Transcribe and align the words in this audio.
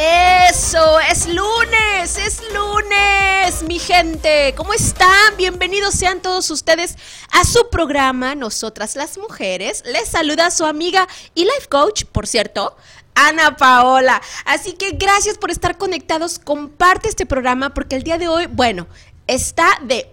Eso, 0.00 1.00
es 1.00 1.26
lunes, 1.26 2.18
es 2.18 2.40
lunes, 2.54 3.64
mi 3.66 3.80
gente. 3.80 4.54
¿Cómo 4.56 4.72
están? 4.72 5.36
Bienvenidos 5.36 5.92
sean 5.94 6.22
todos 6.22 6.52
ustedes 6.52 6.94
a 7.32 7.42
su 7.42 7.68
programa, 7.68 8.36
Nosotras 8.36 8.94
las 8.94 9.18
Mujeres. 9.18 9.82
Les 9.86 10.08
saluda 10.08 10.52
su 10.52 10.64
amiga 10.66 11.08
y 11.34 11.42
life 11.42 11.66
coach, 11.68 12.04
por 12.04 12.28
cierto, 12.28 12.76
Ana 13.16 13.56
Paola. 13.56 14.22
Así 14.44 14.74
que 14.74 14.92
gracias 14.92 15.36
por 15.36 15.50
estar 15.50 15.76
conectados. 15.78 16.38
Comparte 16.38 17.08
este 17.08 17.26
programa 17.26 17.74
porque 17.74 17.96
el 17.96 18.04
día 18.04 18.18
de 18.18 18.28
hoy, 18.28 18.46
bueno, 18.46 18.86
está 19.26 19.80
de... 19.82 20.12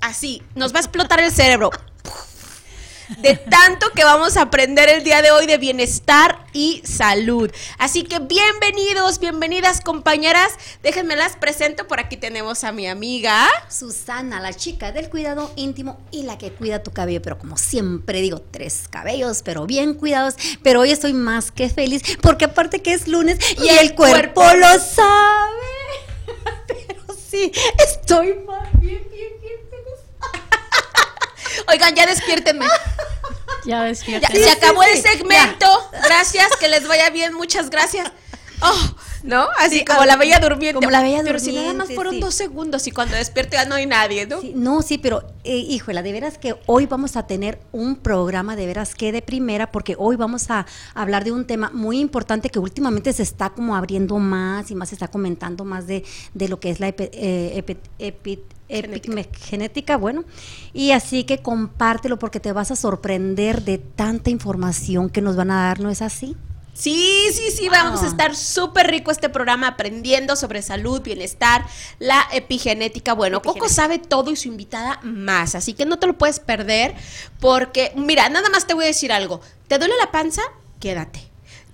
Así, 0.00 0.42
nos 0.54 0.72
va 0.72 0.78
a 0.78 0.80
explotar 0.80 1.20
el 1.20 1.30
cerebro 1.30 1.70
de 3.18 3.36
tanto 3.36 3.90
que 3.94 4.04
vamos 4.04 4.36
a 4.36 4.42
aprender 4.42 4.88
el 4.88 5.04
día 5.04 5.22
de 5.22 5.30
hoy 5.30 5.46
de 5.46 5.58
bienestar 5.58 6.44
y 6.52 6.82
salud. 6.84 7.50
Así 7.78 8.04
que 8.04 8.18
bienvenidos, 8.18 9.18
bienvenidas 9.18 9.80
compañeras. 9.80 10.52
Déjenme 10.82 11.16
las 11.16 11.36
presento. 11.36 11.86
Por 11.86 12.00
aquí 12.00 12.16
tenemos 12.16 12.64
a 12.64 12.72
mi 12.72 12.86
amiga 12.86 13.48
Susana, 13.68 14.40
la 14.40 14.52
chica 14.52 14.92
del 14.92 15.08
cuidado 15.08 15.52
íntimo 15.56 16.00
y 16.10 16.22
la 16.22 16.38
que 16.38 16.52
cuida 16.52 16.82
tu 16.82 16.92
cabello. 16.92 17.22
Pero 17.22 17.38
como 17.38 17.56
siempre 17.56 18.20
digo, 18.20 18.40
tres 18.40 18.88
cabellos, 18.88 19.42
pero 19.42 19.66
bien 19.66 19.94
cuidados. 19.94 20.34
Pero 20.62 20.80
hoy 20.80 20.90
estoy 20.90 21.12
más 21.12 21.50
que 21.50 21.68
feliz 21.68 22.02
porque 22.20 22.46
aparte 22.46 22.82
que 22.82 22.92
es 22.92 23.08
lunes 23.08 23.38
y, 23.62 23.68
el, 23.68 23.94
cuerpo, 23.94 24.42
lo 24.54 24.78
sabe. 24.78 25.52
pero 26.66 27.02
sí, 27.30 27.52
estoy 27.78 28.34
más 28.46 28.68
bien, 28.80 29.02
bien 29.10 29.21
Oigan, 31.68 31.94
ya 31.94 32.06
despiértenme. 32.06 32.66
Ya 33.64 33.84
despiértenme. 33.84 34.42
se 34.42 34.50
acabó 34.50 34.82
el 34.82 35.00
segmento. 35.00 35.90
Gracias, 36.02 36.48
que 36.58 36.66
les 36.66 36.88
vaya 36.88 37.10
bien. 37.10 37.32
Muchas 37.32 37.70
gracias. 37.70 38.10
Oh, 38.60 38.94
¿no? 39.22 39.46
Así 39.58 39.84
como 39.84 40.04
la 40.04 40.16
bella 40.16 40.38
durmiente. 40.40 40.74
Como 40.74 40.90
la 40.90 41.02
bella 41.02 41.20
Pero 41.22 41.38
si 41.38 41.52
nada 41.52 41.72
más 41.72 41.92
fueron 41.92 42.20
dos 42.20 42.34
segundos 42.34 42.86
y 42.86 42.90
cuando 42.90 43.16
despierte 43.16 43.56
ya 43.56 43.64
no 43.64 43.74
hay 43.74 43.86
nadie, 43.86 44.26
¿no? 44.26 44.40
no, 44.54 44.82
sí, 44.82 44.98
pero 44.98 45.22
eh, 45.44 45.56
híjole, 45.56 46.02
de 46.02 46.12
veras 46.12 46.38
que 46.38 46.56
hoy 46.66 46.86
vamos 46.86 47.16
a 47.16 47.26
tener 47.26 47.60
un 47.72 47.96
programa 47.96 48.56
de 48.56 48.66
veras 48.66 48.94
que 48.94 49.12
de 49.12 49.22
primera, 49.22 49.70
porque 49.70 49.96
hoy 49.98 50.16
vamos 50.16 50.50
a 50.50 50.66
hablar 50.94 51.24
de 51.24 51.32
un 51.32 51.46
tema 51.46 51.70
muy 51.72 52.00
importante 52.00 52.50
que 52.50 52.58
últimamente 52.58 53.12
se 53.12 53.22
está 53.22 53.50
como 53.50 53.76
abriendo 53.76 54.18
más 54.18 54.70
y 54.70 54.74
más 54.74 54.90
se 54.90 54.94
está 54.94 55.08
comentando 55.08 55.64
más 55.64 55.86
de, 55.86 56.04
de 56.34 56.48
lo 56.48 56.60
que 56.60 56.70
es 56.70 56.80
la 56.80 56.88
eh, 56.96 57.64
genética. 59.38 59.96
bueno. 59.96 60.24
Y 60.72 60.92
así 60.92 61.24
que 61.24 61.38
compártelo 61.38 62.18
porque 62.18 62.40
te 62.40 62.52
vas 62.52 62.70
a 62.70 62.76
sorprender 62.76 63.62
de 63.62 63.78
tanta 63.78 64.30
información 64.30 65.10
que 65.10 65.20
nos 65.20 65.36
van 65.36 65.50
a 65.50 65.62
dar, 65.62 65.80
¿no 65.80 65.90
es 65.90 66.02
así? 66.02 66.36
Sí, 66.74 67.28
sí, 67.32 67.50
sí, 67.50 67.68
vamos 67.68 68.02
a 68.02 68.06
estar 68.06 68.34
súper 68.34 68.86
rico 68.86 69.10
este 69.10 69.28
programa 69.28 69.68
aprendiendo 69.68 70.36
sobre 70.36 70.62
salud, 70.62 71.02
bienestar, 71.02 71.64
la 71.98 72.26
epigenética. 72.32 73.12
Bueno, 73.12 73.42
Coco 73.42 73.68
sabe 73.68 73.98
todo 73.98 74.30
y 74.30 74.36
su 74.36 74.48
invitada 74.48 74.98
más, 75.02 75.54
así 75.54 75.74
que 75.74 75.84
no 75.84 75.98
te 75.98 76.06
lo 76.06 76.16
puedes 76.16 76.40
perder 76.40 76.94
porque, 77.40 77.92
mira, 77.94 78.28
nada 78.30 78.48
más 78.48 78.66
te 78.66 78.74
voy 78.74 78.84
a 78.84 78.88
decir 78.88 79.12
algo. 79.12 79.40
¿Te 79.68 79.78
duele 79.78 79.94
la 79.98 80.10
panza? 80.10 80.42
Quédate. 80.80 81.20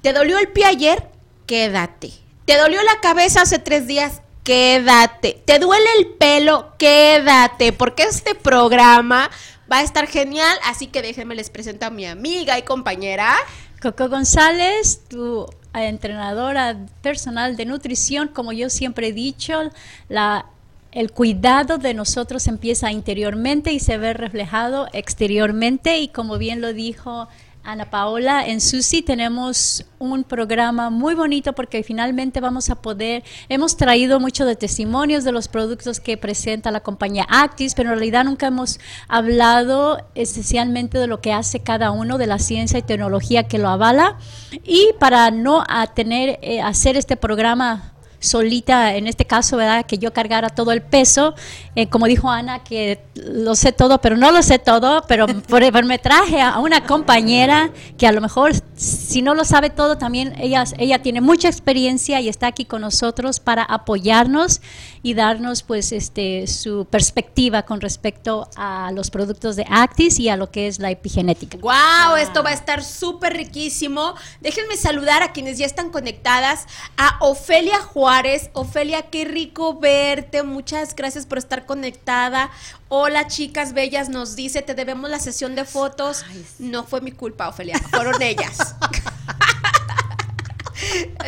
¿Te 0.03 0.12
dolió 0.12 0.38
el 0.38 0.48
pie 0.48 0.64
ayer? 0.64 1.08
Quédate. 1.47 2.12
¿Te 2.44 2.56
dolió 2.56 2.82
la 2.82 3.00
cabeza 3.00 3.42
hace 3.42 3.58
tres 3.58 3.87
días? 3.87 4.22
quédate. 4.48 5.42
¿Te 5.44 5.58
duele 5.58 5.87
el 5.98 6.06
pelo? 6.06 6.72
Quédate, 6.78 7.75
porque 7.75 8.04
este 8.04 8.34
programa 8.34 9.31
va 9.70 9.78
a 9.78 9.82
estar 9.82 10.06
genial. 10.06 10.58
Así 10.64 10.87
que 10.87 11.03
déjenme 11.03 11.34
les 11.34 11.50
presento 11.50 11.84
a 11.84 11.91
mi 11.91 12.06
amiga 12.06 12.58
y 12.58 12.62
compañera. 12.62 13.37
Coco 13.81 14.09
González, 14.09 15.03
tu 15.09 15.47
entrenadora 15.72 16.77
personal 17.00 17.56
de 17.56 17.65
nutrición, 17.65 18.28
como 18.28 18.53
yo 18.53 18.71
siempre 18.71 19.09
he 19.09 19.12
dicho, 19.12 19.71
la 20.09 20.47
el 20.91 21.12
cuidado 21.12 21.78
de 21.78 21.93
nosotros 21.93 22.47
empieza 22.47 22.91
interiormente 22.91 23.72
y 23.72 23.78
se 23.78 23.99
ve 23.99 24.15
reflejado 24.15 24.88
exteriormente 24.93 25.99
y 25.99 26.09
como 26.09 26.38
bien 26.38 26.61
lo 26.61 26.72
dijo 26.72 27.28
Ana 27.64 27.91
Paola, 27.91 28.46
en 28.46 28.60
Susi 28.60 29.02
tenemos 29.02 29.84
un 29.98 30.24
programa 30.24 30.88
muy 30.88 31.14
bonito 31.14 31.52
porque 31.52 31.82
finalmente 31.82 32.41
vamos 32.41 32.70
a 32.70 32.76
poder, 32.76 33.24
hemos 33.48 33.76
traído 33.76 34.20
mucho 34.20 34.46
de 34.46 34.56
testimonios 34.56 35.22
de 35.24 35.32
los 35.32 35.48
productos 35.48 36.00
que 36.00 36.16
presenta 36.16 36.70
la 36.70 36.80
compañía 36.80 37.26
Actis, 37.28 37.74
pero 37.74 37.91
en 37.91 37.96
realidad 37.96 38.24
nunca 38.24 38.46
hemos 38.46 38.80
hablado 39.06 39.98
esencialmente 40.14 40.98
de 40.98 41.06
lo 41.08 41.20
que 41.20 41.32
hace 41.32 41.60
cada 41.60 41.91
uno, 41.91 42.16
de 42.16 42.26
la 42.26 42.38
ciencia 42.38 42.78
y 42.78 42.82
tecnología 42.82 43.48
que 43.48 43.58
lo 43.58 43.69
avala. 43.69 44.16
Y 44.64 44.90
para 44.98 45.30
no 45.30 45.64
tener, 45.94 46.38
eh, 46.42 46.62
hacer 46.62 46.96
este 46.96 47.16
programa 47.16 47.92
solita, 48.21 48.97
en 48.97 49.06
este 49.06 49.25
caso, 49.25 49.56
¿verdad? 49.56 49.87
Que 49.87 49.99
yo 49.99 50.12
cargara 50.12 50.49
todo 50.51 50.73
el 50.73 50.83
peso, 50.83 51.34
eh, 51.75 51.89
como 51.89 52.06
dijo 52.06 52.29
Ana, 52.29 52.65
que 52.65 53.01
lo 53.15 53.55
sé 53.55 53.73
todo, 53.73 54.01
pero 54.01 54.17
no 54.17 54.33
lo 54.33 54.43
sé 54.43 54.59
todo, 54.59 55.05
pero 55.06 55.27
por, 55.49 55.84
me 55.84 55.99
traje 55.99 56.41
a 56.41 56.59
una 56.59 56.84
compañera 56.84 57.71
que 57.97 58.06
a 58.06 58.12
lo 58.12 58.21
mejor, 58.21 58.53
si 58.75 59.23
no 59.23 59.34
lo 59.34 59.45
sabe 59.45 59.71
todo, 59.71 59.99
también 59.99 60.34
ella, 60.41 60.65
ella 60.79 61.01
tiene 61.01 61.21
mucha 61.21 61.49
experiencia 61.49 62.21
y 62.21 62.29
está 62.29 62.49
aquí 62.49 62.65
con 62.65 62.81
nosotros 62.81 63.41
para 63.41 63.62
apoyarnos 63.62 64.61
y 65.03 65.15
darnos, 65.15 65.62
pues, 65.62 65.93
este, 65.93 66.47
su 66.47 66.87
perspectiva 66.91 67.62
con 67.62 67.81
respecto 67.81 68.49
a 68.56 68.91
los 68.93 69.11
productos 69.11 69.56
de 69.56 69.65
Actis 69.71 70.19
y 70.19 70.29
a 70.29 70.37
lo 70.37 70.50
que 70.50 70.67
es 70.67 70.81
la 70.81 70.91
epigenética. 70.91 71.59
¡Wow! 71.59 72.17
Esto 72.21 72.43
va 72.43 72.50
a 72.50 72.55
estar 72.55 72.83
súper 72.83 73.35
riquísimo. 73.35 74.15
Déjenme 74.41 74.77
saludar 74.77 75.23
a 75.23 75.33
quienes 75.33 75.59
ya 75.59 75.67
están 75.67 75.91
conectadas, 75.91 76.67
a 76.97 77.19
Ofelia 77.21 77.81
Juárez, 77.81 78.07
Ofelia, 78.54 79.02
qué 79.02 79.26
rico 79.26 79.78
verte. 79.78 80.42
Muchas 80.42 80.96
gracias 80.96 81.26
por 81.26 81.36
estar 81.36 81.66
conectada. 81.66 82.50
Hola, 82.88 83.26
chicas 83.26 83.74
bellas, 83.74 84.08
nos 84.08 84.34
dice, 84.34 84.62
te 84.62 84.74
debemos 84.74 85.10
la 85.10 85.20
sesión 85.20 85.54
de 85.54 85.66
fotos. 85.66 86.24
No 86.58 86.84
fue 86.84 87.02
mi 87.02 87.12
culpa, 87.12 87.48
Ofelia, 87.48 87.78
fueron 87.91 88.20
ellas. 88.22 88.76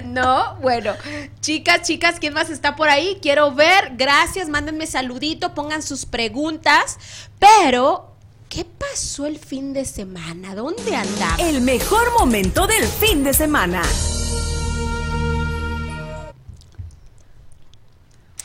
No, 0.04 0.56
bueno, 0.62 0.94
chicas, 1.40 1.82
chicas, 1.82 2.18
¿quién 2.18 2.32
más 2.32 2.48
está 2.48 2.76
por 2.76 2.88
ahí? 2.88 3.18
Quiero 3.20 3.52
ver, 3.52 3.92
gracias, 3.96 4.48
mándenme 4.48 4.86
saludito, 4.86 5.54
pongan 5.54 5.82
sus 5.82 6.06
preguntas, 6.06 6.96
pero 7.38 8.14
¿qué 8.48 8.64
pasó 8.64 9.26
el 9.26 9.38
fin 9.38 9.72
de 9.72 9.84
semana? 9.84 10.54
¿Dónde 10.54 10.96
andaba? 10.96 11.36
El 11.38 11.60
mejor 11.60 12.12
momento 12.18 12.66
del 12.66 12.86
fin 12.86 13.22
de 13.22 13.34
semana. 13.34 13.82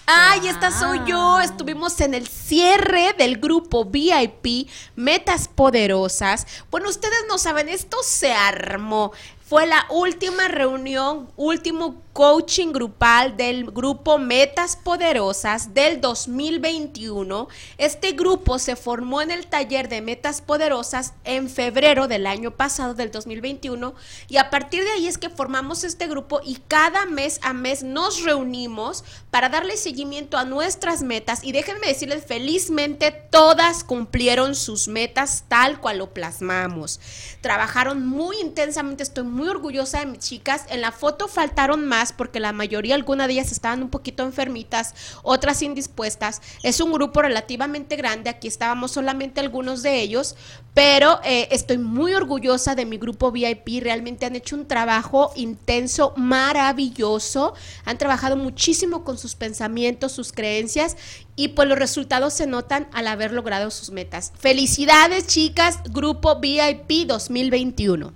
Ay, 0.08 0.48
esta 0.48 0.70
soy 0.70 1.00
yo. 1.08 1.40
Estuvimos 1.40 2.00
en 2.00 2.14
el 2.14 2.28
cierre 2.28 3.14
del 3.18 3.38
grupo 3.38 3.86
VIP 3.86 4.70
Metas 4.96 5.48
Poderosas. 5.48 6.46
Bueno, 6.70 6.90
ustedes 6.90 7.26
no 7.28 7.40
saben, 7.40 7.70
esto 7.70 7.98
se 8.04 8.32
armó. 8.32 9.14
Fue 9.48 9.66
la 9.66 9.86
última 9.90 10.48
reunión, 10.48 11.28
último 11.38 12.04
coaching 12.16 12.72
grupal 12.72 13.36
del 13.36 13.66
grupo 13.66 14.18
Metas 14.18 14.78
Poderosas 14.78 15.74
del 15.74 16.00
2021. 16.00 17.50
Este 17.78 18.14
grupo 18.14 18.58
se 18.58 18.78
formó 18.78 19.22
en 19.22 19.32
el 19.32 19.48
taller 19.48 19.90
de 19.90 20.00
Metas 20.00 20.40
Poderosas 20.40 21.12
en 21.26 21.50
febrero 21.50 22.08
del 22.08 22.26
año 22.26 22.52
pasado, 22.52 22.94
del 22.94 23.12
2021, 23.12 23.96
y 24.30 24.38
a 24.38 24.50
partir 24.50 24.86
de 24.86 24.92
ahí 24.92 25.08
es 25.08 25.18
que 25.18 25.30
formamos 25.30 25.84
este 25.84 26.08
grupo 26.08 26.40
y 26.42 26.56
cada 26.70 27.06
mes 27.06 27.38
a 27.44 27.52
mes 27.52 27.84
nos 27.84 28.24
reunimos 28.24 29.04
para 29.30 29.50
darle 29.50 29.76
seguimiento 29.76 30.38
a 30.38 30.46
nuestras 30.46 31.04
metas 31.04 31.44
y 31.44 31.52
déjenme 31.52 31.88
decirles, 31.88 32.24
felizmente 32.26 33.12
todas 33.12 33.84
cumplieron 33.84 34.56
sus 34.56 34.88
metas 34.88 35.44
tal 35.50 35.82
cual 35.82 35.98
lo 35.98 36.14
plasmamos. 36.14 37.02
Trabajaron 37.42 38.08
muy 38.08 38.40
intensamente, 38.40 39.04
estoy 39.04 39.26
muy 39.26 39.50
orgullosa 39.50 40.00
de 40.00 40.06
mis 40.06 40.20
chicas. 40.20 40.64
En 40.70 40.80
la 40.80 40.94
foto 40.94 41.28
faltaron 41.28 41.86
más 41.86 42.05
porque 42.14 42.40
la 42.40 42.54
mayoría, 42.54 42.96
alguna 42.96 43.28
de 43.28 43.34
ellas 43.34 43.52
estaban 43.52 43.84
un 43.84 43.90
poquito 43.90 44.24
enfermitas, 44.24 44.94
otras 45.24 45.62
indispuestas. 45.62 46.42
Es 46.64 46.80
un 46.80 46.92
grupo 46.92 47.22
relativamente 47.22 47.96
grande, 47.96 48.30
aquí 48.30 48.48
estábamos 48.48 48.92
solamente 48.92 49.40
algunos 49.40 49.84
de 49.84 50.02
ellos, 50.02 50.36
pero 50.74 51.20
eh, 51.24 51.48
estoy 51.52 51.78
muy 51.78 52.14
orgullosa 52.14 52.76
de 52.76 52.86
mi 52.86 52.98
grupo 52.98 53.32
VIP. 53.32 53.82
Realmente 53.82 54.26
han 54.26 54.36
hecho 54.36 54.56
un 54.56 54.68
trabajo 54.68 55.32
intenso, 55.36 56.14
maravilloso. 56.18 57.54
Han 57.86 57.98
trabajado 57.98 58.36
muchísimo 58.36 59.04
con 59.04 59.18
sus 59.18 59.36
pensamientos, 59.36 60.12
sus 60.12 60.34
creencias 60.34 60.98
y 61.36 61.50
pues 61.50 61.68
los 61.68 61.78
resultados 61.78 62.34
se 62.34 62.48
notan 62.48 62.88
al 62.94 63.08
haber 63.08 63.32
logrado 63.32 63.72
sus 63.72 63.92
metas. 63.92 64.34
Felicidades 64.38 65.28
chicas, 65.28 65.80
grupo 65.92 66.40
VIP 66.40 67.08
2021. 67.08 68.14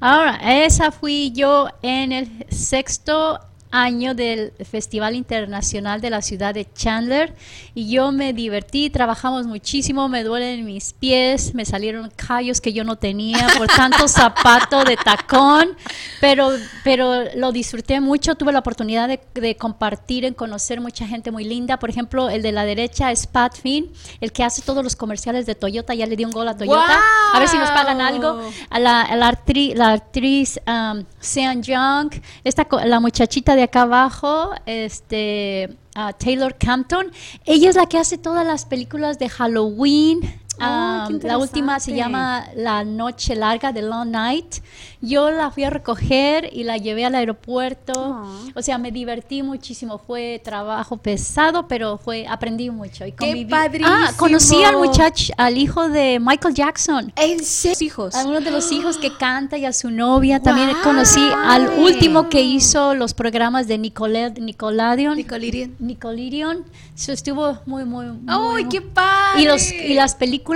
Ahora, 0.00 0.36
esa 0.64 0.90
fui 0.90 1.30
yo 1.32 1.68
en 1.82 2.12
el 2.12 2.46
sexto 2.48 3.38
año 3.70 4.14
del 4.14 4.52
Festival 4.68 5.14
Internacional 5.14 6.00
de 6.00 6.10
la 6.10 6.22
ciudad 6.22 6.54
de 6.54 6.66
Chandler. 6.72 7.34
Y 7.74 7.90
yo 7.90 8.12
me 8.12 8.32
divertí, 8.32 8.90
trabajamos 8.90 9.46
muchísimo, 9.46 10.08
me 10.08 10.24
duelen 10.24 10.64
mis 10.64 10.92
pies, 10.92 11.54
me 11.54 11.64
salieron 11.64 12.10
callos 12.16 12.60
que 12.60 12.72
yo 12.72 12.84
no 12.84 12.96
tenía 12.96 13.46
por 13.56 13.66
tanto 13.76 14.08
zapato 14.08 14.84
de 14.84 14.96
tacón, 14.96 15.76
pero, 16.20 16.50
pero 16.84 17.24
lo 17.36 17.52
disfruté 17.52 18.00
mucho, 18.00 18.34
tuve 18.34 18.52
la 18.52 18.58
oportunidad 18.58 19.08
de, 19.08 19.56
compartir, 19.56 20.24
en 20.24 20.34
conocer 20.34 20.80
mucha 20.80 21.06
gente 21.06 21.30
muy 21.30 21.44
linda, 21.44 21.78
por 21.78 21.90
ejemplo, 21.90 22.28
el 22.28 22.42
de 22.42 22.52
la 22.52 22.64
derecha 22.64 23.10
es 23.10 23.26
Pat 23.26 23.56
Finn, 23.56 23.90
el 24.20 24.32
que 24.32 24.42
hace 24.42 24.62
todos 24.62 24.82
los 24.82 24.96
comerciales 24.96 25.46
de 25.46 25.54
Toyota, 25.54 25.94
ya 25.94 26.06
le 26.06 26.16
di 26.16 26.24
un 26.24 26.30
gol 26.30 26.48
a 26.48 26.56
Toyota, 26.56 27.00
a 27.32 27.38
ver 27.38 27.48
si 27.48 27.58
nos 27.58 27.70
pagan 27.70 28.00
algo, 28.00 28.40
a 28.68 28.78
la, 28.78 29.02
actriz, 29.28 29.76
la 29.76 29.92
actriz 29.92 30.60
um, 30.66 31.04
Sean 31.20 31.62
Young, 31.62 32.10
esta, 32.44 32.66
la 32.84 33.00
muchachita 33.00 33.54
de 33.54 33.59
acá 33.62 33.82
abajo, 33.82 34.50
este, 34.66 35.76
Taylor 36.18 36.56
Campton. 36.56 37.10
Ella 37.44 37.70
es 37.70 37.76
la 37.76 37.86
que 37.86 37.98
hace 37.98 38.18
todas 38.18 38.46
las 38.46 38.64
películas 38.64 39.18
de 39.18 39.28
Halloween, 39.28 40.39
la 40.60 41.38
última 41.38 41.80
se 41.80 41.94
llama 41.94 42.46
La 42.54 42.84
Noche 42.84 43.34
Larga, 43.34 43.72
The 43.72 43.82
Long 43.82 44.10
Night. 44.10 44.56
Yo 45.02 45.30
la 45.30 45.50
fui 45.50 45.64
a 45.64 45.70
recoger 45.70 46.50
y 46.52 46.64
la 46.64 46.76
llevé 46.76 47.04
al 47.06 47.14
aeropuerto. 47.14 48.26
O 48.54 48.62
sea, 48.62 48.78
me 48.78 48.92
divertí 48.92 49.42
muchísimo. 49.42 49.98
Fue 49.98 50.40
trabajo 50.44 50.96
pesado, 50.98 51.66
pero 51.66 51.98
fue 51.98 52.26
aprendí 52.28 52.70
mucho. 52.70 53.06
Y 53.06 53.12
¡Qué 53.12 53.46
padrísimo! 53.48 53.90
Ah, 53.90 54.12
conocí 54.16 54.62
al 54.62 54.76
muchacho, 54.76 55.32
al 55.36 55.56
hijo 55.56 55.88
de 55.88 56.18
Michael 56.20 56.54
Jackson. 56.54 57.12
¿En 57.16 57.42
serio? 57.42 57.80
hijos? 57.80 58.14
A 58.14 58.24
uno 58.24 58.40
de 58.40 58.50
los 58.50 58.70
hijos 58.72 58.98
que 58.98 59.16
canta 59.16 59.56
y 59.56 59.64
a 59.64 59.72
su 59.72 59.90
novia. 59.90 60.40
También 60.40 60.70
conocí 60.82 61.26
al 61.44 61.68
último 61.78 62.28
que 62.28 62.42
hizo 62.42 62.94
los 62.94 63.14
programas 63.14 63.66
de 63.66 63.78
Nicole, 63.78 64.32
Nickelodeon. 64.32 65.16
Nickelodeon. 65.16 65.76
Nickelodeon. 65.78 66.64
Eso 66.94 67.12
estuvo 67.12 67.58
muy, 67.64 67.84
muy, 67.84 68.06
muy 68.06 68.20
¡Ay, 68.26 68.64
qué 68.68 68.82
padre! 68.82 69.42
Y, 69.42 69.46
los, 69.46 69.72
y 69.72 69.94
las 69.94 70.14
películas, 70.14 70.49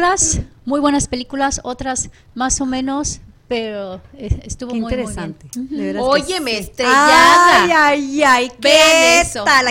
muy 0.65 0.81
buenas 0.81 1.09
películas, 1.09 1.61
otras 1.65 2.11
más 2.35 2.61
o 2.61 2.67
menos, 2.67 3.21
pero 3.49 4.01
eh, 4.17 4.41
estuvo 4.45 4.75
muy 4.75 4.93
interesante. 4.93 5.47
Muy 5.57 5.97
Óyeme, 5.99 6.59
estrellada. 6.59 7.63
Ay, 7.63 7.71
ay, 7.73 8.23
ay, 8.23 8.53
¿qué 8.61 9.21
eso, 9.21 9.45
tal? 9.45 9.67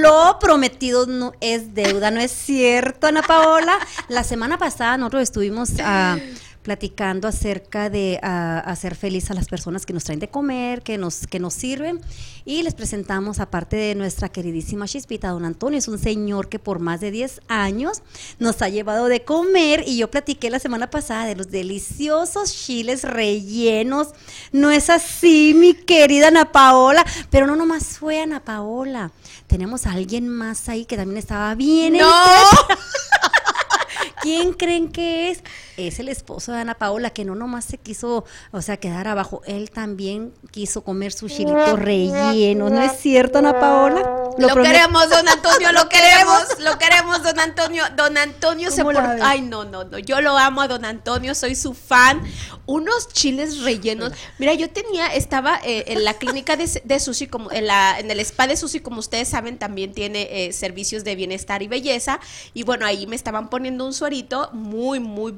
Lo 0.00 0.38
prometido 0.38 1.06
no 1.06 1.32
es 1.40 1.74
deuda, 1.74 2.10
¿no 2.10 2.20
es 2.20 2.30
cierto, 2.30 3.08
Ana 3.08 3.22
Paola? 3.22 3.78
La 4.08 4.22
semana 4.22 4.56
pasada 4.56 4.96
nosotros 4.96 5.24
estuvimos 5.24 5.70
a 5.80 6.18
platicando 6.66 7.28
acerca 7.28 7.90
de 7.90 8.18
ah, 8.24 8.58
hacer 8.66 8.96
feliz 8.96 9.30
a 9.30 9.34
las 9.34 9.46
personas 9.46 9.86
que 9.86 9.92
nos 9.92 10.02
traen 10.02 10.18
de 10.18 10.26
comer, 10.26 10.82
que 10.82 10.98
nos, 10.98 11.28
que 11.28 11.38
nos 11.38 11.54
sirven. 11.54 12.00
Y 12.44 12.64
les 12.64 12.74
presentamos, 12.74 13.38
aparte 13.38 13.76
de 13.76 13.94
nuestra 13.94 14.30
queridísima 14.30 14.88
Chispita, 14.88 15.28
don 15.28 15.44
Antonio, 15.44 15.78
es 15.78 15.86
un 15.86 16.00
señor 16.00 16.48
que 16.48 16.58
por 16.58 16.80
más 16.80 17.00
de 17.00 17.12
10 17.12 17.42
años 17.46 18.02
nos 18.40 18.62
ha 18.62 18.68
llevado 18.68 19.06
de 19.06 19.22
comer. 19.22 19.84
Y 19.86 19.98
yo 19.98 20.10
platiqué 20.10 20.50
la 20.50 20.58
semana 20.58 20.90
pasada 20.90 21.26
de 21.26 21.36
los 21.36 21.52
deliciosos 21.52 22.52
chiles 22.52 23.04
rellenos. 23.04 24.08
No 24.50 24.72
es 24.72 24.90
así, 24.90 25.54
mi 25.54 25.72
querida 25.72 26.28
Ana 26.28 26.50
Paola. 26.50 27.06
Pero 27.30 27.46
no 27.46 27.54
nomás 27.54 27.98
fue 27.98 28.20
Ana 28.20 28.44
Paola. 28.44 29.12
Tenemos 29.46 29.86
a 29.86 29.92
alguien 29.92 30.28
más 30.28 30.68
ahí 30.68 30.84
que 30.84 30.96
también 30.96 31.18
estaba 31.18 31.54
bien. 31.54 31.98
¡No! 31.98 32.10
¿Quién 34.20 34.52
creen 34.52 34.90
que 34.90 35.30
es? 35.30 35.44
Es 35.76 35.98
el 35.98 36.08
esposo 36.08 36.52
de 36.52 36.60
Ana 36.60 36.74
Paola, 36.74 37.10
que 37.10 37.24
no 37.24 37.34
nomás 37.34 37.64
se 37.64 37.78
quiso, 37.78 38.24
o 38.50 38.62
sea, 38.62 38.76
quedar 38.78 39.08
abajo, 39.08 39.42
él 39.46 39.70
también 39.70 40.32
quiso 40.50 40.82
comer 40.82 41.12
su 41.12 41.28
chilito 41.28 41.76
relleno. 41.76 42.70
¿No 42.70 42.80
es 42.80 42.98
cierto, 42.98 43.38
Ana 43.38 43.58
Paola? 43.58 44.26
Lo, 44.38 44.48
queremos, 44.48 45.08
don 45.08 45.28
Antonio, 45.28 45.72
lo 45.72 45.88
queremos, 45.88 46.44
lo 46.60 46.78
queremos, 46.78 47.22
don 47.22 47.40
Antonio. 47.40 47.84
Don 47.96 48.16
Antonio 48.18 48.70
se 48.70 48.82
por... 48.82 48.96
Ay, 48.96 49.40
no, 49.40 49.64
no, 49.64 49.84
no. 49.84 49.98
Yo 49.98 50.20
lo 50.20 50.36
amo 50.36 50.60
a 50.60 50.68
don 50.68 50.84
Antonio, 50.84 51.34
soy 51.34 51.54
su 51.54 51.74
fan. 51.74 52.22
Unos 52.66 53.08
chiles 53.08 53.62
rellenos. 53.62 54.12
Mira, 54.38 54.52
yo 54.54 54.68
tenía, 54.70 55.06
estaba 55.14 55.60
eh, 55.64 55.84
en 55.88 56.04
la 56.04 56.14
clínica 56.14 56.56
de, 56.56 56.82
de 56.84 57.00
Susi, 57.00 57.28
como 57.28 57.52
en, 57.52 57.66
la, 57.66 57.98
en 57.98 58.10
el 58.10 58.20
spa 58.20 58.46
de 58.46 58.56
Susi, 58.56 58.80
como 58.80 58.98
ustedes 58.98 59.28
saben, 59.28 59.58
también 59.58 59.92
tiene 59.92 60.28
eh, 60.30 60.52
servicios 60.52 61.04
de 61.04 61.14
bienestar 61.14 61.62
y 61.62 61.68
belleza. 61.68 62.20
Y 62.54 62.64
bueno, 62.64 62.84
ahí 62.84 63.06
me 63.06 63.16
estaban 63.16 63.48
poniendo 63.48 63.86
un 63.86 63.92
suerito 63.92 64.50
muy, 64.52 65.00
muy 65.00 65.32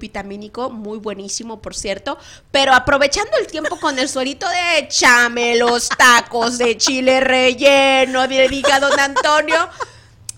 muy 0.70 0.98
buenísimo, 0.98 1.60
por 1.60 1.74
cierto. 1.74 2.18
Pero 2.50 2.74
aprovechando 2.74 3.32
el 3.38 3.46
tiempo 3.46 3.78
con 3.80 3.98
el 3.98 4.08
suerito 4.08 4.48
de 4.48 4.78
échame 4.80 5.56
los 5.56 5.88
tacos 5.88 6.58
de 6.58 6.76
chile 6.76 7.20
relleno, 7.20 8.28
de 8.28 8.62
don 8.80 8.98
Antonio. 8.98 9.68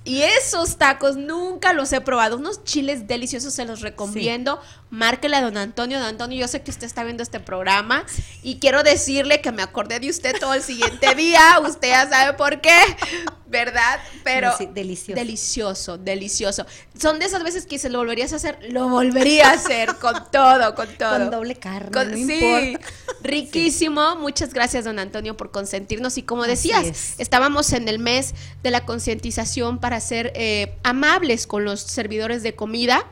Y 0.05 0.23
esos 0.23 0.77
tacos 0.77 1.17
nunca 1.17 1.73
los 1.73 1.93
he 1.93 2.01
probado. 2.01 2.37
Unos 2.37 2.65
chiles 2.65 3.07
deliciosos 3.07 3.53
se 3.53 3.67
los 3.67 3.81
recomiendo. 3.81 4.61
Márquele 4.91 5.37
a 5.37 5.43
don 5.43 5.57
Antonio. 5.57 5.99
Don 5.99 6.09
Antonio, 6.09 6.39
yo 6.39 6.49
sé 6.49 6.63
que 6.63 6.71
usted 6.71 6.87
está 6.87 7.05
viendo 7.05 7.23
este 7.23 7.39
programa 7.39 8.05
y 8.43 8.59
quiero 8.59 8.83
decirle 8.83 9.41
que 9.41 9.53
me 9.53 9.63
acordé 9.63 10.01
de 10.01 10.11
usted 10.11 10.35
todo 10.39 10.55
el 10.55 10.63
siguiente 10.63 11.15
día. 11.17 11.61
Usted 11.63 11.89
ya 11.89 12.09
sabe 12.09 12.37
por 12.37 12.61
qué, 12.61 12.79
¿verdad? 13.47 14.01
Pero 14.25 14.53
delicioso. 14.73 15.21
Delicioso, 15.21 15.99
delicioso. 15.99 16.67
Son 16.99 17.21
de 17.21 17.27
esas 17.27 17.45
veces 17.45 17.67
que 17.67 17.79
se 17.79 17.89
lo 17.89 17.99
volverías 17.99 18.33
a 18.33 18.37
hacer, 18.37 18.59
lo 18.71 18.89
volvería 18.89 19.51
a 19.51 19.53
hacer 19.53 19.95
con 20.01 20.29
todo, 20.33 20.75
con 20.75 20.89
todo. 20.97 21.19
Con 21.19 21.31
doble 21.31 21.55
carne. 21.55 22.27
sí, 22.27 22.77
riquísimo. 23.23 24.17
Muchas 24.17 24.53
gracias, 24.53 24.85
don 24.85 24.99
Antonio, 24.99 25.37
por 25.37 25.53
consentirnos. 25.53 26.19
Y 26.19 26.25
como 26.25 26.45
decías, 26.45 27.15
estábamos 27.19 27.73
en 27.73 27.89
el 27.89 28.01
mes 28.01 28.35
de 28.65 28.73
la 28.73 28.85
concientización 28.85 29.79
para 29.79 30.01
ser 30.01 30.33
eh, 30.35 30.77
amables 30.83 31.47
con 31.47 31.65
los 31.65 31.81
servidores 31.81 32.43
de 32.43 32.57
comida 32.57 33.07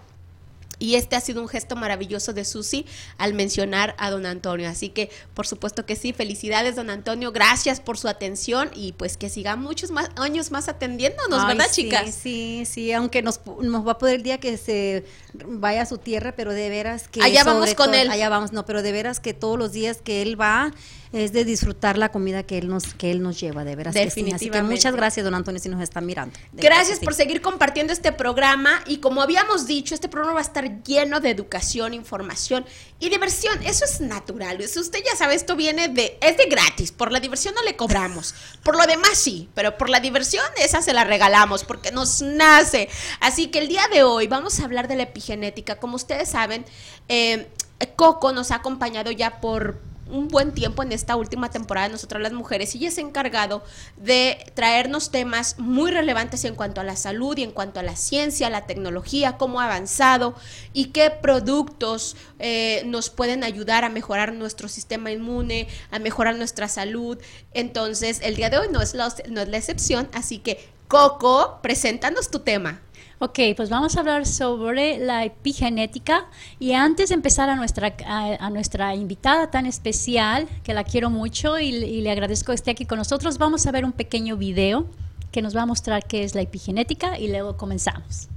y 0.79 0.95
este 0.95 1.17
ha 1.17 1.21
sido 1.21 1.43
un 1.43 1.49
gesto 1.49 1.77
maravilloso 1.77 2.33
de 2.33 2.45
Susi 2.45 2.87
al 3.17 3.35
mencionar 3.35 3.95
a 3.99 4.11
don 4.11 4.27
Antonio. 4.27 4.69
Así 4.69 4.91
que, 4.91 5.11
por 5.35 5.47
supuesto 5.47 5.87
que 5.87 5.97
sí, 5.97 6.13
felicidades, 6.13 6.77
don 6.77 6.91
Antonio. 6.91 7.33
Gracias 7.33 7.81
por 7.81 7.99
su 7.99 8.09
atención 8.09 8.71
y 8.75 8.93
pues 8.93 9.17
que 9.17 9.29
siga 9.29 9.57
muchos 9.57 9.91
más 9.91 10.11
años 10.17 10.51
más 10.51 10.69
atendiéndonos, 10.69 11.47
¿verdad, 11.47 11.67
chicas? 11.71 12.15
Sí, 12.15 12.65
sí, 12.65 12.93
aunque 12.93 13.23
nos, 13.23 13.41
nos 13.61 13.87
va 13.87 13.93
a 13.93 13.99
poder 13.99 14.17
el 14.17 14.23
día 14.23 14.39
que 14.39 14.57
se 14.57 15.05
vaya 15.47 15.83
a 15.83 15.87
su 15.87 15.99
tierra, 15.99 16.35
pero 16.37 16.53
de 16.53 16.69
veras 16.69 17.09
que. 17.09 17.23
Allá 17.23 17.45
vamos 17.45 17.75
con 17.75 17.95
él. 17.95 18.11
Allá 18.11 18.29
vamos, 18.29 18.53
no, 18.53 18.65
pero 18.65 18.83
de 18.83 18.93
veras 18.93 19.21
que 19.21 19.35
todos 19.35 19.59
los 19.59 19.73
días 19.73 20.01
que 20.03 20.23
él 20.23 20.41
va 20.41 20.73
es 21.13 21.33
de 21.33 21.45
disfrutar 21.45 21.99
la 21.99 22.11
comida 22.11 22.43
que 22.43 22.59
él 22.59 22.69
nos 22.69 22.95
que 22.95 23.11
él 23.11 23.23
nos 23.23 23.41
lleva, 23.41 23.65
de 23.65 23.77
veras 23.77 23.95
Definitivamente. 23.95 24.51
Que 24.51 24.63
muchas 24.63 24.95
gracias, 24.95 25.25
don 25.25 25.35
Antonio, 25.35 25.61
si 25.61 25.69
nos 25.69 25.83
están 25.83 26.07
mirando. 26.07 26.39
Gracias 26.53 26.99
por 27.01 27.15
seguir 27.15 27.41
compartiendo 27.41 27.93
este 27.93 28.13
programa 28.13 28.83
y 28.87 28.99
como 28.99 29.23
habíamos 29.23 29.67
dicho, 29.67 29.95
este 29.95 30.09
programa 30.09 30.35
va 30.35 30.41
a 30.41 30.43
estar 30.43 30.83
lleno 30.83 31.21
de 31.21 31.31
educación, 31.31 31.95
información 31.95 32.65
y 33.01 33.09
diversión. 33.09 33.63
Eso 33.65 33.85
es 33.85 34.01
natural. 34.01 34.61
Eso 34.61 34.81
usted 34.81 35.01
ya 35.05 35.17
sabe, 35.17 35.35
esto 35.35 35.57
viene 35.57 35.89
de 35.89 36.19
es 36.21 36.37
de 36.37 36.47
gratis. 36.47 36.93
Por 36.93 37.13
la 37.13 37.21
diversión 37.21 37.55
no 37.55 37.63
le 37.63 37.77
cobramos. 37.77 38.35
Por 38.63 38.77
lo 38.77 38.87
demás 38.87 39.17
sí, 39.19 39.49
pero 39.55 39.77
por 39.79 39.89
la 39.89 40.01
diversión 40.01 40.45
esa 40.63 40.83
se 40.83 40.93
la 40.93 41.05
regalamos 41.05 41.65
porque 41.65 41.91
nos 41.91 42.23
nace. 42.23 42.89
Así 43.21 43.49
que 43.49 43.59
el 43.61 43.69
día 43.69 43.83
de 43.93 44.03
hoy 44.03 44.27
vamos 44.27 44.61
a 44.61 44.65
hablar 44.65 44.89
de 44.89 44.97
la 44.97 45.05
epigenética. 45.05 45.77
Como 45.77 45.97
ustedes 45.97 46.29
saben, 46.29 46.65
eh, 47.09 47.49
Coco 47.97 48.33
nos 48.33 48.51
ha 48.51 48.57
acompañado 48.57 49.11
ya 49.11 49.41
por 49.41 49.81
un 50.11 50.29
buen 50.29 50.53
tiempo 50.53 50.83
en 50.83 50.93
esta 50.93 51.17
última 51.17 51.51
temporada 51.51 51.89
Nosotras 51.89 52.23
las 52.23 52.33
Mujeres 52.33 52.75
y 52.75 52.87
es 52.87 52.99
encargado 52.99 53.63
de 53.97 54.39
traernos 54.55 55.11
temas 55.11 55.59
muy 55.59 55.91
relevantes 55.91 56.45
en 56.45 56.55
cuanto 56.55 56.81
a 56.81 56.85
la 56.85 56.97
salud 56.97 57.37
y 57.37 57.43
en 57.43 57.53
cuanto 57.53 57.81
a 57.81 57.83
la 57.83 57.97
ciencia, 57.97 58.51
la 58.51 58.67
tecnología, 58.67 59.37
cómo 59.37 59.61
ha 59.61 59.65
avanzado 59.65 60.35
y 60.73 60.87
qué 60.87 61.11
productos 61.11 62.17
eh, 62.39 62.83
nos 62.87 63.11
pueden 63.11 63.45
ayudar 63.45 63.85
a 63.85 63.89
mejorar 63.89 64.33
nuestro 64.33 64.69
sistema 64.69 65.11
inmune, 65.11 65.69
a 65.91 65.99
mejorar 65.99 66.37
nuestra 66.37 66.69
salud. 66.69 67.19
Entonces, 67.55 68.21
el 68.23 68.37
día 68.37 68.51
de 68.51 68.59
hoy 68.59 68.69
no 68.71 68.81
es 68.81 68.95
la, 68.95 69.13
no 69.29 69.41
es 69.41 69.49
la 69.49 69.57
excepción, 69.57 70.09
así 70.13 70.39
que 70.39 70.69
Coco, 70.89 71.59
preséntanos 71.61 72.31
tu 72.31 72.39
tema. 72.39 72.81
Ok, 73.21 73.41
pues 73.57 73.69
vamos 73.69 73.97
a 73.97 74.01
hablar 74.01 74.27
sobre 74.27 74.99
la 74.99 75.25
epigenética 75.25 76.27
y 76.61 76.75
antes 76.75 77.09
de 77.09 77.17
empezar 77.17 77.51
a 77.51 77.57
nuestra, 77.57 77.97
a, 78.07 78.51
nuestra 78.51 78.95
invitada 78.95 79.51
tan 79.51 79.67
especial, 79.67 80.47
que 80.63 80.73
la 80.73 80.85
quiero 80.85 81.11
mucho 81.11 81.59
y, 81.59 81.71
y, 81.71 82.01
le 82.01 82.13
agradezco 82.13 82.53
que 82.53 82.55
esté 82.55 82.71
aquí 82.71 82.87
con 82.87 82.99
nosotros, 82.99 83.39
vamos 83.39 83.67
a 83.67 83.73
ver 83.73 83.85
un 83.85 83.91
pequeño 83.91 84.37
video 84.37 84.87
que 85.33 85.43
nos 85.43 85.57
va 85.57 85.63
a 85.63 85.67
mostrar 85.67 86.07
qué 86.07 86.23
es 86.23 86.37
la 86.37 86.43
epigenética 86.43 87.19
y 87.19 87.27
luego 87.27 87.57
comenzamos. 87.57 88.29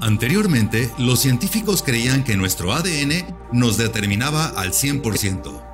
Anteriormente, 0.00 0.90
los 0.98 1.20
científicos 1.20 1.82
creían 1.82 2.24
que 2.24 2.36
nuestro 2.36 2.72
ADN 2.72 3.36
nos 3.52 3.76
determinaba 3.76 4.46
al 4.46 4.72
100%. 4.72 5.65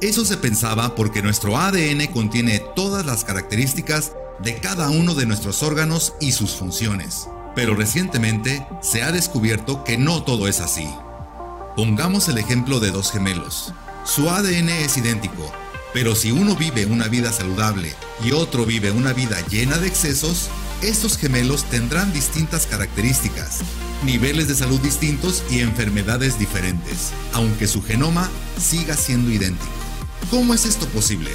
Eso 0.00 0.24
se 0.24 0.38
pensaba 0.38 0.94
porque 0.94 1.20
nuestro 1.20 1.58
ADN 1.58 2.06
contiene 2.06 2.58
todas 2.74 3.04
las 3.04 3.22
características 3.22 4.12
de 4.42 4.58
cada 4.58 4.88
uno 4.88 5.14
de 5.14 5.26
nuestros 5.26 5.62
órganos 5.62 6.14
y 6.22 6.32
sus 6.32 6.52
funciones. 6.52 7.28
Pero 7.54 7.74
recientemente 7.74 8.66
se 8.80 9.02
ha 9.02 9.12
descubierto 9.12 9.84
que 9.84 9.98
no 9.98 10.22
todo 10.22 10.48
es 10.48 10.60
así. 10.60 10.88
Pongamos 11.76 12.28
el 12.30 12.38
ejemplo 12.38 12.80
de 12.80 12.92
dos 12.92 13.12
gemelos. 13.12 13.74
Su 14.06 14.30
ADN 14.30 14.70
es 14.70 14.96
idéntico, 14.96 15.52
pero 15.92 16.14
si 16.14 16.32
uno 16.32 16.56
vive 16.56 16.86
una 16.86 17.08
vida 17.08 17.30
saludable 17.30 17.94
y 18.24 18.32
otro 18.32 18.64
vive 18.64 18.92
una 18.92 19.12
vida 19.12 19.36
llena 19.50 19.76
de 19.76 19.88
excesos, 19.88 20.48
estos 20.80 21.18
gemelos 21.18 21.64
tendrán 21.64 22.10
distintas 22.14 22.66
características, 22.66 23.58
niveles 24.06 24.48
de 24.48 24.54
salud 24.54 24.80
distintos 24.80 25.44
y 25.50 25.60
enfermedades 25.60 26.38
diferentes, 26.38 27.12
aunque 27.34 27.66
su 27.66 27.82
genoma 27.82 28.30
siga 28.58 28.96
siendo 28.96 29.30
idéntico. 29.30 29.89
¿Cómo 30.28 30.54
es 30.54 30.64
esto 30.64 30.86
posible? 30.86 31.30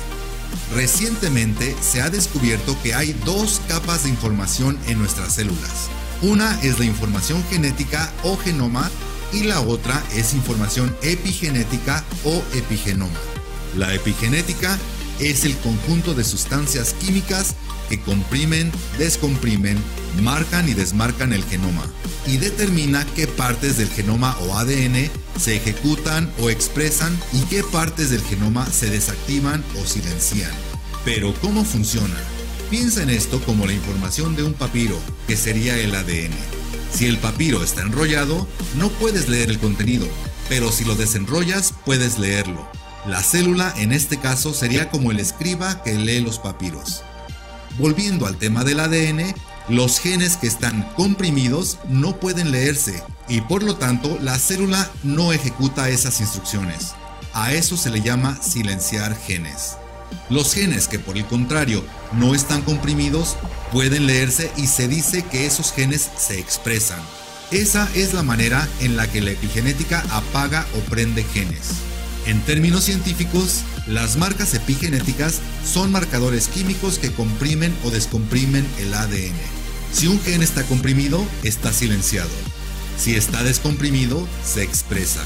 Recientemente 0.73 1.75
se 1.81 2.01
ha 2.01 2.09
descubierto 2.09 2.77
que 2.83 2.93
hay 2.93 3.13
dos 3.25 3.61
capas 3.67 4.03
de 4.03 4.09
información 4.09 4.77
en 4.87 4.99
nuestras 4.99 5.33
células. 5.33 5.89
Una 6.21 6.59
es 6.61 6.79
la 6.79 6.85
información 6.85 7.43
genética 7.49 8.11
o 8.23 8.37
genoma 8.37 8.89
y 9.33 9.43
la 9.43 9.59
otra 9.59 10.01
es 10.13 10.33
información 10.33 10.95
epigenética 11.01 12.03
o 12.23 12.41
epigenoma. 12.53 13.19
La 13.77 13.93
epigenética 13.93 14.77
es 15.19 15.45
el 15.45 15.55
conjunto 15.57 16.13
de 16.13 16.23
sustancias 16.23 16.93
químicas 16.93 17.55
que 17.89 17.99
comprimen, 17.99 18.71
descomprimen, 18.97 19.77
marcan 20.21 20.67
y 20.69 20.73
desmarcan 20.73 21.33
el 21.33 21.43
genoma 21.43 21.85
y 22.25 22.37
determina 22.37 23.05
qué 23.15 23.27
partes 23.27 23.77
del 23.77 23.89
genoma 23.89 24.37
o 24.39 24.57
ADN 24.57 25.09
se 25.37 25.55
ejecutan 25.55 26.31
o 26.39 26.49
expresan 26.49 27.17
y 27.33 27.41
qué 27.41 27.63
partes 27.63 28.09
del 28.09 28.21
genoma 28.21 28.65
se 28.67 28.89
desactivan 28.89 29.63
o 29.81 29.85
silencian. 29.85 30.51
Pero 31.03 31.33
¿cómo 31.41 31.63
funciona? 31.63 32.15
Piensa 32.69 33.03
en 33.03 33.09
esto 33.09 33.39
como 33.41 33.65
la 33.65 33.73
información 33.73 34.35
de 34.35 34.43
un 34.43 34.53
papiro, 34.53 34.97
que 35.27 35.37
sería 35.37 35.77
el 35.77 35.93
ADN. 35.93 36.33
Si 36.91 37.05
el 37.05 37.17
papiro 37.17 37.63
está 37.63 37.81
enrollado, 37.81 38.47
no 38.77 38.89
puedes 38.89 39.29
leer 39.29 39.49
el 39.49 39.59
contenido, 39.59 40.07
pero 40.49 40.71
si 40.71 40.83
lo 40.83 40.95
desenrollas, 40.95 41.73
puedes 41.85 42.17
leerlo. 42.17 42.67
La 43.05 43.21
célula 43.21 43.73
en 43.77 43.91
este 43.91 44.17
caso 44.17 44.53
sería 44.53 44.89
como 44.89 45.11
el 45.11 45.19
escriba 45.19 45.83
que 45.83 45.93
lee 45.93 46.21
los 46.21 46.39
papiros. 46.39 47.03
Volviendo 47.77 48.25
al 48.25 48.37
tema 48.37 48.63
del 48.63 48.79
ADN, 48.79 49.35
los 49.67 49.99
genes 49.99 50.37
que 50.37 50.47
están 50.47 50.83
comprimidos 50.95 51.79
no 51.89 52.19
pueden 52.19 52.51
leerse 52.51 53.03
y 53.27 53.41
por 53.41 53.63
lo 53.63 53.75
tanto 53.75 54.17
la 54.21 54.37
célula 54.37 54.91
no 55.03 55.33
ejecuta 55.33 55.89
esas 55.89 56.21
instrucciones. 56.21 56.93
A 57.33 57.53
eso 57.53 57.75
se 57.75 57.89
le 57.89 58.01
llama 58.01 58.39
silenciar 58.41 59.17
genes. 59.17 59.77
Los 60.29 60.53
genes 60.53 60.87
que 60.87 60.99
por 60.99 61.17
el 61.17 61.25
contrario 61.25 61.83
no 62.13 62.35
están 62.35 62.61
comprimidos 62.61 63.37
pueden 63.71 64.05
leerse 64.05 64.51
y 64.55 64.67
se 64.67 64.87
dice 64.87 65.23
que 65.23 65.45
esos 65.45 65.73
genes 65.73 66.09
se 66.15 66.39
expresan. 66.39 66.99
Esa 67.51 67.89
es 67.95 68.13
la 68.13 68.23
manera 68.23 68.67
en 68.79 68.95
la 68.95 69.07
que 69.11 69.21
la 69.21 69.31
epigenética 69.31 70.03
apaga 70.11 70.65
o 70.75 70.79
prende 70.89 71.23
genes. 71.23 71.94
En 72.25 72.41
términos 72.41 72.85
científicos, 72.85 73.61
las 73.85 74.17
marcas 74.17 74.55
epigenéticas 74.55 75.41
son 75.63 75.91
marcadores 75.91 76.47
químicos 76.47 76.97
que 76.97 77.11
comprimen 77.11 77.75
o 77.83 77.91
descomprimen 77.91 78.65
el 78.79 78.93
ADN. 78.95 79.35
Si 79.93 80.07
un 80.07 80.19
gen 80.19 80.41
está 80.41 80.63
comprimido, 80.63 81.23
está 81.43 81.71
silenciado. 81.71 82.29
Si 82.97 83.15
está 83.15 83.43
descomprimido, 83.43 84.27
se 84.43 84.63
expresa. 84.63 85.23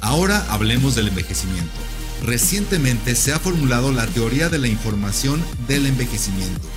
Ahora 0.00 0.44
hablemos 0.50 0.96
del 0.96 1.08
envejecimiento. 1.08 1.70
Recientemente 2.24 3.14
se 3.14 3.32
ha 3.32 3.38
formulado 3.38 3.92
la 3.92 4.06
teoría 4.06 4.48
de 4.48 4.58
la 4.58 4.68
información 4.68 5.42
del 5.68 5.86
envejecimiento 5.86 6.68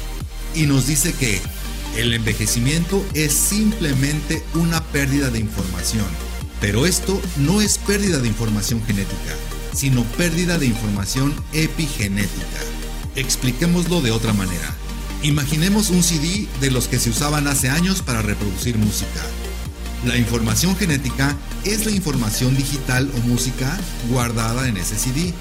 y 0.56 0.68
nos 0.68 0.88
dice 0.88 1.14
que 1.14 1.42
el 1.98 2.14
envejecimiento 2.14 3.04
es 3.14 3.34
simplemente 3.34 4.44
una 4.54 4.84
pérdida 4.84 5.30
de 5.30 5.40
información, 5.40 6.06
pero 6.62 6.86
esto 6.86 7.22
no 7.38 7.62
es 7.62 7.78
pérdida 7.78 8.20
de 8.20 8.28
información 8.28 8.82
genética, 8.86 9.36
sino 9.76 10.04
pérdida 10.04 10.58
de 10.58 10.68
información 10.68 11.34
epigenética. 11.54 12.60
Expliquémoslo 13.16 14.02
de 14.02 14.12
otra 14.12 14.34
manera. 14.34 14.74
Imaginemos 15.22 15.90
un 15.90 16.04
CD 16.04 16.48
de 16.62 16.72
los 16.72 16.88
que 16.88 17.00
se 17.00 17.10
usaban 17.10 17.48
hace 17.48 17.70
años 17.70 18.02
para 18.02 18.22
reproducir 18.22 18.78
música. 18.78 19.22
La 20.06 20.18
información 20.18 20.76
genética 20.76 21.36
es 21.64 21.86
la 21.86 21.92
información 21.92 22.56
digital 22.56 23.10
o 23.16 23.28
música 23.28 23.78
guardada 24.10 24.68
en 24.68 24.78
ese 24.78 24.98
CD 24.98 25.34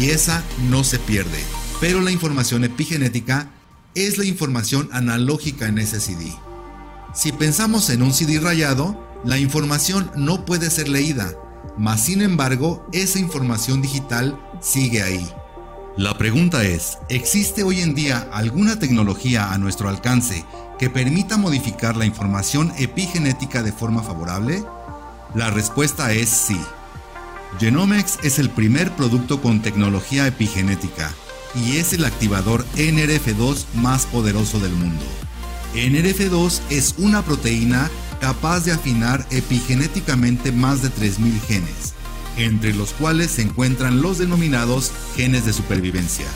y 0.00 0.10
esa 0.10 0.42
no 0.70 0.82
se 0.82 0.98
pierde. 0.98 1.38
Pero 1.80 2.00
la 2.00 2.10
información 2.10 2.64
epigenética 2.64 3.50
es 3.94 4.18
la 4.18 4.24
información 4.24 4.88
analógica 4.92 5.66
en 5.66 5.78
ese 5.78 6.00
CD. 6.00 6.32
Si 7.14 7.32
pensamos 7.32 7.90
en 7.90 8.02
un 8.02 8.12
CD 8.12 8.40
rayado, 8.40 8.98
la 9.24 9.38
información 9.38 10.10
no 10.16 10.44
puede 10.44 10.70
ser 10.70 10.88
leída, 10.88 11.34
mas 11.76 12.00
sin 12.00 12.22
embargo, 12.22 12.86
esa 12.92 13.18
información 13.18 13.82
digital 13.82 14.38
sigue 14.60 15.02
ahí. 15.02 15.28
La 15.96 16.16
pregunta 16.16 16.62
es, 16.62 16.98
¿existe 17.08 17.64
hoy 17.64 17.80
en 17.80 17.94
día 17.94 18.28
alguna 18.32 18.78
tecnología 18.78 19.52
a 19.52 19.58
nuestro 19.58 19.88
alcance 19.88 20.44
que 20.78 20.90
permita 20.90 21.36
modificar 21.36 21.96
la 21.96 22.06
información 22.06 22.72
epigenética 22.78 23.62
de 23.62 23.72
forma 23.72 24.02
favorable? 24.02 24.62
La 25.34 25.50
respuesta 25.50 26.12
es 26.12 26.28
sí. 26.28 26.60
Genomics 27.58 28.18
es 28.22 28.38
el 28.38 28.50
primer 28.50 28.92
producto 28.92 29.42
con 29.42 29.60
tecnología 29.60 30.26
epigenética 30.26 31.10
y 31.54 31.78
es 31.78 31.92
el 31.92 32.04
activador 32.04 32.64
NRF2 32.76 33.64
más 33.74 34.06
poderoso 34.06 34.60
del 34.60 34.72
mundo. 34.72 35.04
NRF2 35.74 36.60
es 36.70 36.94
una 36.98 37.22
proteína 37.22 37.90
capaz 38.20 38.64
de 38.64 38.72
afinar 38.72 39.26
epigenéticamente 39.30 40.52
más 40.52 40.82
de 40.82 40.88
3.000 40.88 41.40
genes, 41.46 41.94
entre 42.36 42.74
los 42.74 42.92
cuales 42.92 43.30
se 43.30 43.42
encuentran 43.42 44.02
los 44.02 44.18
denominados 44.18 44.92
genes 45.16 45.44
de 45.44 45.52
supervivencia. 45.52 46.26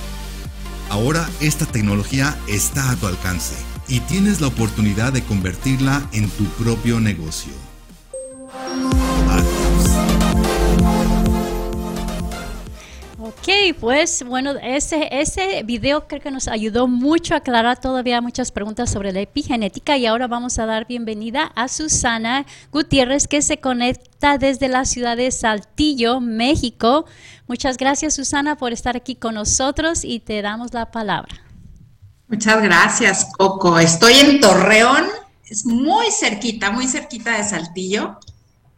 Ahora 0.90 1.28
esta 1.40 1.66
tecnología 1.66 2.36
está 2.48 2.90
a 2.90 2.96
tu 2.96 3.06
alcance 3.06 3.54
y 3.88 4.00
tienes 4.00 4.40
la 4.40 4.48
oportunidad 4.48 5.12
de 5.12 5.22
convertirla 5.22 6.02
en 6.12 6.28
tu 6.28 6.44
propio 6.62 7.00
negocio. 7.00 7.52
Ok, 13.38 13.76
pues 13.80 14.24
bueno, 14.24 14.52
ese, 14.62 15.08
ese 15.10 15.62
video 15.64 16.06
creo 16.06 16.20
que 16.20 16.30
nos 16.30 16.48
ayudó 16.48 16.86
mucho 16.86 17.34
a 17.34 17.38
aclarar 17.38 17.80
todavía 17.80 18.20
muchas 18.20 18.52
preguntas 18.52 18.90
sobre 18.90 19.12
la 19.12 19.20
epigenética 19.20 19.96
y 19.96 20.06
ahora 20.06 20.26
vamos 20.26 20.58
a 20.58 20.66
dar 20.66 20.86
bienvenida 20.86 21.50
a 21.56 21.68
Susana 21.68 22.46
Gutiérrez 22.70 23.26
que 23.26 23.40
se 23.40 23.58
conecta 23.58 24.38
desde 24.38 24.68
la 24.68 24.84
ciudad 24.84 25.16
de 25.16 25.30
Saltillo, 25.30 26.20
México. 26.20 27.06
Muchas 27.48 27.78
gracias 27.78 28.14
Susana 28.14 28.56
por 28.56 28.72
estar 28.72 28.96
aquí 28.96 29.16
con 29.16 29.34
nosotros 29.34 30.04
y 30.04 30.20
te 30.20 30.40
damos 30.42 30.74
la 30.74 30.90
palabra. 30.90 31.34
Muchas 32.28 32.62
gracias 32.62 33.28
Coco. 33.38 33.78
Estoy 33.78 34.14
en 34.14 34.40
Torreón, 34.40 35.06
es 35.48 35.64
muy 35.64 36.06
cerquita, 36.10 36.70
muy 36.70 36.86
cerquita 36.86 37.38
de 37.38 37.44
Saltillo 37.44 38.18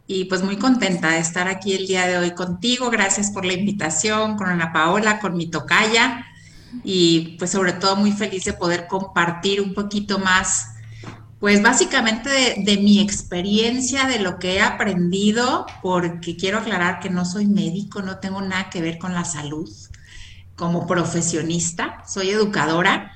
y 0.07 0.25
pues 0.25 0.43
muy 0.43 0.57
contenta 0.57 1.11
de 1.11 1.19
estar 1.19 1.47
aquí 1.47 1.73
el 1.73 1.87
día 1.87 2.07
de 2.07 2.17
hoy 2.17 2.31
contigo. 2.31 2.89
Gracias 2.89 3.31
por 3.31 3.45
la 3.45 3.53
invitación, 3.53 4.37
con 4.37 4.47
Ana 4.47 4.71
Paola, 4.71 5.19
con 5.19 5.35
mi 5.35 5.47
tocaya. 5.47 6.25
Y 6.83 7.37
pues 7.39 7.51
sobre 7.51 7.73
todo 7.73 7.95
muy 7.95 8.11
feliz 8.11 8.43
de 8.45 8.53
poder 8.53 8.87
compartir 8.87 9.61
un 9.61 9.73
poquito 9.73 10.19
más, 10.19 10.75
pues 11.39 11.61
básicamente 11.61 12.29
de, 12.57 12.77
mi 12.77 12.99
experiencia, 12.99 14.05
de 14.05 14.19
lo 14.19 14.37
que 14.39 14.55
he 14.55 14.61
aprendido, 14.61 15.65
porque 15.81 16.35
quiero 16.35 16.59
aclarar 16.59 16.99
que 16.99 17.09
no 17.09 17.25
soy 17.25 17.47
médico, 17.47 18.01
no 18.01 18.19
tengo 18.19 18.41
nada 18.41 18.69
que 18.69 18.81
ver 18.81 18.97
con 18.97 19.13
la 19.13 19.25
salud 19.25 19.69
como 20.55 20.87
profesionista, 20.87 22.03
soy 22.07 22.29
educadora, 22.29 23.11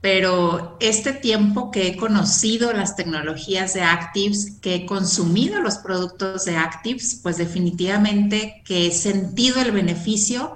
pero 0.00 0.78
este 0.80 1.12
tiempo 1.12 1.70
que 1.70 1.88
he 1.88 1.96
conocido 1.96 2.72
las 2.72 2.96
tecnologías 2.96 3.74
de 3.74 3.82
Actives, 3.82 4.56
que 4.62 4.74
he 4.74 4.86
consumido 4.86 5.60
los 5.60 5.76
productos 5.78 6.46
de 6.46 6.56
Actives, 6.56 7.20
pues 7.22 7.36
definitivamente 7.36 8.62
que 8.64 8.86
he 8.86 8.92
sentido 8.92 9.60
el 9.60 9.72
beneficio, 9.72 10.54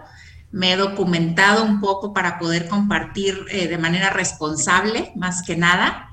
me 0.50 0.72
he 0.72 0.76
documentado 0.76 1.64
un 1.64 1.80
poco 1.80 2.14
para 2.14 2.38
poder 2.38 2.68
compartir 2.68 3.38
eh, 3.50 3.68
de 3.68 3.76
manera 3.76 4.10
responsable, 4.10 5.12
más 5.14 5.42
que 5.42 5.56
nada, 5.56 6.08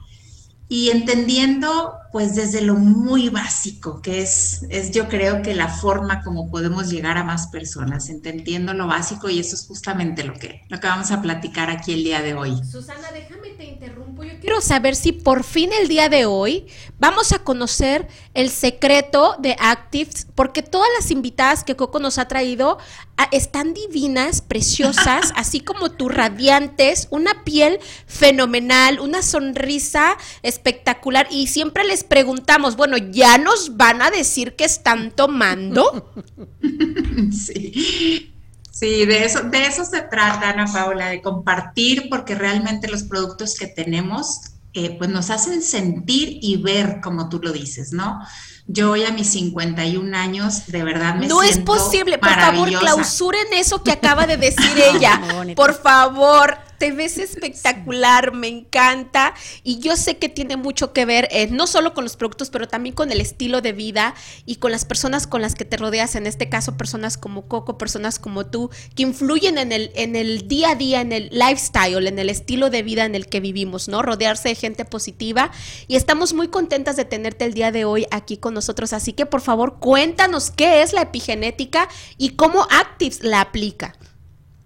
y 0.67 0.89
entendiendo 0.89 1.93
pues 2.11 2.35
desde 2.35 2.61
lo 2.61 2.75
muy 2.75 3.29
básico, 3.29 4.01
que 4.01 4.21
es, 4.21 4.65
es 4.69 4.91
yo 4.91 5.07
creo 5.07 5.41
que 5.41 5.55
la 5.55 5.69
forma 5.69 6.23
como 6.23 6.49
podemos 6.49 6.89
llegar 6.89 7.17
a 7.17 7.23
más 7.23 7.47
personas, 7.47 8.09
entendiendo 8.09 8.73
lo 8.73 8.87
básico 8.87 9.29
y 9.29 9.39
eso 9.39 9.55
es 9.55 9.65
justamente 9.65 10.23
lo 10.23 10.33
que, 10.33 10.61
lo 10.67 10.79
que 10.79 10.87
vamos 10.87 11.11
a 11.11 11.21
platicar 11.21 11.69
aquí 11.69 11.93
el 11.93 12.03
día 12.03 12.21
de 12.21 12.33
hoy. 12.33 12.61
Susana, 12.69 13.11
déjame 13.13 13.51
te 13.51 13.63
interrumpo. 13.65 14.23
Yo 14.23 14.39
quiero 14.39 14.61
saber 14.61 14.95
si 14.95 15.13
por 15.13 15.43
fin 15.43 15.71
el 15.79 15.87
día 15.87 16.09
de 16.09 16.25
hoy 16.25 16.67
vamos 16.99 17.31
a 17.31 17.39
conocer 17.39 18.07
el 18.33 18.49
secreto 18.49 19.35
de 19.39 19.55
Actives, 19.59 20.27
porque 20.35 20.61
todas 20.61 20.89
las 20.97 21.11
invitadas 21.11 21.63
que 21.63 21.75
Coco 21.75 21.99
nos 21.99 22.17
ha 22.17 22.27
traído 22.27 22.77
ah, 23.17 23.27
están 23.31 23.73
divinas, 23.73 24.41
preciosas, 24.41 25.31
así 25.35 25.61
como 25.61 25.91
tú, 25.91 26.09
radiantes, 26.09 27.07
una 27.09 27.43
piel 27.43 27.79
fenomenal, 28.05 28.99
una 28.99 29.21
sonrisa 29.21 30.17
espectacular 30.43 31.27
y 31.31 31.47
siempre 31.47 31.83
les 31.83 32.00
preguntamos, 32.03 32.75
bueno, 32.75 32.97
¿ya 32.97 33.37
nos 33.37 33.77
van 33.77 34.01
a 34.01 34.11
decir 34.11 34.55
que 34.55 34.65
están 34.65 35.11
tomando? 35.11 36.13
Sí. 37.31 38.31
Sí, 38.71 39.05
de 39.05 39.25
eso, 39.25 39.43
de 39.43 39.67
eso 39.67 39.85
se 39.85 40.01
trata, 40.01 40.49
Ana 40.49 40.65
Paula, 40.65 41.09
de 41.09 41.21
compartir, 41.21 42.07
porque 42.09 42.33
realmente 42.33 42.87
los 42.87 43.03
productos 43.03 43.55
que 43.55 43.67
tenemos, 43.67 44.41
eh, 44.73 44.95
pues 44.97 45.09
nos 45.09 45.29
hacen 45.29 45.61
sentir 45.61 46.39
y 46.41 46.57
ver, 46.57 46.99
como 46.99 47.29
tú 47.29 47.39
lo 47.43 47.51
dices, 47.51 47.93
¿no? 47.93 48.19
Yo 48.65 48.91
hoy 48.91 49.03
a 49.03 49.11
mis 49.11 49.29
51 49.31 50.17
años, 50.17 50.65
de 50.67 50.83
verdad 50.83 51.15
me 51.15 51.27
No 51.27 51.43
es 51.43 51.59
posible, 51.59 52.17
por 52.17 52.33
favor, 52.33 52.69
clausuren 52.69 53.47
eso 53.53 53.83
que 53.83 53.91
acaba 53.91 54.25
de 54.25 54.37
decir 54.37 54.71
ella. 54.95 55.21
por 55.55 55.73
favor, 55.73 56.57
te 56.81 56.91
ves 56.91 57.19
espectacular, 57.19 58.33
me 58.33 58.47
encanta. 58.47 59.35
Y 59.63 59.77
yo 59.77 59.95
sé 59.95 60.17
que 60.17 60.29
tiene 60.29 60.57
mucho 60.57 60.93
que 60.93 61.05
ver, 61.05 61.27
eh, 61.29 61.45
no 61.45 61.67
solo 61.67 61.93
con 61.93 62.03
los 62.03 62.17
productos, 62.17 62.49
pero 62.49 62.67
también 62.67 62.95
con 62.95 63.11
el 63.11 63.21
estilo 63.21 63.61
de 63.61 63.71
vida 63.71 64.15
y 64.47 64.55
con 64.55 64.71
las 64.71 64.83
personas 64.83 65.27
con 65.27 65.43
las 65.43 65.53
que 65.53 65.63
te 65.63 65.77
rodeas, 65.77 66.15
en 66.15 66.25
este 66.25 66.49
caso 66.49 66.77
personas 66.77 67.19
como 67.19 67.47
Coco, 67.47 67.77
personas 67.77 68.17
como 68.17 68.47
tú, 68.47 68.71
que 68.95 69.03
influyen 69.03 69.59
en 69.59 69.71
el, 69.71 69.91
en 69.93 70.15
el 70.15 70.47
día 70.47 70.71
a 70.71 70.75
día, 70.75 71.01
en 71.01 71.11
el 71.11 71.29
lifestyle, 71.31 72.07
en 72.07 72.17
el 72.17 72.31
estilo 72.31 72.71
de 72.71 72.81
vida 72.81 73.05
en 73.05 73.13
el 73.13 73.27
que 73.27 73.41
vivimos, 73.41 73.87
¿no? 73.87 74.01
Rodearse 74.01 74.49
de 74.49 74.55
gente 74.55 74.83
positiva. 74.83 75.51
Y 75.87 75.97
estamos 75.97 76.33
muy 76.33 76.47
contentas 76.47 76.95
de 76.95 77.05
tenerte 77.05 77.45
el 77.45 77.53
día 77.53 77.71
de 77.71 77.85
hoy 77.85 78.07
aquí 78.09 78.37
con 78.37 78.55
nosotros. 78.55 78.91
Así 78.93 79.13
que 79.13 79.27
por 79.27 79.41
favor, 79.41 79.77
cuéntanos 79.77 80.49
qué 80.49 80.81
es 80.81 80.93
la 80.93 81.03
epigenética 81.03 81.87
y 82.17 82.29
cómo 82.29 82.65
Actives 82.71 83.21
la 83.21 83.41
aplica. 83.41 83.93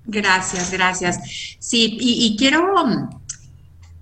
Gracias, 0.08 0.72
gracias. 0.72 1.20
Sí, 1.60 1.98
y, 2.00 2.36
quiero, 2.38 2.76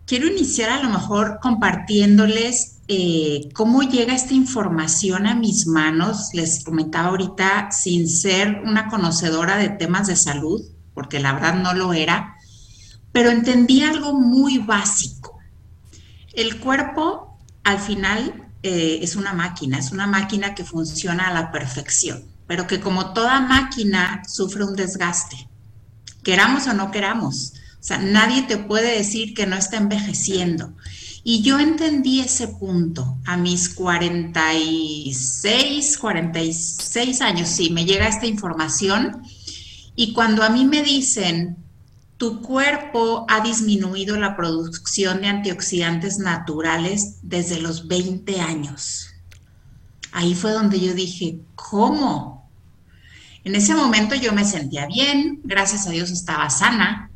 quiero 0.06 0.28
iniciar 0.28 0.70
a 0.70 0.84
lo 0.84 0.90
mejor 0.90 1.40
compartiéndoles 1.42 2.80
eh, 2.90 3.50
cómo 3.54 3.84
llega 3.84 4.14
esta 4.14 4.34
información 4.34 5.28
a 5.28 5.36
mis 5.36 5.66
manos. 5.66 6.30
Les 6.34 6.64
comentaba 6.64 7.10
ahorita, 7.10 7.72
sin 7.72 8.10
ser 8.10 8.62
una 8.66 8.90
conocedora 8.90 9.58
de 9.58 9.70
temas 9.70 10.08
de 10.08 10.18
salud, 10.18 10.62
porque 10.94 11.20
la 11.20 11.34
verdad 11.34 11.56
no 11.56 11.74
lo 11.74 11.94
era, 11.94 12.36
pero 13.14 13.32
entendí 13.32 13.84
algo 13.84 14.14
muy 14.14 14.58
básico. 14.58 15.40
El 16.34 16.60
cuerpo, 16.60 17.40
al 17.64 17.80
final, 17.80 18.50
eh, 18.62 19.00
es 19.02 19.16
una 19.16 19.34
máquina, 19.34 19.78
es 19.78 19.92
una 19.92 20.08
máquina 20.08 20.54
que 20.54 20.66
funciona 20.66 21.28
a 21.28 21.34
la 21.34 21.52
perfección, 21.52 22.26
pero 22.46 22.68
que 22.68 22.82
como 22.82 23.14
toda 23.14 23.40
máquina 23.40 24.22
sufre 24.28 24.66
un 24.66 24.76
desgaste 24.76 25.48
queramos 26.24 26.68
o 26.68 26.74
no 26.74 26.92
queramos. 26.92 27.54
O 27.80 27.86
sea, 27.86 27.98
nadie 27.98 28.44
te 28.44 28.58
puede 28.58 28.98
decir 28.98 29.34
que 29.34 29.46
no 29.46 29.56
está 29.56 29.78
envejeciendo. 29.78 30.74
Y 31.26 31.42
yo 31.42 31.58
entendí 31.60 32.20
ese 32.20 32.50
punto 32.50 33.18
a 33.26 33.38
mis 33.38 33.70
46, 33.70 35.98
46 35.98 37.22
años, 37.22 37.48
sí, 37.48 37.70
me 37.70 37.86
llega 37.86 38.08
esta 38.08 38.26
información. 38.26 39.22
Y 39.96 40.14
cuando 40.14 40.44
a 40.44 40.50
mí 40.50 40.66
me 40.66 40.84
dicen, 40.84 41.56
tu 42.18 42.42
cuerpo 42.42 43.26
ha 43.30 43.42
disminuido 43.42 44.18
la 44.18 44.36
producción 44.36 45.22
de 45.22 45.28
antioxidantes 45.28 46.20
naturales 46.20 47.20
desde 47.22 47.60
los 47.60 47.88
20 47.88 48.42
años. 48.42 49.08
Ahí 50.12 50.36
fue 50.36 50.52
donde 50.52 50.80
yo 50.80 50.94
dije, 50.94 51.40
¿cómo? 51.56 52.43
En 53.44 53.56
ese 53.56 53.76
momento 53.76 54.16
yo 54.16 54.32
me 54.32 54.46
sentía 54.46 54.86
bien, 54.88 55.42
gracias 55.44 55.86
a 55.86 55.90
Dios 55.90 56.12
estaba 56.12 56.50
sana, 56.50 57.12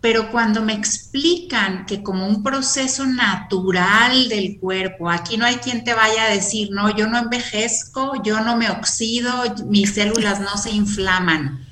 pero 0.00 0.30
cuando 0.30 0.62
me 0.62 0.74
explican 0.74 1.84
que 1.84 2.04
como 2.04 2.28
un 2.28 2.44
proceso 2.44 3.04
natural 3.04 4.28
del 4.28 4.58
cuerpo, 4.60 5.10
aquí 5.10 5.36
no 5.36 5.44
hay 5.44 5.56
quien 5.56 5.82
te 5.82 5.94
vaya 5.94 6.24
a 6.24 6.30
decir, 6.30 6.68
no, 6.70 6.94
yo 6.94 7.08
no 7.08 7.18
envejezco, 7.18 8.22
yo 8.22 8.40
no 8.40 8.56
me 8.56 8.70
oxido, 8.70 9.32
mis 9.66 9.94
células 9.94 10.40
no 10.40 10.56
se 10.56 10.70
inflaman. 10.70 11.66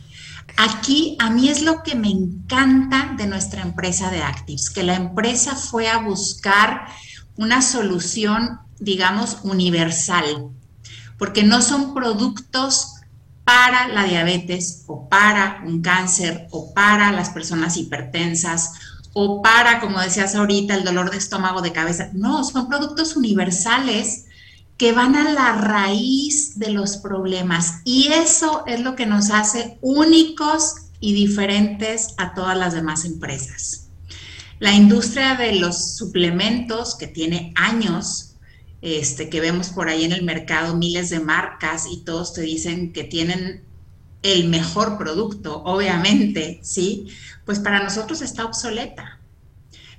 Aquí 0.57 1.17
a 1.21 1.31
mí 1.31 1.49
es 1.49 1.63
lo 1.63 1.85
que 1.85 1.95
me 1.95 2.09
encanta 2.09 3.15
de 3.17 3.29
nuestra 3.29 3.63
empresa 3.63 4.11
de 4.11 4.23
Actives, 4.23 4.71
que 4.71 4.83
la 4.83 4.95
empresa 4.97 5.55
fue 5.55 5.89
a 5.89 5.99
buscar 5.99 6.87
una 7.37 7.63
solución, 7.63 8.59
digamos, 8.81 9.39
universal, 9.45 10.49
porque 11.19 11.45
no 11.45 11.63
son 11.63 11.95
productos 11.95 12.96
para 13.47 13.87
la 13.87 14.03
diabetes 14.03 14.83
o 14.89 15.09
para 15.09 15.63
un 15.65 15.81
cáncer 15.81 16.49
o 16.51 16.75
para 16.75 17.13
las 17.13 17.31
personas 17.31 17.77
hipertensas 17.77 18.73
o 19.13 19.41
para, 19.41 19.79
como 19.79 20.01
decías 20.01 20.35
ahorita, 20.35 20.75
el 20.75 20.83
dolor 20.83 21.13
de 21.13 21.19
estómago, 21.19 21.63
de 21.63 21.71
cabeza. 21.71 22.11
No, 22.13 22.43
son 22.43 22.69
productos 22.69 23.15
universales 23.15 24.25
que 24.77 24.91
van 24.91 25.15
a 25.15 25.31
la 25.31 25.53
raíz 25.53 26.59
de 26.59 26.71
los 26.71 26.97
problemas 26.97 27.83
y 27.85 28.09
eso 28.09 28.65
es 28.67 28.81
lo 28.81 28.97
que 28.97 29.07
nos 29.07 29.31
hace 29.31 29.79
únicos 29.81 30.75
y 30.99 31.15
diferentes 31.15 32.15
a 32.19 32.35
todas 32.35 32.59
las 32.59 32.75
demás 32.75 33.05
empresas. 33.05 33.87
La 34.59 34.73
industria 34.73 35.37
de 35.37 35.53
los 35.53 35.95
suplementos, 35.95 36.97
que 36.97 37.07
tiene 37.07 37.53
años 37.55 38.36
este, 38.83 39.29
que 39.29 39.41
vemos 39.41 39.71
por 39.71 39.89
ahí 39.89 40.05
en 40.05 40.13
el 40.13 40.23
mercado 40.23 40.77
miles 40.77 41.11
de 41.11 41.21
marcas 41.21 41.87
y 41.91 42.03
todos 42.05 42.35
te 42.35 42.43
dicen 42.43 42.93
que 42.93 43.05
tienen 43.05 43.65
el 44.23 44.49
mejor 44.49 44.99
producto, 44.99 45.63
obviamente, 45.65 46.61
¿sí? 46.63 47.09
Pues 47.45 47.59
para 47.59 47.83
nosotros 47.83 48.23
está 48.23 48.45
obsoleta. 48.45 49.21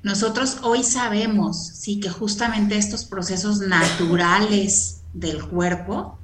Nosotros 0.03 0.59
hoy 0.61 0.83
sabemos, 0.83 1.67
sí, 1.67 1.99
que 1.99 2.09
justamente 2.09 2.77
estos 2.77 3.05
procesos 3.05 3.59
naturales 3.59 5.01
del 5.13 5.43
cuerpo 5.43 6.19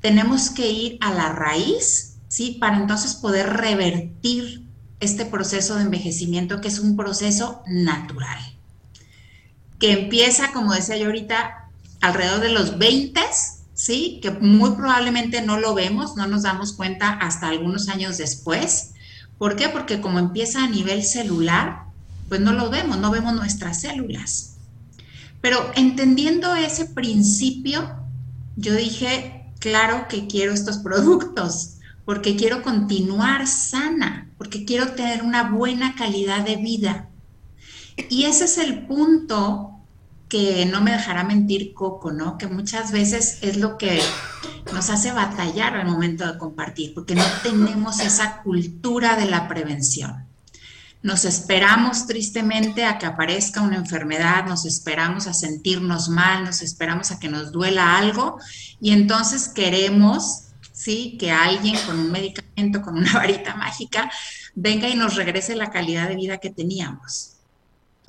tenemos 0.00 0.50
que 0.50 0.70
ir 0.70 0.98
a 1.00 1.12
la 1.12 1.32
raíz, 1.32 2.16
¿sí? 2.28 2.56
Para 2.60 2.76
entonces 2.76 3.14
poder 3.14 3.48
revertir 3.50 4.64
este 5.00 5.24
proceso 5.24 5.76
de 5.76 5.82
envejecimiento 5.82 6.60
que 6.60 6.68
es 6.68 6.78
un 6.78 6.96
proceso 6.96 7.62
natural, 7.66 8.38
que 9.78 9.92
empieza, 9.92 10.52
como 10.52 10.74
decía 10.74 10.96
yo 10.96 11.06
ahorita, 11.06 11.67
alrededor 12.00 12.40
de 12.40 12.50
los 12.50 12.78
20, 12.78 13.20
¿sí? 13.74 14.18
Que 14.22 14.30
muy 14.30 14.70
probablemente 14.72 15.42
no 15.42 15.58
lo 15.58 15.74
vemos, 15.74 16.16
no 16.16 16.26
nos 16.26 16.42
damos 16.42 16.72
cuenta 16.72 17.10
hasta 17.12 17.48
algunos 17.48 17.88
años 17.88 18.18
después. 18.18 18.92
¿Por 19.38 19.56
qué? 19.56 19.68
Porque 19.68 20.00
como 20.00 20.18
empieza 20.18 20.64
a 20.64 20.68
nivel 20.68 21.04
celular, 21.04 21.84
pues 22.28 22.40
no 22.40 22.52
lo 22.52 22.70
vemos, 22.70 22.98
no 22.98 23.10
vemos 23.10 23.34
nuestras 23.34 23.80
células. 23.80 24.56
Pero 25.40 25.70
entendiendo 25.76 26.54
ese 26.56 26.86
principio, 26.86 27.88
yo 28.56 28.74
dije, 28.74 29.52
claro 29.60 30.06
que 30.08 30.26
quiero 30.26 30.52
estos 30.52 30.78
productos, 30.78 31.74
porque 32.04 32.36
quiero 32.36 32.62
continuar 32.62 33.46
sana, 33.46 34.30
porque 34.36 34.64
quiero 34.64 34.92
tener 34.92 35.22
una 35.22 35.50
buena 35.50 35.94
calidad 35.94 36.44
de 36.44 36.56
vida. 36.56 37.08
Y 38.08 38.24
ese 38.24 38.44
es 38.44 38.58
el 38.58 38.86
punto 38.86 39.77
que 40.28 40.66
no 40.66 40.80
me 40.80 40.92
dejará 40.92 41.24
mentir 41.24 41.72
Coco, 41.74 42.12
¿no? 42.12 42.38
Que 42.38 42.46
muchas 42.46 42.92
veces 42.92 43.38
es 43.40 43.56
lo 43.56 43.78
que 43.78 44.00
nos 44.72 44.90
hace 44.90 45.12
batallar 45.12 45.74
al 45.74 45.86
momento 45.86 46.30
de 46.30 46.38
compartir, 46.38 46.94
porque 46.94 47.14
no 47.14 47.24
tenemos 47.42 48.00
esa 48.00 48.42
cultura 48.42 49.16
de 49.16 49.26
la 49.26 49.48
prevención. 49.48 50.26
Nos 51.02 51.24
esperamos 51.24 52.06
tristemente 52.06 52.84
a 52.84 52.98
que 52.98 53.06
aparezca 53.06 53.62
una 53.62 53.76
enfermedad, 53.76 54.44
nos 54.46 54.66
esperamos 54.66 55.26
a 55.26 55.32
sentirnos 55.32 56.08
mal, 56.08 56.44
nos 56.44 56.60
esperamos 56.60 57.12
a 57.12 57.20
que 57.20 57.28
nos 57.28 57.52
duela 57.52 57.96
algo 57.96 58.38
y 58.80 58.90
entonces 58.90 59.48
queremos, 59.48 60.48
¿sí? 60.72 61.16
Que 61.18 61.30
alguien 61.30 61.76
con 61.86 61.98
un 62.00 62.10
medicamento, 62.10 62.82
con 62.82 62.98
una 62.98 63.12
varita 63.14 63.54
mágica, 63.54 64.10
venga 64.54 64.88
y 64.88 64.96
nos 64.96 65.14
regrese 65.14 65.54
la 65.54 65.70
calidad 65.70 66.08
de 66.08 66.16
vida 66.16 66.38
que 66.38 66.50
teníamos. 66.50 67.37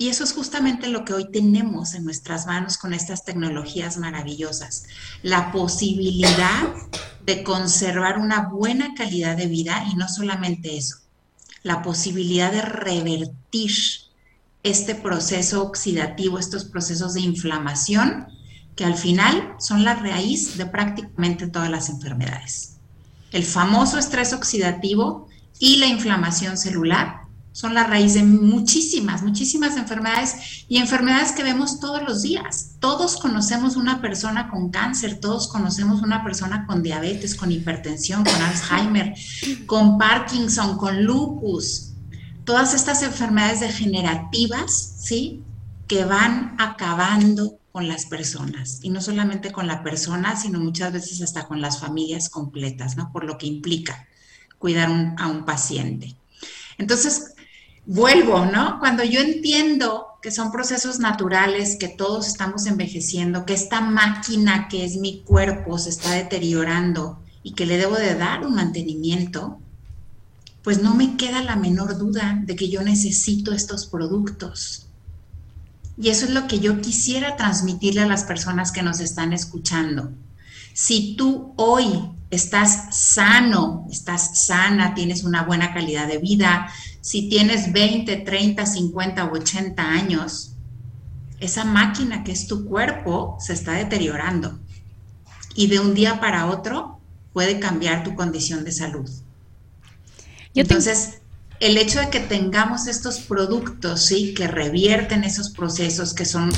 Y 0.00 0.08
eso 0.08 0.24
es 0.24 0.32
justamente 0.32 0.88
lo 0.88 1.04
que 1.04 1.12
hoy 1.12 1.30
tenemos 1.30 1.92
en 1.92 2.04
nuestras 2.04 2.46
manos 2.46 2.78
con 2.78 2.94
estas 2.94 3.22
tecnologías 3.26 3.98
maravillosas. 3.98 4.84
La 5.22 5.52
posibilidad 5.52 6.72
de 7.26 7.42
conservar 7.42 8.18
una 8.18 8.48
buena 8.48 8.94
calidad 8.94 9.36
de 9.36 9.46
vida 9.46 9.84
y 9.92 9.96
no 9.96 10.08
solamente 10.08 10.78
eso, 10.78 10.96
la 11.62 11.82
posibilidad 11.82 12.50
de 12.50 12.62
revertir 12.62 13.72
este 14.62 14.94
proceso 14.94 15.62
oxidativo, 15.62 16.38
estos 16.38 16.64
procesos 16.64 17.12
de 17.12 17.20
inflamación, 17.20 18.26
que 18.76 18.86
al 18.86 18.94
final 18.94 19.54
son 19.58 19.84
la 19.84 19.96
raíz 19.96 20.56
de 20.56 20.64
prácticamente 20.64 21.46
todas 21.46 21.68
las 21.68 21.90
enfermedades. 21.90 22.78
El 23.32 23.44
famoso 23.44 23.98
estrés 23.98 24.32
oxidativo 24.32 25.28
y 25.58 25.76
la 25.76 25.88
inflamación 25.88 26.56
celular 26.56 27.19
son 27.52 27.74
la 27.74 27.84
raíz 27.84 28.14
de 28.14 28.22
muchísimas, 28.22 29.22
muchísimas 29.22 29.76
enfermedades 29.76 30.64
y 30.68 30.78
enfermedades 30.78 31.32
que 31.32 31.42
vemos 31.42 31.80
todos 31.80 32.02
los 32.02 32.22
días. 32.22 32.76
Todos 32.78 33.16
conocemos 33.16 33.76
una 33.76 34.00
persona 34.00 34.48
con 34.48 34.70
cáncer, 34.70 35.18
todos 35.20 35.48
conocemos 35.48 36.02
una 36.02 36.22
persona 36.22 36.66
con 36.66 36.82
diabetes, 36.82 37.34
con 37.34 37.50
hipertensión, 37.50 38.24
con 38.24 38.34
Alzheimer, 38.34 39.14
con 39.66 39.98
Parkinson, 39.98 40.78
con 40.78 41.04
lupus. 41.04 41.92
Todas 42.44 42.72
estas 42.74 43.02
enfermedades 43.02 43.60
degenerativas, 43.60 44.94
¿sí? 45.00 45.42
Que 45.88 46.04
van 46.04 46.54
acabando 46.58 47.58
con 47.72 47.88
las 47.88 48.06
personas 48.06 48.78
y 48.82 48.90
no 48.90 49.00
solamente 49.00 49.52
con 49.52 49.66
la 49.66 49.82
persona, 49.82 50.36
sino 50.36 50.58
muchas 50.60 50.92
veces 50.92 51.20
hasta 51.22 51.46
con 51.46 51.60
las 51.60 51.78
familias 51.80 52.28
completas, 52.28 52.96
¿no? 52.96 53.12
Por 53.12 53.24
lo 53.24 53.38
que 53.38 53.46
implica 53.46 54.06
cuidar 54.58 55.14
a 55.18 55.26
un 55.28 55.44
paciente. 55.44 56.16
Entonces, 56.78 57.34
vuelvo, 57.86 58.46
¿no? 58.46 58.78
Cuando 58.78 59.04
yo 59.04 59.20
entiendo 59.20 60.06
que 60.22 60.30
son 60.30 60.52
procesos 60.52 60.98
naturales, 60.98 61.76
que 61.76 61.88
todos 61.88 62.28
estamos 62.28 62.66
envejeciendo, 62.66 63.46
que 63.46 63.54
esta 63.54 63.80
máquina 63.80 64.68
que 64.68 64.84
es 64.84 64.96
mi 64.96 65.22
cuerpo 65.22 65.78
se 65.78 65.90
está 65.90 66.12
deteriorando 66.12 67.18
y 67.42 67.54
que 67.54 67.66
le 67.66 67.78
debo 67.78 67.96
de 67.96 68.14
dar 68.14 68.46
un 68.46 68.54
mantenimiento, 68.54 69.58
pues 70.62 70.82
no 70.82 70.94
me 70.94 71.16
queda 71.16 71.42
la 71.42 71.56
menor 71.56 71.96
duda 71.96 72.38
de 72.42 72.54
que 72.54 72.68
yo 72.68 72.82
necesito 72.82 73.52
estos 73.52 73.86
productos. 73.86 74.86
Y 75.96 76.10
eso 76.10 76.26
es 76.26 76.32
lo 76.32 76.46
que 76.46 76.60
yo 76.60 76.80
quisiera 76.80 77.36
transmitirle 77.36 78.02
a 78.02 78.06
las 78.06 78.24
personas 78.24 78.72
que 78.72 78.82
nos 78.82 79.00
están 79.00 79.32
escuchando. 79.32 80.10
Si 80.82 81.14
tú 81.14 81.52
hoy 81.56 82.10
estás 82.30 82.96
sano, 82.96 83.86
estás 83.90 84.46
sana, 84.46 84.94
tienes 84.94 85.24
una 85.24 85.42
buena 85.42 85.74
calidad 85.74 86.08
de 86.08 86.16
vida, 86.16 86.72
si 87.02 87.28
tienes 87.28 87.70
20, 87.70 88.16
30, 88.16 88.64
50 88.64 89.24
o 89.26 89.32
80 89.34 89.82
años, 89.82 90.52
esa 91.38 91.66
máquina 91.66 92.24
que 92.24 92.32
es 92.32 92.46
tu 92.46 92.64
cuerpo 92.64 93.36
se 93.40 93.52
está 93.52 93.72
deteriorando 93.72 94.58
y 95.54 95.66
de 95.66 95.80
un 95.80 95.92
día 95.92 96.18
para 96.18 96.46
otro 96.46 96.98
puede 97.34 97.60
cambiar 97.60 98.02
tu 98.02 98.14
condición 98.14 98.64
de 98.64 98.72
salud. 98.72 99.10
Entonces, 100.54 101.20
el 101.60 101.76
hecho 101.76 102.00
de 102.00 102.08
que 102.08 102.20
tengamos 102.20 102.86
estos 102.86 103.20
productos, 103.20 104.06
¿sí? 104.06 104.32
Que 104.32 104.48
revierten 104.48 105.24
esos 105.24 105.50
procesos, 105.50 106.14
que 106.14 106.24
son 106.24 106.50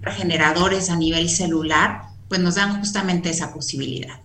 regeneradores 0.00 0.88
a 0.88 0.96
nivel 0.96 1.28
celular, 1.28 2.16
pues 2.28 2.40
nos 2.40 2.56
dan 2.56 2.78
justamente 2.78 3.30
esa 3.30 3.52
posibilidad. 3.52 4.20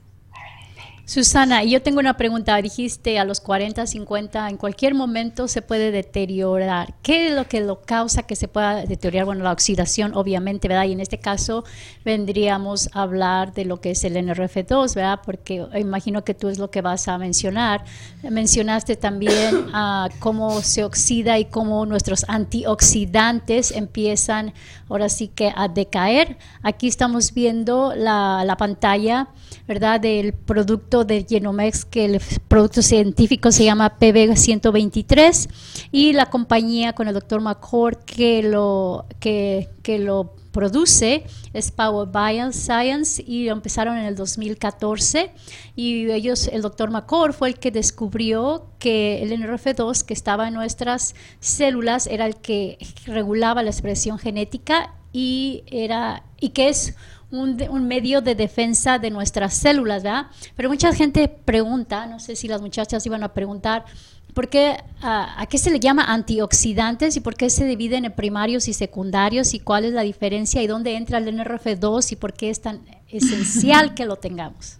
Susana, 1.05 1.65
yo 1.65 1.81
tengo 1.81 1.99
una 1.99 2.15
pregunta. 2.15 2.55
Dijiste 2.61 3.19
a 3.19 3.25
los 3.25 3.41
40, 3.41 3.85
50, 3.85 4.49
en 4.49 4.55
cualquier 4.55 4.95
momento 4.95 5.49
se 5.49 5.61
puede 5.61 5.91
deteriorar. 5.91 6.93
¿Qué 7.01 7.27
es 7.27 7.33
lo 7.33 7.45
que 7.45 7.59
lo 7.59 7.81
causa 7.81 8.23
que 8.23 8.37
se 8.37 8.47
pueda 8.47 8.85
deteriorar? 8.85 9.25
Bueno, 9.25 9.43
la 9.43 9.51
oxidación, 9.51 10.15
obviamente, 10.15 10.69
¿verdad? 10.69 10.85
Y 10.85 10.93
en 10.93 11.01
este 11.01 11.17
caso 11.17 11.65
vendríamos 12.05 12.89
a 12.93 13.01
hablar 13.01 13.53
de 13.53 13.65
lo 13.65 13.81
que 13.81 13.91
es 13.91 14.05
el 14.05 14.15
NRF2, 14.15 14.95
¿verdad? 14.95 15.19
Porque 15.25 15.67
imagino 15.77 16.23
que 16.23 16.33
tú 16.33 16.47
es 16.47 16.57
lo 16.57 16.71
que 16.71 16.81
vas 16.81 17.09
a 17.09 17.17
mencionar. 17.17 17.83
Mencionaste 18.23 18.95
también 18.95 19.67
ah, 19.73 20.07
cómo 20.19 20.61
se 20.61 20.85
oxida 20.85 21.37
y 21.37 21.45
cómo 21.45 21.85
nuestros 21.85 22.23
antioxidantes 22.29 23.71
empiezan 23.71 24.53
ahora 24.87 25.09
sí 25.09 25.27
que 25.27 25.51
a 25.53 25.67
decaer. 25.67 26.37
Aquí 26.61 26.87
estamos 26.87 27.33
viendo 27.33 27.93
la, 27.93 28.43
la 28.45 28.55
pantalla, 28.55 29.27
¿verdad? 29.67 29.99
Del 29.99 30.31
producto 30.31 30.92
de 31.03 31.25
Genomex, 31.27 31.85
que 31.85 32.05
el 32.05 32.21
producto 32.47 32.83
científico 32.83 33.51
se 33.51 33.65
llama 33.65 33.97
PB123, 33.99 35.49
y 35.91 36.13
la 36.13 36.27
compañía 36.27 36.93
con 36.93 37.07
el 37.07 37.15
doctor 37.15 37.41
McCord 37.41 37.97
que 38.05 38.43
lo, 38.43 39.05
que, 39.19 39.67
lo 39.99 40.35
produce 40.51 41.25
es 41.53 41.71
Power 41.71 42.07
Science 42.53 43.23
y 43.25 43.47
empezaron 43.49 43.97
en 43.97 44.05
el 44.05 44.15
2014 44.15 45.31
y 45.75 46.11
ellos, 46.11 46.47
el 46.47 46.61
doctor 46.61 46.91
McCord 46.91 47.33
fue 47.33 47.49
el 47.49 47.55
que 47.55 47.71
descubrió 47.71 48.67
que 48.77 49.23
el 49.23 49.31
NRF2 49.31 50.03
que 50.03 50.13
estaba 50.13 50.47
en 50.47 50.53
nuestras 50.53 51.15
células 51.39 52.05
era 52.05 52.27
el 52.27 52.35
que 52.35 52.77
regulaba 53.07 53.63
la 53.63 53.71
expresión 53.71 54.19
genética 54.19 54.93
y 55.11 55.63
era 55.67 56.23
y 56.39 56.49
que 56.49 56.69
es 56.69 56.95
un, 57.33 57.87
medio 57.87 58.21
de 58.21 58.35
defensa 58.35 58.99
de 58.99 59.09
nuestras 59.09 59.55
células, 59.55 60.03
¿verdad? 60.03 60.27
Pero 60.55 60.69
mucha 60.69 60.93
gente 60.93 61.27
pregunta, 61.27 62.05
no 62.05 62.19
sé 62.19 62.35
si 62.35 62.47
las 62.47 62.61
muchachas 62.61 63.05
iban 63.05 63.23
a 63.23 63.33
preguntar, 63.33 63.85
¿por 64.33 64.49
qué, 64.49 64.77
a, 65.01 65.45
qué 65.49 65.57
se 65.57 65.71
le 65.71 65.79
llama 65.79 66.05
antioxidantes 66.05 67.15
y 67.17 67.21
por 67.21 67.35
qué 67.35 67.49
se 67.49 67.65
dividen 67.65 68.05
en 68.05 68.13
primarios 68.13 68.67
y 68.67 68.73
secundarios 68.73 69.53
y 69.53 69.59
cuál 69.59 69.85
es 69.85 69.93
la 69.93 70.03
diferencia 70.03 70.61
y 70.61 70.67
dónde 70.67 70.95
entra 70.95 71.17
el 71.17 71.27
NRF2 71.27 72.11
y 72.11 72.15
por 72.15 72.33
qué 72.33 72.51
es 72.51 72.61
tan 72.61 72.81
esencial 73.09 73.95
que 73.95 74.05
lo 74.05 74.17
tengamos? 74.17 74.77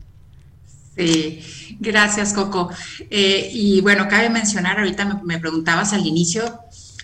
Sí, 0.95 1.41
gracias 1.79 2.33
Coco. 2.33 2.69
Eh, 3.09 3.49
y 3.51 3.81
bueno, 3.81 4.07
cabe 4.07 4.29
mencionar, 4.29 4.77
ahorita 4.77 5.05
me, 5.05 5.23
me 5.23 5.39
preguntabas 5.39 5.91
al 5.93 6.05
inicio, 6.05 6.59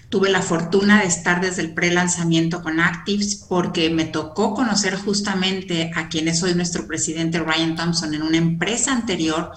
Tuve 0.10 0.30
la 0.30 0.42
fortuna 0.42 1.02
de 1.02 1.08
estar 1.08 1.40
desde 1.40 1.62
el 1.62 1.74
pre-lanzamiento 1.74 2.64
con 2.64 2.80
Actives 2.80 3.36
porque 3.36 3.90
me 3.92 4.06
tocó 4.06 4.56
conocer 4.56 4.96
justamente 4.96 5.92
a 5.96 6.10
quien 6.10 6.28
es 6.28 6.42
hoy 6.42 6.56
nuestro 6.56 6.88
presidente 6.88 7.40
Ryan 7.40 7.76
Thompson 7.76 8.14
en 8.16 8.24
una 8.24 8.38
empresa 8.38 8.92
anterior 8.92 9.52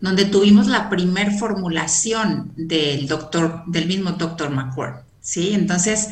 donde 0.00 0.24
tuvimos 0.24 0.66
la 0.66 0.90
primer 0.90 1.30
formulación 1.32 2.52
del 2.56 3.06
doctor, 3.06 3.62
del 3.66 3.86
mismo 3.86 4.12
doctor 4.12 4.50
McCord, 4.50 5.04
¿sí? 5.20 5.52
Entonces, 5.52 6.08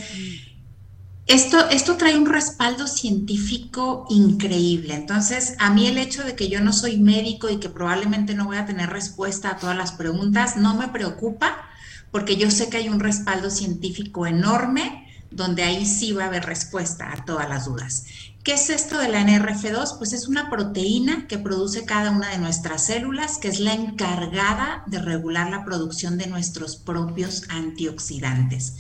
esto, 1.27 1.69
esto 1.71 1.97
trae 1.97 2.16
un 2.16 2.27
respaldo 2.27 2.87
científico 2.87 4.07
increíble. 4.11 4.95
Entonces, 4.95 5.55
a 5.59 5.71
mí 5.71 5.87
el 5.87 5.99
hecho 5.99 6.23
de 6.23 6.37
que 6.37 6.49
yo 6.49 6.61
no 6.61 6.73
soy 6.73 6.99
médico 6.99 7.49
y 7.49 7.59
que 7.59 7.69
probablemente 7.69 8.35
no 8.35 8.45
voy 8.45 8.59
a 8.59 8.66
tener 8.66 8.90
respuesta 8.90 9.51
a 9.51 9.57
todas 9.57 9.77
las 9.77 9.93
preguntas 9.93 10.57
no 10.57 10.75
me 10.75 10.88
preocupa 10.88 11.70
porque 12.11 12.37
yo 12.37 12.51
sé 12.51 12.68
que 12.68 12.79
hay 12.79 12.88
un 12.88 13.01
respaldo 13.01 13.51
científico 13.51 14.27
enorme 14.27 15.07
donde 15.31 15.62
ahí 15.62 15.87
sí 15.87 16.12
va 16.12 16.25
a 16.25 16.27
haber 16.27 16.44
respuesta 16.44 17.12
a 17.12 17.25
todas 17.25 17.49
las 17.49 17.66
dudas. 17.66 18.05
¿Qué 18.42 18.55
es 18.55 18.70
esto 18.70 18.99
de 18.99 19.09
la 19.09 19.20
NRF2? 19.20 19.99
Pues 19.99 20.12
es 20.12 20.27
una 20.27 20.49
proteína 20.49 21.27
que 21.29 21.38
produce 21.38 21.85
cada 21.85 22.11
una 22.11 22.31
de 22.31 22.38
nuestras 22.38 22.87
células, 22.87 23.38
que 23.38 23.49
es 23.49 23.61
la 23.61 23.75
encargada 23.75 24.83
de 24.87 24.99
regular 24.99 25.51
la 25.51 25.64
producción 25.64 26.16
de 26.16 26.27
nuestros 26.27 26.77
propios 26.77 27.44
antioxidantes. 27.51 28.77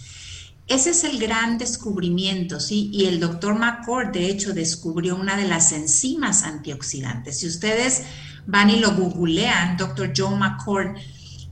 Ese 0.66 0.90
es 0.90 1.04
el 1.04 1.18
gran 1.18 1.58
descubrimiento, 1.58 2.58
¿sí? 2.58 2.90
Y 2.92 3.06
el 3.06 3.20
doctor 3.20 3.58
McCord, 3.58 4.12
de 4.12 4.26
hecho, 4.26 4.54
descubrió 4.54 5.16
una 5.16 5.36
de 5.36 5.46
las 5.46 5.72
enzimas 5.72 6.44
antioxidantes. 6.44 7.40
Si 7.40 7.46
ustedes 7.46 8.04
van 8.46 8.70
y 8.70 8.78
lo 8.78 8.92
googlean, 8.92 9.76
doctor 9.76 10.12
Joe 10.16 10.36
McCord, 10.36 10.96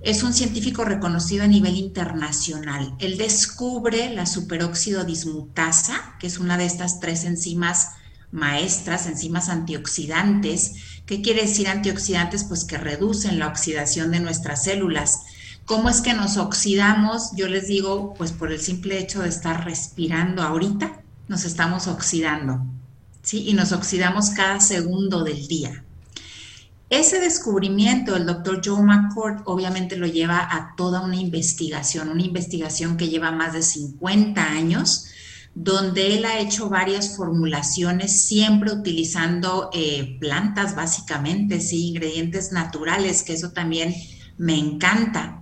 es 0.00 0.22
un 0.22 0.32
científico 0.32 0.84
reconocido 0.84 1.44
a 1.44 1.48
nivel 1.48 1.76
internacional. 1.76 2.94
Él 2.98 3.18
descubre 3.18 4.12
la 4.14 4.26
superóxido 4.26 5.04
dismutasa, 5.04 6.16
que 6.20 6.28
es 6.28 6.38
una 6.38 6.56
de 6.56 6.66
estas 6.66 7.00
tres 7.00 7.24
enzimas 7.24 7.88
maestras, 8.30 9.06
enzimas 9.06 9.48
antioxidantes. 9.48 10.74
¿Qué 11.06 11.20
quiere 11.20 11.42
decir 11.42 11.68
antioxidantes? 11.68 12.44
Pues 12.44 12.64
que 12.64 12.78
reducen 12.78 13.38
la 13.38 13.48
oxidación 13.48 14.11
de 14.11 14.20
nuestras 14.20 14.64
células. 14.64 15.22
¿Cómo 15.64 15.88
es 15.90 16.00
que 16.00 16.14
nos 16.14 16.37
oxidamos? 16.37 17.32
Yo 17.37 17.48
les 17.48 17.66
digo, 17.66 18.14
pues 18.14 18.32
por 18.32 18.52
el 18.52 18.61
simple 18.61 18.98
hecho 18.98 19.22
de 19.22 19.28
estar 19.28 19.64
respirando 19.64 20.42
ahorita, 20.42 21.02
nos 21.26 21.44
estamos 21.44 21.88
oxidando, 21.88 22.64
¿sí? 23.22 23.48
Y 23.48 23.52
nos 23.52 23.72
oxidamos 23.72 24.30
cada 24.30 24.61
segundo 24.61 25.24
del 25.24 25.46
día. 25.46 25.84
Ese 26.90 27.20
descubrimiento 27.20 28.14
del 28.14 28.24
doctor 28.24 28.62
Joe 28.64 28.83
McCord 28.83 29.42
obviamente 29.44 29.96
lo 29.96 30.07
lleva 30.07 30.38
a 30.51 30.74
toda 30.74 31.03
una 31.03 31.16
investigación, 31.16 32.09
una 32.09 32.22
investigación 32.22 32.96
que 32.96 33.09
lleva 33.09 33.31
más 33.31 33.53
de 33.53 33.62
50 33.62 34.42
años, 34.42 35.07
donde 35.55 36.16
él 36.16 36.24
ha 36.24 36.38
hecho 36.38 36.70
varias 36.70 37.14
formulaciones, 37.14 38.22
siempre 38.22 38.72
utilizando 38.72 39.68
eh, 39.74 40.16
plantas 40.18 40.74
básicamente, 40.74 41.61
sí, 41.61 41.88
ingredientes 41.88 42.53
naturales, 42.53 43.22
que 43.22 43.35
eso 43.35 43.51
también 43.51 43.94
me 44.38 44.57
encanta. 44.57 45.38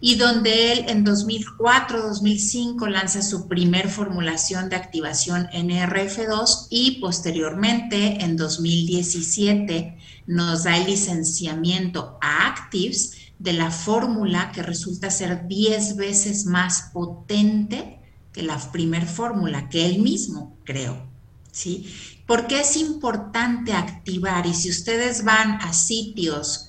Y 0.00 0.16
donde 0.16 0.72
él 0.72 0.84
en 0.88 1.04
2004-2005 1.04 2.88
lanza 2.88 3.22
su 3.22 3.48
primer 3.48 3.88
formulación 3.88 4.68
de 4.68 4.76
activación 4.76 5.46
NRF2 5.48 6.66
y 6.70 7.00
posteriormente 7.00 8.22
en 8.22 8.36
2017 8.36 9.96
nos 10.26 10.64
da 10.64 10.76
el 10.76 10.86
licenciamiento 10.86 12.18
a 12.20 12.48
Actives 12.48 13.14
de 13.38 13.52
la 13.52 13.70
fórmula 13.70 14.50
que 14.52 14.62
resulta 14.62 15.10
ser 15.10 15.46
10 15.46 15.96
veces 15.96 16.46
más 16.46 16.90
potente 16.92 18.00
que 18.32 18.42
la 18.42 18.58
primer 18.70 19.06
fórmula 19.06 19.68
que 19.68 19.86
él 19.86 20.00
mismo 20.00 20.56
creó. 20.64 21.06
¿sí? 21.52 21.86
¿Por 22.26 22.46
qué 22.46 22.60
es 22.60 22.76
importante 22.76 23.72
activar? 23.72 24.46
Y 24.46 24.54
si 24.54 24.68
ustedes 24.68 25.24
van 25.24 25.52
a 25.62 25.72
sitios 25.72 26.65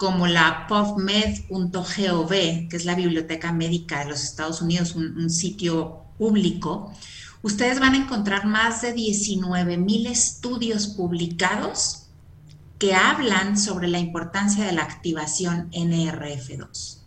como 0.00 0.26
la 0.26 0.66
PubMed.gov, 0.66 2.30
que 2.30 2.70
es 2.72 2.86
la 2.86 2.94
Biblioteca 2.94 3.52
Médica 3.52 3.98
de 3.98 4.06
los 4.06 4.24
Estados 4.24 4.62
Unidos, 4.62 4.94
un, 4.94 5.28
sitio 5.28 6.04
público, 6.16 6.90
ustedes 7.42 7.78
van 7.80 7.92
a 7.92 7.98
encontrar 7.98 8.46
más 8.46 8.80
de 8.80 8.94
19 8.94 9.76
mil 9.76 10.06
estudios 10.06 10.86
publicados 10.86 12.06
que 12.78 12.94
hablan 12.94 13.58
sobre 13.58 13.88
la 13.88 13.98
importancia 13.98 14.64
de 14.64 14.72
la 14.72 14.84
activación 14.84 15.70
NRF2. 15.72 17.00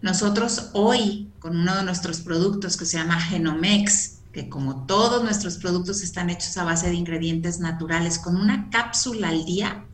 Nosotros 0.00 0.70
hoy, 0.72 1.30
con 1.38 1.54
uno 1.54 1.76
de 1.76 1.82
nuestros 1.82 2.22
productos 2.22 2.78
que 2.78 2.86
se 2.86 2.96
llama 2.96 3.20
Genomex, 3.20 4.20
que 4.32 4.48
como 4.48 4.86
todos 4.86 5.22
nuestros 5.22 5.58
productos 5.58 6.00
están 6.02 6.30
hechos 6.30 6.56
a 6.56 6.64
base 6.64 6.88
de 6.88 6.94
ingredientes 6.94 7.60
naturales, 7.60 8.18
con 8.18 8.36
una 8.36 8.70
cápsula 8.70 9.28
al 9.28 9.44
día 9.44 9.84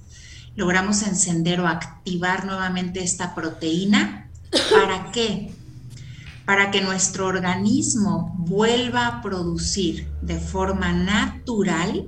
logramos 0.57 1.03
encender 1.03 1.61
o 1.61 1.69
activar 1.69 2.45
nuevamente 2.45 3.03
esta 3.03 3.35
proteína. 3.35 4.31
¿Para 4.71 5.11
qué? 5.13 5.55
Para 6.45 6.71
que 6.71 6.81
nuestro 6.81 7.27
organismo 7.27 8.35
vuelva 8.39 9.07
a 9.07 9.23
producir 9.23 10.09
de 10.21 10.39
forma 10.39 10.93
natural 10.93 12.07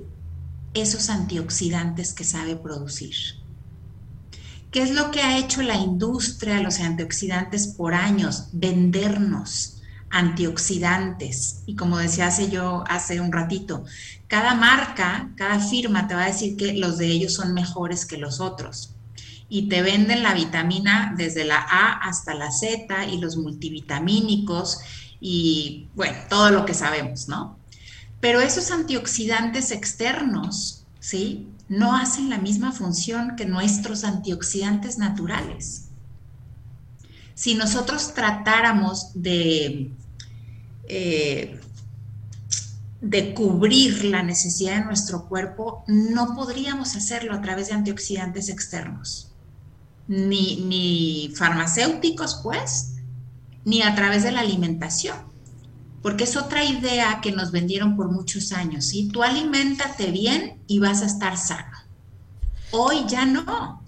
esos 0.75 1.09
antioxidantes 1.09 2.13
que 2.13 2.25
sabe 2.25 2.57
producir. 2.57 3.15
¿Qué 4.71 4.83
es 4.83 4.91
lo 4.91 5.13
que 5.13 5.23
ha 5.23 5.39
hecho 5.39 5.63
la 5.63 5.77
industria 5.77 6.61
los 6.61 6.81
antioxidantes 6.81 7.69
por 7.69 7.95
años? 7.95 8.49
Vendernos 8.53 9.75
antioxidantes. 10.11 11.63
Y 11.67 11.77
como 11.77 11.99
decía 11.99 12.29
hace 12.29 12.51
yo 12.51 12.85
hace 12.89 13.21
un 13.21 13.33
ratito, 13.33 13.85
cada 14.35 14.57
marca, 14.57 15.31
cada 15.37 15.61
firma 15.61 16.09
te 16.09 16.17
va 16.17 16.25
a 16.25 16.27
decir 16.27 16.57
que 16.57 16.73
los 16.73 16.99
de 16.99 17.07
ellos 17.07 17.35
son 17.35 17.55
mejores 17.55 18.05
que 18.05 18.19
los 18.19 18.41
otros. 18.41 18.93
Y 19.49 19.69
te 19.69 19.81
venden 19.81 20.25
la 20.25 20.35
vitamina 20.35 21.15
desde 21.17 21.45
la 21.45 21.59
A 21.59 21.93
hasta 22.03 22.35
la 22.35 22.51
Z 22.51 23.07
y 23.07 23.19
los 23.19 23.37
multivitamínicos 23.37 24.81
y 25.21 25.87
bueno, 25.95 26.19
todo 26.29 26.51
lo 26.51 26.65
que 26.65 26.75
sabemos, 26.75 27.29
¿no? 27.29 27.61
Pero 28.19 28.41
esos 28.41 28.73
antioxidantes 28.73 29.71
externos, 29.71 30.85
¿sí? 30.99 31.47
No 31.69 31.95
hacen 31.95 32.29
la 32.29 32.39
misma 32.39 32.73
función 32.73 33.37
que 33.37 33.47
nuestros 33.47 34.03
antioxidantes 34.03 34.99
naturales. 34.99 35.91
Si 37.35 37.55
nosotros 37.55 38.15
tratáramos 38.15 39.13
de 39.15 39.93
eh, 40.89 41.61
de 43.05 43.35
cubrir 43.35 44.03
la 44.07 44.23
necesidad 44.23 44.79
de 44.79 44.85
nuestro 44.87 45.29
cuerpo, 45.29 45.85
no 45.87 46.35
podríamos 46.35 46.97
hacerlo 46.97 47.35
a 47.35 47.43
través 47.43 47.69
de 47.69 47.75
antioxidantes 47.75 48.49
externos, 48.49 49.31
ni, 50.09 50.57
ni 50.63 51.35
farmacéuticos, 51.37 52.41
pues, 52.43 52.95
ni 53.67 53.83
a 53.83 53.95
través 53.95 54.23
de 54.23 54.33
la 54.33 54.41
alimentación, 54.41 55.19
porque 56.01 56.25
es 56.25 56.35
otra 56.35 56.65
idea 56.65 57.21
que 57.23 57.31
nos 57.31 57.53
vendieron 57.53 57.95
por 57.95 58.11
muchos 58.11 58.53
años, 58.53 58.87
¿sí? 58.87 59.11
Tú 59.13 59.23
aliméntate 59.23 60.11
bien 60.11 60.63
y 60.67 60.79
vas 60.79 61.03
a 61.03 61.07
estar 61.07 61.37
sano. 61.37 61.77
Hoy 62.71 63.05
ya 63.07 63.27
no. 63.27 63.83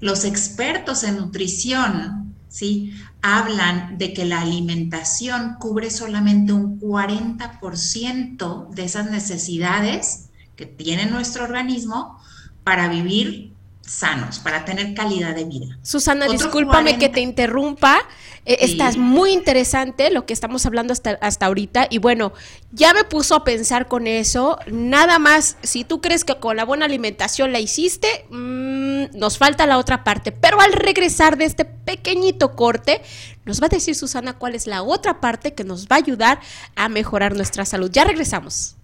Los 0.00 0.24
expertos 0.24 1.04
en 1.04 1.16
nutrición, 1.16 2.34
¿sí? 2.48 2.92
Hablan 3.22 3.98
de 3.98 4.12
que 4.12 4.24
la 4.24 4.40
alimentación 4.40 5.56
cubre 5.58 5.90
solamente 5.90 6.52
un 6.52 6.80
40% 6.80 8.68
de 8.70 8.84
esas 8.84 9.10
necesidades 9.10 10.30
que 10.56 10.66
tiene 10.66 11.06
nuestro 11.06 11.44
organismo 11.44 12.18
para 12.64 12.88
vivir 12.88 13.51
sanos, 13.92 14.38
para 14.38 14.64
tener 14.64 14.94
calidad 14.94 15.34
de 15.34 15.44
vida. 15.44 15.78
Susana, 15.82 16.26
discúlpame 16.26 16.98
que 16.98 17.08
te 17.08 17.20
interrumpa. 17.20 18.00
Eh, 18.44 18.58
estás 18.60 18.96
muy 18.96 19.32
interesante 19.32 20.10
lo 20.10 20.26
que 20.26 20.32
estamos 20.32 20.66
hablando 20.66 20.92
hasta, 20.92 21.12
hasta 21.20 21.46
ahorita 21.46 21.86
y 21.90 21.98
bueno, 21.98 22.32
ya 22.72 22.92
me 22.92 23.04
puso 23.04 23.36
a 23.36 23.44
pensar 23.44 23.86
con 23.86 24.06
eso. 24.06 24.58
Nada 24.66 25.18
más, 25.18 25.56
si 25.62 25.84
tú 25.84 26.00
crees 26.00 26.24
que 26.24 26.34
con 26.36 26.56
la 26.56 26.64
buena 26.64 26.86
alimentación 26.86 27.52
la 27.52 27.60
hiciste, 27.60 28.24
mm, 28.30 29.16
nos 29.16 29.38
falta 29.38 29.66
la 29.66 29.78
otra 29.78 30.02
parte. 30.04 30.32
Pero 30.32 30.60
al 30.60 30.72
regresar 30.72 31.36
de 31.36 31.44
este 31.44 31.64
pequeñito 31.64 32.56
corte, 32.56 33.02
nos 33.44 33.60
va 33.60 33.66
a 33.66 33.68
decir 33.68 33.94
Susana 33.94 34.38
cuál 34.38 34.54
es 34.54 34.66
la 34.66 34.82
otra 34.82 35.20
parte 35.20 35.52
que 35.52 35.64
nos 35.64 35.86
va 35.86 35.96
a 35.96 35.98
ayudar 35.98 36.40
a 36.74 36.88
mejorar 36.88 37.36
nuestra 37.36 37.64
salud. 37.64 37.90
Ya 37.92 38.04
regresamos. 38.04 38.76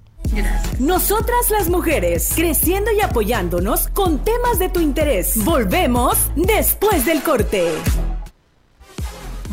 Nosotras 0.78 1.50
las 1.50 1.68
mujeres, 1.68 2.32
creciendo 2.34 2.90
y 2.92 3.00
apoyándonos 3.00 3.88
con 3.88 4.18
temas 4.24 4.58
de 4.58 4.68
tu 4.68 4.80
interés. 4.80 5.44
Volvemos 5.44 6.16
después 6.36 7.04
del 7.04 7.22
corte. 7.22 7.72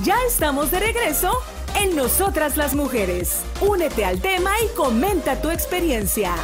Ya 0.04 0.18
estamos 0.28 0.72
de 0.72 0.80
regreso 0.80 1.32
en 1.82 1.96
Nosotras 1.96 2.58
las 2.58 2.76
mujeres. 2.76 3.44
Únete 3.62 4.06
al 4.06 4.22
tema 4.22 4.52
y 4.64 4.76
comenta 4.76 5.42
tu 5.42 5.50
experiencia. 5.50 6.36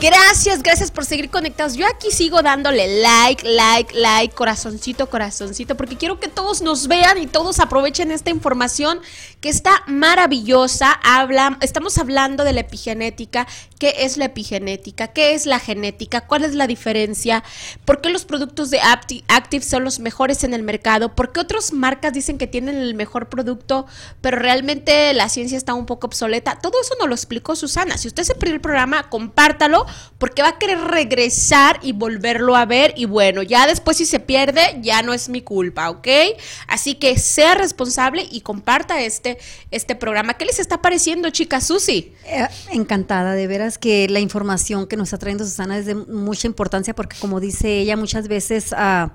Gracias, 0.00 0.62
gracias 0.62 0.90
por 0.90 1.04
seguir 1.04 1.28
conectados. 1.28 1.74
Yo 1.74 1.86
aquí 1.86 2.10
sigo 2.10 2.40
dándole 2.40 3.02
like, 3.02 3.46
like, 3.46 3.94
like, 3.94 4.34
corazoncito, 4.34 5.10
corazoncito, 5.10 5.76
porque 5.76 5.98
quiero 5.98 6.18
que 6.18 6.28
todos 6.28 6.62
nos 6.62 6.88
vean 6.88 7.18
y 7.18 7.26
todos 7.26 7.60
aprovechen 7.60 8.10
esta 8.10 8.30
información 8.30 9.00
que 9.42 9.50
está 9.50 9.82
maravillosa. 9.86 10.98
Habla, 11.04 11.58
estamos 11.60 11.98
hablando 11.98 12.44
de 12.44 12.54
la 12.54 12.60
epigenética. 12.60 13.46
¿Qué 13.78 13.94
es 13.98 14.16
la 14.16 14.26
epigenética? 14.26 15.08
¿Qué 15.08 15.34
es 15.34 15.44
la 15.44 15.58
genética? 15.58 16.22
¿Cuál 16.22 16.44
es 16.44 16.54
la 16.54 16.66
diferencia? 16.66 17.44
¿Por 17.84 18.00
qué 18.00 18.08
los 18.08 18.24
productos 18.24 18.70
de 18.70 18.80
Active 18.80 19.64
son 19.64 19.84
los 19.84 19.98
mejores 19.98 20.44
en 20.44 20.54
el 20.54 20.62
mercado? 20.62 21.14
¿Por 21.14 21.32
qué 21.32 21.40
otras 21.40 21.74
marcas 21.74 22.14
dicen 22.14 22.38
que 22.38 22.46
tienen 22.46 22.76
el 22.76 22.94
mejor 22.94 23.28
producto, 23.28 23.86
pero 24.22 24.38
realmente 24.38 25.12
la 25.12 25.28
ciencia 25.28 25.58
está 25.58 25.74
un 25.74 25.84
poco 25.84 26.06
obsoleta? 26.06 26.58
Todo 26.58 26.80
eso 26.80 26.94
nos 26.98 27.08
lo 27.08 27.14
explicó 27.14 27.54
Susana. 27.54 27.98
Si 27.98 28.08
usted 28.08 28.22
se 28.22 28.34
perdió 28.34 28.54
el 28.54 28.62
programa, 28.62 29.10
compártalo 29.10 29.86
porque 30.18 30.42
va 30.42 30.48
a 30.48 30.58
querer 30.58 30.78
regresar 30.78 31.78
y 31.82 31.92
volverlo 31.92 32.56
a 32.56 32.64
ver 32.66 32.94
y 32.96 33.04
bueno, 33.04 33.42
ya 33.42 33.66
después 33.66 33.96
si 33.96 34.06
se 34.06 34.20
pierde 34.20 34.60
ya 34.82 35.02
no 35.02 35.12
es 35.12 35.28
mi 35.28 35.42
culpa, 35.42 35.90
¿ok? 35.90 36.08
Así 36.66 36.94
que 36.94 37.18
sea 37.18 37.54
responsable 37.54 38.26
y 38.30 38.42
comparta 38.42 39.00
este, 39.00 39.38
este 39.70 39.94
programa. 39.94 40.34
¿Qué 40.34 40.44
les 40.44 40.58
está 40.58 40.82
pareciendo, 40.82 41.30
chica 41.30 41.60
Susi? 41.60 42.12
Eh, 42.26 42.46
encantada, 42.72 43.34
de 43.34 43.46
veras 43.46 43.78
que 43.78 44.08
la 44.08 44.20
información 44.20 44.86
que 44.86 44.96
nos 44.96 45.08
está 45.08 45.18
trayendo 45.18 45.44
Susana 45.44 45.78
es 45.78 45.86
de 45.86 45.94
mucha 45.94 46.46
importancia 46.46 46.94
porque 46.94 47.16
como 47.18 47.40
dice 47.40 47.78
ella 47.78 47.96
muchas 47.96 48.28
veces... 48.28 48.72
Uh, 48.72 49.10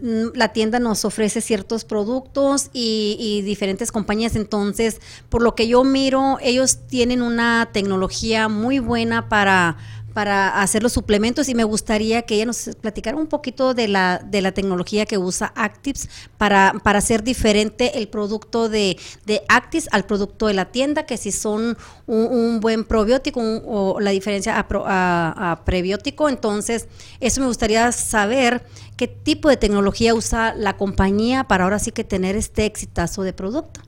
la 0.00 0.48
tienda 0.52 0.78
nos 0.78 1.04
ofrece 1.04 1.40
ciertos 1.40 1.84
productos 1.84 2.70
y, 2.72 3.42
diferentes 3.42 3.90
compañías, 3.90 4.36
entonces, 4.36 5.00
por 5.28 5.42
lo 5.42 5.54
que 5.54 5.66
yo 5.66 5.82
miro, 5.82 6.38
ellos 6.40 6.78
tienen 6.86 7.22
una 7.22 7.70
tecnología 7.72 8.48
muy 8.48 8.78
buena 8.78 9.28
para 9.28 9.76
para 10.18 10.60
hacer 10.60 10.82
los 10.82 10.94
suplementos 10.94 11.48
y 11.48 11.54
me 11.54 11.62
gustaría 11.62 12.22
que 12.22 12.34
ella 12.34 12.46
nos 12.46 12.70
platicara 12.80 13.16
un 13.16 13.28
poquito 13.28 13.72
de 13.72 13.86
la, 13.86 14.18
de 14.18 14.42
la 14.42 14.50
tecnología 14.50 15.06
que 15.06 15.16
usa 15.16 15.52
Actives 15.54 16.08
para, 16.36 16.74
para 16.82 16.98
hacer 16.98 17.22
diferente 17.22 17.96
el 18.00 18.08
producto 18.08 18.68
de, 18.68 18.98
de 19.26 19.42
Actives 19.48 19.88
al 19.92 20.06
producto 20.06 20.48
de 20.48 20.54
la 20.54 20.72
tienda, 20.72 21.06
que 21.06 21.16
si 21.18 21.30
son 21.30 21.78
un, 22.08 22.58
buen 22.58 22.82
probiótico 22.82 23.40
o 23.64 24.00
la 24.00 24.10
diferencia 24.10 24.58
a, 24.58 25.62
prebiótico. 25.64 26.28
Entonces, 26.28 26.88
eso 27.20 27.40
me 27.40 27.46
gustaría 27.46 27.92
saber 27.92 28.66
qué 28.96 29.06
tipo 29.06 29.48
de 29.48 29.56
tecnología 29.56 30.16
usa 30.16 30.52
la 30.52 30.76
compañía 30.76 31.44
para 31.44 31.62
ahora 31.62 31.78
sí 31.78 31.92
que 31.92 32.02
tener 32.02 32.34
este 32.34 32.64
exitazo 32.64 33.22
de 33.22 33.32
producto. 33.32 33.82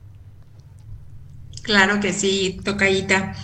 Claro 1.63 1.99
que 1.99 2.13
sí, 2.13 2.61
Tocayita 2.63 3.35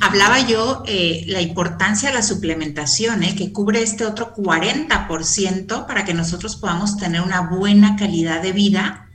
hablaba 0.00 0.40
yo 0.46 0.82
eh, 0.86 1.24
la 1.28 1.40
importancia 1.40 2.08
de 2.08 2.16
la 2.16 2.22
suplementación, 2.22 3.22
eh, 3.22 3.34
que 3.36 3.52
cubre 3.52 3.82
este 3.82 4.04
otro 4.04 4.34
40% 4.34 5.86
para 5.86 6.04
que 6.04 6.14
nosotros 6.14 6.56
podamos 6.56 6.96
tener 6.96 7.20
una 7.20 7.42
buena 7.42 7.96
calidad 7.96 8.42
de 8.42 8.52
vida. 8.52 9.06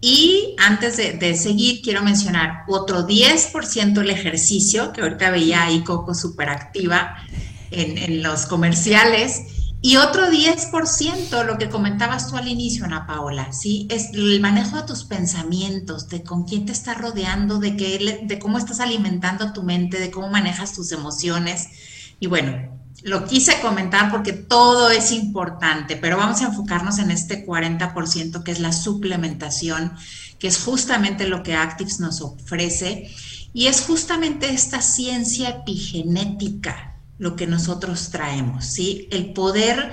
Y 0.00 0.54
antes 0.58 0.96
de, 0.96 1.34
seguir, 1.34 1.82
quiero 1.82 2.02
mencionar 2.02 2.62
otro 2.68 3.06
10% 3.06 4.00
el 4.00 4.10
ejercicio, 4.10 4.92
que 4.92 5.00
ahorita 5.00 5.30
veía 5.30 5.64
ahí 5.64 5.82
Coco 5.82 6.14
súper 6.14 6.50
activa 6.50 7.16
en, 7.72 7.98
en 7.98 8.22
los 8.22 8.46
comerciales. 8.46 9.57
Y 9.80 9.96
otro 9.96 10.28
10%, 10.28 11.44
lo 11.44 11.56
que 11.56 11.68
comentabas 11.68 12.28
tú 12.28 12.36
al 12.36 12.48
inicio, 12.48 12.84
Ana 12.84 13.06
Paola, 13.06 13.52
¿sí? 13.52 13.86
Es 13.90 14.12
el 14.12 14.40
manejo 14.40 14.76
de 14.76 14.82
tus 14.82 15.04
pensamientos, 15.04 16.08
de 16.08 16.24
con 16.24 16.44
quién 16.44 16.66
te 16.66 16.72
estás 16.72 16.98
rodeando, 16.98 17.60
de, 17.60 17.76
qué, 17.76 18.20
de 18.24 18.38
cómo 18.40 18.58
estás 18.58 18.80
alimentando 18.80 19.52
tu 19.52 19.62
mente, 19.62 20.00
de 20.00 20.10
cómo 20.10 20.28
manejas 20.30 20.72
tus 20.72 20.90
emociones. 20.90 21.68
Y 22.18 22.26
bueno, 22.26 22.80
lo 23.04 23.24
quise 23.24 23.60
comentar 23.60 24.10
porque 24.10 24.32
todo 24.32 24.90
es 24.90 25.12
importante, 25.12 25.94
pero 25.94 26.16
vamos 26.16 26.42
a 26.42 26.46
enfocarnos 26.46 26.98
en 26.98 27.12
este 27.12 27.46
40% 27.46 28.42
que 28.42 28.50
es 28.50 28.58
la 28.58 28.72
suplementación, 28.72 29.92
que 30.40 30.48
es 30.48 30.58
justamente 30.58 31.28
lo 31.28 31.44
que 31.44 31.54
Actives 31.54 32.00
nos 32.00 32.20
ofrece. 32.20 33.14
Y 33.54 33.66
es 33.66 33.82
justamente 33.82 34.52
esta 34.52 34.82
ciencia 34.82 35.50
epigenética 35.50 36.97
lo 37.18 37.36
que 37.36 37.46
nosotros 37.46 38.10
traemos, 38.10 38.64
¿sí? 38.64 39.08
El 39.10 39.32
poder 39.32 39.92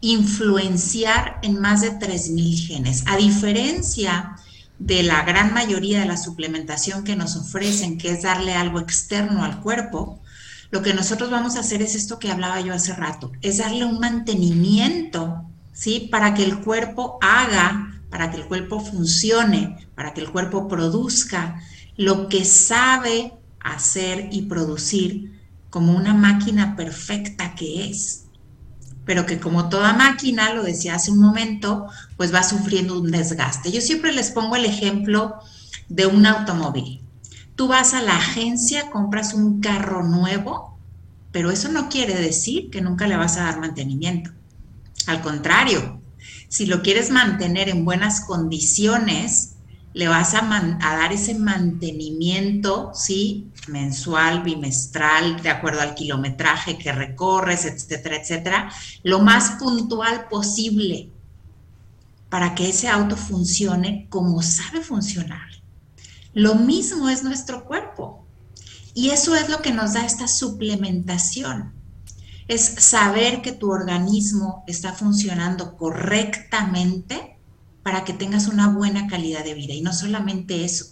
influenciar 0.00 1.38
en 1.42 1.60
más 1.60 1.80
de 1.80 1.98
3.000 1.98 2.66
genes. 2.66 3.04
A 3.06 3.16
diferencia 3.16 4.36
de 4.78 5.02
la 5.02 5.22
gran 5.24 5.54
mayoría 5.54 6.00
de 6.00 6.06
la 6.06 6.16
suplementación 6.16 7.02
que 7.02 7.16
nos 7.16 7.36
ofrecen, 7.36 7.98
que 7.98 8.12
es 8.12 8.22
darle 8.22 8.54
algo 8.54 8.78
externo 8.78 9.42
al 9.42 9.60
cuerpo, 9.60 10.20
lo 10.70 10.82
que 10.82 10.94
nosotros 10.94 11.30
vamos 11.30 11.56
a 11.56 11.60
hacer 11.60 11.80
es 11.80 11.94
esto 11.94 12.18
que 12.18 12.30
hablaba 12.30 12.60
yo 12.60 12.74
hace 12.74 12.92
rato, 12.92 13.32
es 13.40 13.58
darle 13.58 13.84
un 13.84 13.98
mantenimiento, 13.98 15.44
¿sí? 15.72 16.08
Para 16.10 16.34
que 16.34 16.44
el 16.44 16.58
cuerpo 16.58 17.18
haga, 17.22 18.00
para 18.10 18.30
que 18.30 18.36
el 18.36 18.46
cuerpo 18.46 18.80
funcione, 18.80 19.88
para 19.94 20.12
que 20.12 20.20
el 20.20 20.30
cuerpo 20.30 20.68
produzca 20.68 21.60
lo 21.96 22.28
que 22.28 22.44
sabe 22.44 23.32
hacer 23.60 24.28
y 24.30 24.42
producir 24.42 25.35
como 25.70 25.92
una 25.92 26.14
máquina 26.14 26.76
perfecta 26.76 27.54
que 27.54 27.90
es, 27.90 28.24
pero 29.04 29.24
que 29.24 29.38
como 29.38 29.68
toda 29.68 29.92
máquina, 29.92 30.52
lo 30.52 30.64
decía 30.64 30.96
hace 30.96 31.12
un 31.12 31.20
momento, 31.20 31.86
pues 32.16 32.34
va 32.34 32.42
sufriendo 32.42 33.00
un 33.00 33.10
desgaste. 33.10 33.70
Yo 33.70 33.80
siempre 33.80 34.12
les 34.12 34.30
pongo 34.30 34.56
el 34.56 34.64
ejemplo 34.64 35.36
de 35.88 36.06
un 36.06 36.26
automóvil. 36.26 37.02
Tú 37.54 37.68
vas 37.68 37.94
a 37.94 38.02
la 38.02 38.16
agencia, 38.16 38.90
compras 38.90 39.32
un 39.32 39.60
carro 39.60 40.02
nuevo, 40.02 40.78
pero 41.30 41.50
eso 41.50 41.70
no 41.70 41.88
quiere 41.88 42.14
decir 42.14 42.70
que 42.70 42.80
nunca 42.80 43.06
le 43.06 43.16
vas 43.16 43.36
a 43.36 43.44
dar 43.44 43.60
mantenimiento. 43.60 44.30
Al 45.06 45.22
contrario, 45.22 46.00
si 46.48 46.66
lo 46.66 46.82
quieres 46.82 47.10
mantener 47.10 47.68
en 47.68 47.84
buenas 47.84 48.22
condiciones, 48.22 49.55
le 49.96 50.08
vas 50.08 50.34
a, 50.34 50.42
dar 50.78 51.10
ese 51.14 51.32
mantenimiento, 51.32 52.90
¿sí? 52.92 53.50
Mensual, 53.68 54.42
bimestral, 54.42 55.40
de 55.40 55.48
acuerdo 55.48 55.80
al 55.80 55.94
kilometraje 55.94 56.76
que 56.76 56.92
recorres, 56.92 57.64
etcétera, 57.64 58.16
etcétera, 58.16 58.70
lo 59.04 59.20
más 59.20 59.52
puntual 59.52 60.28
posible 60.28 61.08
para 62.28 62.54
que 62.54 62.68
ese 62.68 62.88
auto 62.88 63.16
funcione 63.16 64.06
como 64.10 64.42
sabe 64.42 64.82
funcionar. 64.82 65.48
Lo 66.34 66.56
mismo 66.56 67.08
es 67.08 67.24
nuestro 67.24 67.64
cuerpo. 67.64 68.26
Y 68.92 69.08
eso 69.08 69.34
es 69.34 69.48
lo 69.48 69.62
que 69.62 69.72
nos 69.72 69.94
da 69.94 70.04
esta 70.04 70.28
suplementación. 70.28 71.72
Es 72.48 72.66
saber 72.66 73.40
que 73.40 73.52
tu 73.52 73.70
organismo 73.70 74.62
está 74.66 74.92
funcionando 74.92 75.74
correctamente 75.74 77.35
para 77.86 78.02
que 78.02 78.12
tengas 78.12 78.48
una 78.48 78.68
buena 78.70 79.06
calidad 79.06 79.44
de 79.44 79.54
vida. 79.54 79.72
Y 79.72 79.80
no 79.80 79.92
solamente 79.92 80.64
eso. 80.64 80.86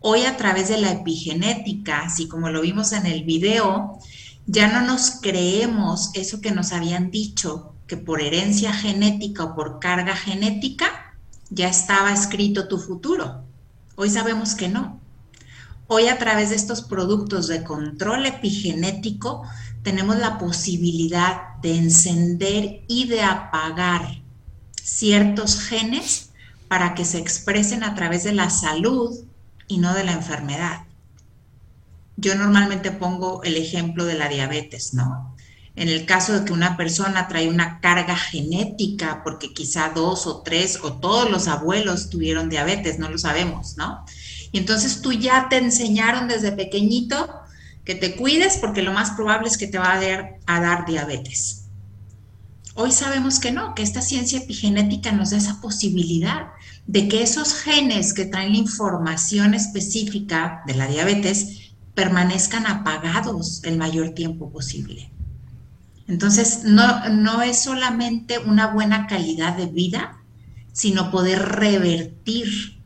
Hoy 0.00 0.24
a 0.24 0.38
través 0.38 0.70
de 0.70 0.78
la 0.78 0.90
epigenética, 0.90 2.00
así 2.00 2.28
como 2.28 2.48
lo 2.48 2.62
vimos 2.62 2.92
en 2.92 3.04
el 3.04 3.24
video, 3.24 3.98
ya 4.46 4.68
no 4.68 4.86
nos 4.86 5.20
creemos 5.20 6.08
eso 6.14 6.40
que 6.40 6.50
nos 6.50 6.72
habían 6.72 7.10
dicho, 7.10 7.74
que 7.86 7.98
por 7.98 8.22
herencia 8.22 8.72
genética 8.72 9.44
o 9.44 9.54
por 9.54 9.80
carga 9.80 10.16
genética 10.16 11.14
ya 11.50 11.68
estaba 11.68 12.10
escrito 12.10 12.68
tu 12.68 12.78
futuro. 12.78 13.44
Hoy 13.94 14.08
sabemos 14.08 14.54
que 14.54 14.70
no. 14.70 15.02
Hoy 15.88 16.08
a 16.08 16.16
través 16.16 16.48
de 16.48 16.56
estos 16.56 16.80
productos 16.80 17.48
de 17.48 17.64
control 17.64 18.24
epigenético 18.24 19.42
tenemos 19.82 20.16
la 20.16 20.38
posibilidad 20.38 21.58
de 21.60 21.76
encender 21.76 22.84
y 22.88 23.08
de 23.08 23.20
apagar 23.20 24.22
ciertos 24.88 25.60
genes 25.60 26.30
para 26.66 26.94
que 26.94 27.04
se 27.04 27.18
expresen 27.18 27.84
a 27.84 27.94
través 27.94 28.24
de 28.24 28.32
la 28.32 28.50
salud 28.50 29.14
y 29.66 29.78
no 29.78 29.94
de 29.94 30.04
la 30.04 30.12
enfermedad. 30.12 30.80
Yo 32.16 32.34
normalmente 32.34 32.90
pongo 32.90 33.42
el 33.44 33.56
ejemplo 33.56 34.04
de 34.04 34.14
la 34.14 34.28
diabetes, 34.28 34.94
¿no? 34.94 35.36
En 35.76 35.88
el 35.88 36.06
caso 36.06 36.32
de 36.32 36.44
que 36.44 36.52
una 36.52 36.76
persona 36.76 37.28
trae 37.28 37.48
una 37.48 37.80
carga 37.80 38.16
genética, 38.16 39.22
porque 39.22 39.52
quizá 39.52 39.90
dos 39.90 40.26
o 40.26 40.42
tres 40.42 40.80
o 40.82 40.94
todos 40.94 41.30
los 41.30 41.46
abuelos 41.46 42.10
tuvieron 42.10 42.48
diabetes, 42.48 42.98
no 42.98 43.08
lo 43.08 43.18
sabemos, 43.18 43.76
¿no? 43.76 44.04
Y 44.50 44.58
entonces 44.58 45.02
tú 45.02 45.12
ya 45.12 45.48
te 45.48 45.58
enseñaron 45.58 46.26
desde 46.26 46.50
pequeñito 46.50 47.42
que 47.84 47.94
te 47.94 48.16
cuides 48.16 48.56
porque 48.56 48.82
lo 48.82 48.92
más 48.92 49.12
probable 49.12 49.48
es 49.48 49.56
que 49.56 49.68
te 49.68 49.78
va 49.78 49.92
a 49.92 50.00
dar, 50.00 50.38
a 50.46 50.60
dar 50.60 50.86
diabetes. 50.86 51.67
Hoy 52.80 52.92
sabemos 52.92 53.40
que 53.40 53.50
no, 53.50 53.74
que 53.74 53.82
esta 53.82 54.02
ciencia 54.02 54.38
epigenética 54.38 55.10
nos 55.10 55.30
da 55.30 55.38
esa 55.38 55.60
posibilidad 55.60 56.52
de 56.86 57.08
que 57.08 57.24
esos 57.24 57.52
genes 57.54 58.14
que 58.14 58.24
traen 58.24 58.52
la 58.52 58.58
información 58.58 59.52
específica 59.52 60.62
de 60.64 60.74
la 60.76 60.86
diabetes 60.86 61.72
permanezcan 61.96 62.68
apagados 62.68 63.64
el 63.64 63.78
mayor 63.78 64.10
tiempo 64.10 64.52
posible. 64.52 65.10
Entonces, 66.06 66.60
no, 66.62 67.08
no 67.08 67.42
es 67.42 67.60
solamente 67.64 68.38
una 68.38 68.68
buena 68.68 69.08
calidad 69.08 69.56
de 69.56 69.66
vida, 69.66 70.22
sino 70.72 71.10
poder 71.10 71.40
revertir 71.40 72.80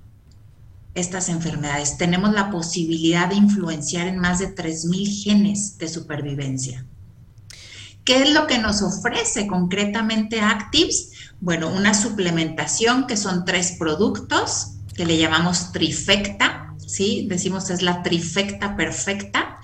estas 0.95 1.29
enfermedades. 1.29 1.99
Tenemos 1.99 2.33
la 2.33 2.51
posibilidad 2.51 3.29
de 3.29 3.35
influenciar 3.35 4.09
en 4.09 4.17
más 4.17 4.39
de 4.39 4.55
3.000 4.55 5.23
genes 5.23 5.77
de 5.77 5.89
supervivencia. 5.89 6.87
¿Qué 8.05 8.23
es 8.23 8.31
lo 8.31 8.47
que 8.47 8.59
nos 8.59 8.83
ofrece 8.83 9.47
concretamente 9.47 10.41
Actives? 10.41 11.13
Bueno, 11.41 11.69
una 11.69 11.95
suplementación 11.95 13.07
que 13.07 13.17
son 13.17 13.45
tres 13.45 13.77
productos 13.79 14.73
que 14.95 15.07
le 15.07 15.19
llamamos 15.19 15.73
trifecta, 15.73 16.75
¿sí? 16.87 17.27
Decimos 17.29 17.71
es 17.71 17.83
la 17.83 18.03
trifecta 18.03 18.77
perfecta 18.77 19.59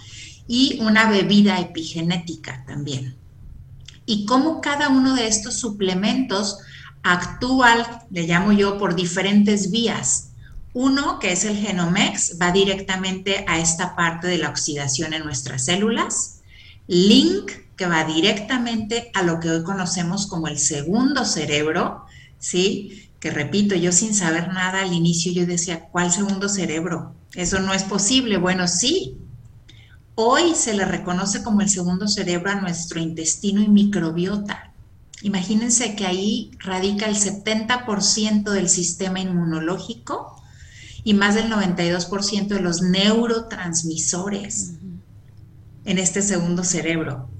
y 0.46 0.78
una 0.80 1.10
bebida 1.10 1.58
epigenética 1.58 2.64
también. 2.66 3.16
Y 4.06 4.24
cómo 4.24 4.60
cada 4.60 4.88
uno 4.88 5.14
de 5.14 5.26
estos 5.26 5.54
suplementos 5.60 6.58
actúa, 7.02 8.06
le 8.10 8.22
llamo 8.22 8.52
yo, 8.52 8.78
por 8.78 8.94
diferentes 8.94 9.70
vías. 9.70 10.30
Uno, 10.72 11.18
que 11.18 11.32
es 11.32 11.44
el 11.44 11.56
Genomex, 11.56 12.38
va 12.40 12.52
directamente 12.52 13.44
a 13.48 13.58
esta 13.58 13.96
parte 13.96 14.26
de 14.28 14.38
la 14.38 14.50
oxidación 14.50 15.12
en 15.12 15.24
nuestras 15.24 15.64
células. 15.64 16.37
Link, 16.88 17.52
que 17.76 17.86
va 17.86 18.02
directamente 18.04 19.10
a 19.14 19.22
lo 19.22 19.38
que 19.40 19.50
hoy 19.50 19.62
conocemos 19.62 20.26
como 20.26 20.48
el 20.48 20.58
segundo 20.58 21.26
cerebro, 21.26 22.06
¿sí? 22.38 23.10
Que 23.20 23.30
repito, 23.30 23.74
yo 23.74 23.92
sin 23.92 24.14
saber 24.14 24.48
nada 24.48 24.80
al 24.80 24.94
inicio 24.94 25.30
yo 25.32 25.44
decía, 25.44 25.88
¿cuál 25.92 26.10
segundo 26.10 26.48
cerebro? 26.48 27.14
Eso 27.34 27.60
no 27.60 27.74
es 27.74 27.84
posible. 27.84 28.38
Bueno, 28.38 28.66
sí. 28.66 29.18
Hoy 30.14 30.54
se 30.54 30.72
le 30.72 30.86
reconoce 30.86 31.42
como 31.42 31.60
el 31.60 31.68
segundo 31.68 32.08
cerebro 32.08 32.50
a 32.50 32.60
nuestro 32.60 33.00
intestino 33.00 33.62
y 33.62 33.68
microbiota. 33.68 34.72
Imagínense 35.22 35.94
que 35.94 36.06
ahí 36.06 36.52
radica 36.58 37.06
el 37.06 37.16
70% 37.16 38.50
del 38.50 38.68
sistema 38.70 39.20
inmunológico 39.20 40.42
y 41.04 41.12
más 41.12 41.34
del 41.34 41.50
92% 41.50 42.48
de 42.48 42.60
los 42.60 42.80
neurotransmisores 42.80 44.78
en 45.88 45.98
este 45.98 46.22
segundo 46.22 46.62
cerebro 46.62 47.30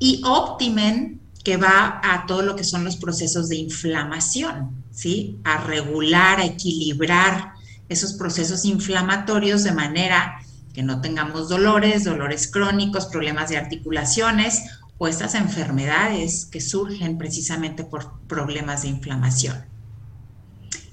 y 0.00 0.22
Optimen, 0.24 1.20
que 1.44 1.58
va 1.58 2.00
a 2.02 2.24
todo 2.26 2.42
lo 2.42 2.56
que 2.56 2.64
son 2.64 2.84
los 2.84 2.96
procesos 2.96 3.48
de 3.48 3.56
inflamación, 3.56 4.82
¿sí? 4.90 5.38
A 5.44 5.58
regular, 5.58 6.40
a 6.40 6.46
equilibrar 6.46 7.52
esos 7.88 8.14
procesos 8.14 8.64
inflamatorios 8.64 9.62
de 9.62 9.72
manera 9.72 10.40
que 10.72 10.82
no 10.82 11.02
tengamos 11.02 11.48
dolores, 11.50 12.04
dolores 12.04 12.50
crónicos, 12.50 13.06
problemas 13.06 13.50
de 13.50 13.58
articulaciones 13.58 14.62
o 14.96 15.06
estas 15.06 15.34
enfermedades 15.34 16.46
que 16.46 16.60
surgen 16.60 17.18
precisamente 17.18 17.84
por 17.84 18.20
problemas 18.26 18.82
de 18.82 18.88
inflamación. 18.88 19.66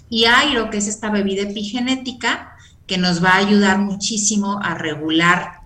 Y 0.09 0.25
Airo, 0.25 0.69
que 0.69 0.77
es 0.77 0.87
esta 0.87 1.09
bebida 1.09 1.43
epigenética 1.43 2.55
que 2.85 2.97
nos 2.97 3.23
va 3.23 3.31
a 3.31 3.37
ayudar 3.37 3.77
muchísimo 3.79 4.59
a 4.61 4.73
regular 4.73 5.56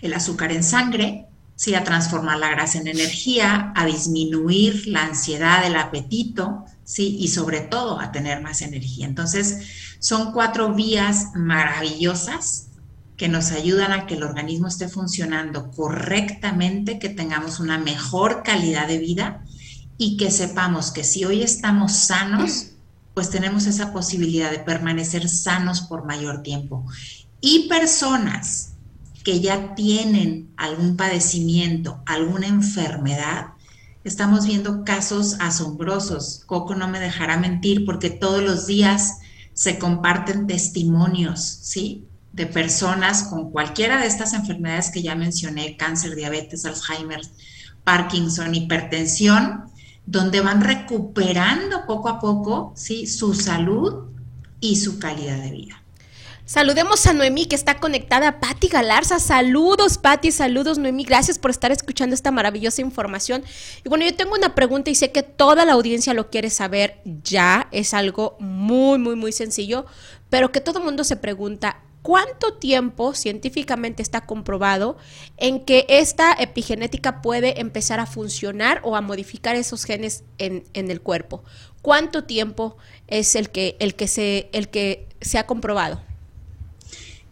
el 0.00 0.14
azúcar 0.14 0.52
en 0.52 0.62
sangre, 0.62 1.26
¿sí? 1.56 1.74
a 1.74 1.84
transformar 1.84 2.38
la 2.38 2.50
grasa 2.50 2.78
en 2.78 2.88
energía, 2.88 3.72
a 3.74 3.84
disminuir 3.84 4.86
la 4.86 5.04
ansiedad, 5.04 5.66
el 5.66 5.76
apetito, 5.76 6.64
¿sí? 6.84 7.16
y 7.18 7.28
sobre 7.28 7.60
todo 7.60 8.00
a 8.00 8.12
tener 8.12 8.40
más 8.40 8.62
energía. 8.62 9.06
Entonces, 9.06 9.96
son 9.98 10.32
cuatro 10.32 10.74
vías 10.74 11.32
maravillosas 11.34 12.68
que 13.16 13.28
nos 13.28 13.50
ayudan 13.50 13.90
a 13.90 14.06
que 14.06 14.14
el 14.14 14.22
organismo 14.22 14.68
esté 14.68 14.88
funcionando 14.88 15.72
correctamente, 15.72 17.00
que 17.00 17.08
tengamos 17.08 17.58
una 17.58 17.76
mejor 17.76 18.44
calidad 18.44 18.86
de 18.86 18.98
vida 18.98 19.44
y 19.98 20.16
que 20.16 20.30
sepamos 20.30 20.92
que 20.92 21.02
si 21.02 21.24
hoy 21.24 21.42
estamos 21.42 21.92
sanos, 21.92 22.70
pues 23.14 23.30
tenemos 23.30 23.66
esa 23.66 23.92
posibilidad 23.92 24.52
de 24.52 24.60
permanecer 24.60 25.28
sanos 25.28 25.80
por 25.80 26.06
mayor 26.06 26.44
tiempo. 26.44 26.86
Y 27.40 27.68
personas 27.68 28.74
que 29.28 29.40
ya 29.40 29.74
tienen 29.74 30.54
algún 30.56 30.96
padecimiento, 30.96 32.02
alguna 32.06 32.46
enfermedad, 32.46 33.48
estamos 34.02 34.46
viendo 34.46 34.84
casos 34.84 35.36
asombrosos. 35.38 36.44
Coco 36.46 36.74
no 36.74 36.88
me 36.88 36.98
dejará 36.98 37.36
mentir 37.36 37.84
porque 37.84 38.08
todos 38.08 38.42
los 38.42 38.66
días 38.66 39.18
se 39.52 39.78
comparten 39.78 40.46
testimonios, 40.46 41.42
¿sí? 41.42 42.06
De 42.32 42.46
personas 42.46 43.24
con 43.24 43.50
cualquiera 43.50 44.00
de 44.00 44.06
estas 44.06 44.32
enfermedades 44.32 44.90
que 44.90 45.02
ya 45.02 45.14
mencioné, 45.14 45.76
cáncer, 45.76 46.14
diabetes, 46.14 46.64
Alzheimer, 46.64 47.20
Parkinson, 47.84 48.54
hipertensión, 48.54 49.64
donde 50.06 50.40
van 50.40 50.62
recuperando 50.62 51.84
poco 51.86 52.08
a 52.08 52.18
poco, 52.18 52.72
¿sí? 52.76 53.06
Su 53.06 53.34
salud 53.34 54.06
y 54.58 54.76
su 54.76 54.98
calidad 54.98 55.36
de 55.36 55.50
vida. 55.50 55.82
Saludemos 56.48 57.06
a 57.06 57.12
Noemí 57.12 57.44
que 57.44 57.54
está 57.54 57.78
conectada, 57.78 58.40
Patti 58.40 58.68
Galarza. 58.68 59.18
Saludos, 59.18 59.98
Patti, 59.98 60.32
saludos, 60.32 60.78
Noemí. 60.78 61.04
Gracias 61.04 61.38
por 61.38 61.50
estar 61.50 61.72
escuchando 61.72 62.14
esta 62.14 62.30
maravillosa 62.30 62.80
información. 62.80 63.44
Y 63.84 63.88
bueno, 63.90 64.06
yo 64.06 64.16
tengo 64.16 64.34
una 64.34 64.54
pregunta 64.54 64.90
y 64.90 64.94
sé 64.94 65.12
que 65.12 65.22
toda 65.22 65.66
la 65.66 65.74
audiencia 65.74 66.14
lo 66.14 66.30
quiere 66.30 66.48
saber 66.48 67.02
ya. 67.04 67.68
Es 67.70 67.92
algo 67.92 68.38
muy, 68.40 68.98
muy, 68.98 69.14
muy 69.14 69.30
sencillo, 69.30 69.84
pero 70.30 70.50
que 70.50 70.62
todo 70.62 70.78
el 70.78 70.86
mundo 70.86 71.04
se 71.04 71.16
pregunta, 71.16 71.82
¿cuánto 72.00 72.54
tiempo 72.54 73.12
científicamente 73.12 74.00
está 74.00 74.24
comprobado 74.24 74.96
en 75.36 75.66
que 75.66 75.84
esta 75.90 76.32
epigenética 76.32 77.20
puede 77.20 77.60
empezar 77.60 78.00
a 78.00 78.06
funcionar 78.06 78.80
o 78.84 78.96
a 78.96 79.02
modificar 79.02 79.54
esos 79.54 79.84
genes 79.84 80.24
en, 80.38 80.64
en 80.72 80.90
el 80.90 81.02
cuerpo? 81.02 81.44
¿Cuánto 81.82 82.24
tiempo 82.24 82.78
es 83.06 83.36
el 83.36 83.50
que, 83.50 83.76
el 83.80 83.94
que, 83.96 84.08
se, 84.08 84.48
el 84.54 84.70
que 84.70 85.08
se 85.20 85.36
ha 85.36 85.44
comprobado? 85.44 86.07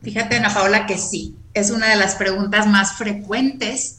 Fíjate, 0.03 0.37
Ana 0.37 0.53
Paola, 0.53 0.87
que 0.87 0.99
sí, 0.99 1.37
es 1.55 1.71
una 1.71 1.89
de 1.89 1.97
las 1.97 2.15
preguntas 2.15 2.67
más 2.67 2.93
frecuentes. 2.93 3.99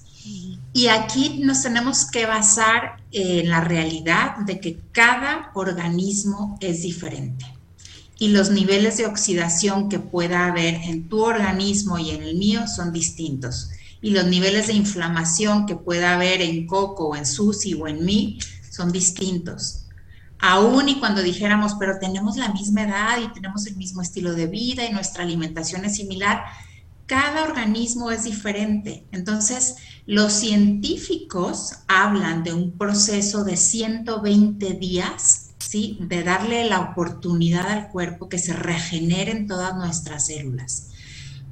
Y 0.74 0.88
aquí 0.88 1.40
nos 1.44 1.64
tenemos 1.64 2.06
que 2.12 2.26
basar 2.26 2.98
en 3.12 3.50
la 3.50 3.62
realidad 3.62 4.38
de 4.46 4.60
que 4.60 4.80
cada 4.92 5.52
organismo 5.56 6.58
es 6.62 6.84
diferente. 6.84 7.46
Y 8.20 8.30
los 8.30 8.52
niveles 8.52 8.98
de 8.98 9.06
oxidación 9.06 9.90
que 9.90 10.00
pueda 10.00 10.46
haber 10.48 10.76
en 10.76 11.10
tu 11.10 11.22
organismo 11.22 11.98
y 11.98 12.12
en 12.12 12.24
el 12.24 12.36
mío 12.36 12.68
son 12.68 12.92
distintos. 12.94 13.70
Y 14.02 14.12
los 14.12 14.26
niveles 14.26 14.68
de 14.68 14.74
inflamación 14.74 15.66
que 15.66 15.76
pueda 15.76 16.14
haber 16.14 16.42
en 16.42 16.68
Coco, 16.68 17.16
en 17.16 17.26
Susi 17.26 17.74
o 17.74 17.88
en 17.88 18.06
mí 18.06 18.38
son 18.70 18.92
distintos 18.92 19.87
aún 20.40 20.90
y 20.90 21.00
cuando 21.00 21.22
dijéramos, 21.22 21.76
pero 21.80 22.00
tenemos 22.00 22.38
la 22.38 22.50
misma 22.50 22.84
edad 22.84 23.18
y 23.24 23.34
tenemos 23.34 23.66
el 23.68 23.76
mismo 23.76 24.02
estilo 24.02 24.34
de 24.34 24.48
vida 24.48 24.86
y 24.86 24.94
nuestra 24.94 25.24
alimentación 25.24 25.86
es 25.86 25.96
similar, 25.96 26.44
cada 27.06 27.44
organismo 27.44 28.12
es 28.12 28.26
diferente. 28.26 29.06
Entonces, 29.12 29.78
los 30.06 30.34
científicos 30.34 31.72
hablan 31.88 32.44
de 32.44 32.54
un 32.54 32.78
proceso 32.78 33.44
de 33.44 33.58
120 33.58 34.74
días, 34.74 35.52
¿sí? 35.58 35.98
De 36.02 36.24
darle 36.24 36.66
la 36.66 36.82
oportunidad 36.82 37.68
al 37.68 37.90
cuerpo 37.90 38.30
que 38.30 38.38
se 38.38 38.54
regeneren 38.54 39.48
todas 39.48 39.76
nuestras 39.76 40.28
células. 40.28 40.90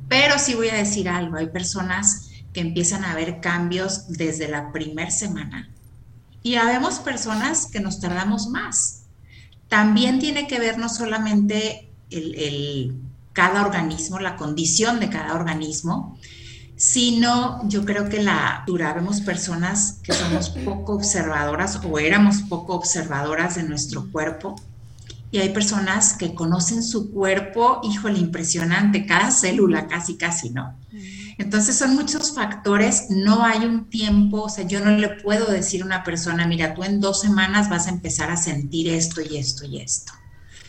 Pero 0.08 0.38
sí 0.38 0.54
voy 0.54 0.70
a 0.70 0.76
decir 0.76 1.10
algo, 1.10 1.38
hay 1.38 1.48
personas 1.48 2.30
que 2.54 2.62
empiezan 2.62 3.04
a 3.04 3.16
ver 3.16 3.42
cambios 3.42 4.08
desde 4.08 4.48
la 4.48 4.72
primera 4.72 5.12
semana, 5.12 5.70
y 6.46 6.58
habemos 6.58 7.00
personas 7.00 7.66
que 7.72 7.80
nos 7.80 8.00
tardamos 8.00 8.50
más. 8.50 9.06
También 9.68 10.20
tiene 10.20 10.46
que 10.46 10.60
ver 10.60 10.78
no 10.78 10.89
solamente 10.89 11.91
el, 12.12 13.02
cada 13.34 13.66
organismo, 13.66 14.20
la 14.20 14.36
condición 14.36 15.00
de 15.00 15.10
cada 15.10 15.34
organismo, 15.34 16.20
sino 16.76 17.68
yo 17.68 17.84
creo 17.84 18.10
que 18.10 18.22
la 18.22 18.64
dura, 18.68 18.93
vemos 18.93 19.22
personas 19.22 20.02
que 20.04 20.14
somos 20.14 20.52
poco 20.52 20.93
observadoras 20.93 21.82
o 21.84 21.98
éramos 21.98 22.43
poco 22.43 22.76
observadoras 22.76 23.56
de 23.56 23.64
nuestro 23.64 24.12
cuerpo. 24.12 24.56
Y 25.36 25.40
hay 25.40 25.50
personas 25.50 26.14
que 26.14 26.34
conocen 26.34 26.82
su 26.82 27.12
cuerpo, 27.12 27.82
híjole, 27.84 28.20
impresionante, 28.20 29.06
cada 29.06 29.32
célula 29.32 29.86
casi, 29.86 30.16
casi, 30.16 30.52
¿no? 30.52 30.80
Entonces 31.38 31.76
son 31.76 31.94
muchos 31.94 32.34
factores, 32.34 33.08
no 33.10 33.44
hay 33.44 33.66
un 33.66 33.90
tiempo, 33.90 34.44
o 34.44 34.50
sea, 34.50 34.66
yo 34.66 34.80
no 34.80 34.92
le 34.92 35.10
puedo 35.10 35.52
decir 35.52 35.82
a 35.82 35.88
una 35.88 36.04
persona, 36.06 36.48
mira, 36.48 36.74
tú 36.74 36.86
en 36.86 37.02
dos 37.02 37.20
semanas 37.20 37.70
vas 37.70 37.88
a 37.88 37.90
empezar 37.90 38.32
a 38.32 38.38
sentir 38.38 38.88
esto 38.88 39.20
y 39.20 39.36
esto 39.36 39.66
y 39.66 39.82
esto. 39.82 40.14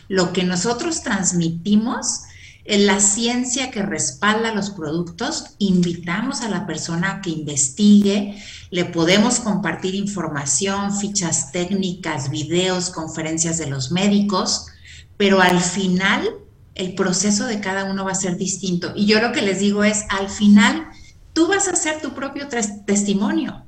Lo 0.09 0.33
que 0.33 0.43
nosotros 0.43 1.01
transmitimos 1.01 2.23
la 2.67 2.99
ciencia 2.99 3.71
que 3.71 3.81
respalda 3.81 4.53
los 4.53 4.71
productos, 4.71 5.55
invitamos 5.57 6.41
a 6.41 6.49
la 6.49 6.67
persona 6.67 7.11
a 7.11 7.21
que 7.21 7.29
investigue, 7.29 8.37
le 8.71 8.83
podemos 8.83 9.39
compartir 9.39 9.95
información, 9.95 10.93
fichas 10.97 11.53
técnicas, 11.53 12.29
videos, 12.29 12.89
conferencias 12.89 13.57
de 13.57 13.67
los 13.67 13.91
médicos, 13.91 14.67
pero 15.15 15.39
al 15.41 15.61
final 15.61 16.27
el 16.75 16.93
proceso 16.93 17.45
de 17.45 17.61
cada 17.61 17.85
uno 17.85 18.03
va 18.03 18.11
a 18.11 18.15
ser 18.15 18.35
distinto. 18.35 18.91
Y 18.95 19.05
yo 19.05 19.21
lo 19.21 19.31
que 19.31 19.41
les 19.41 19.59
digo 19.59 19.85
es, 19.85 20.03
al 20.09 20.29
final, 20.29 20.87
tú 21.31 21.47
vas 21.47 21.69
a 21.69 21.71
hacer 21.71 22.01
tu 22.01 22.13
propio 22.13 22.49
testimonio, 22.85 23.63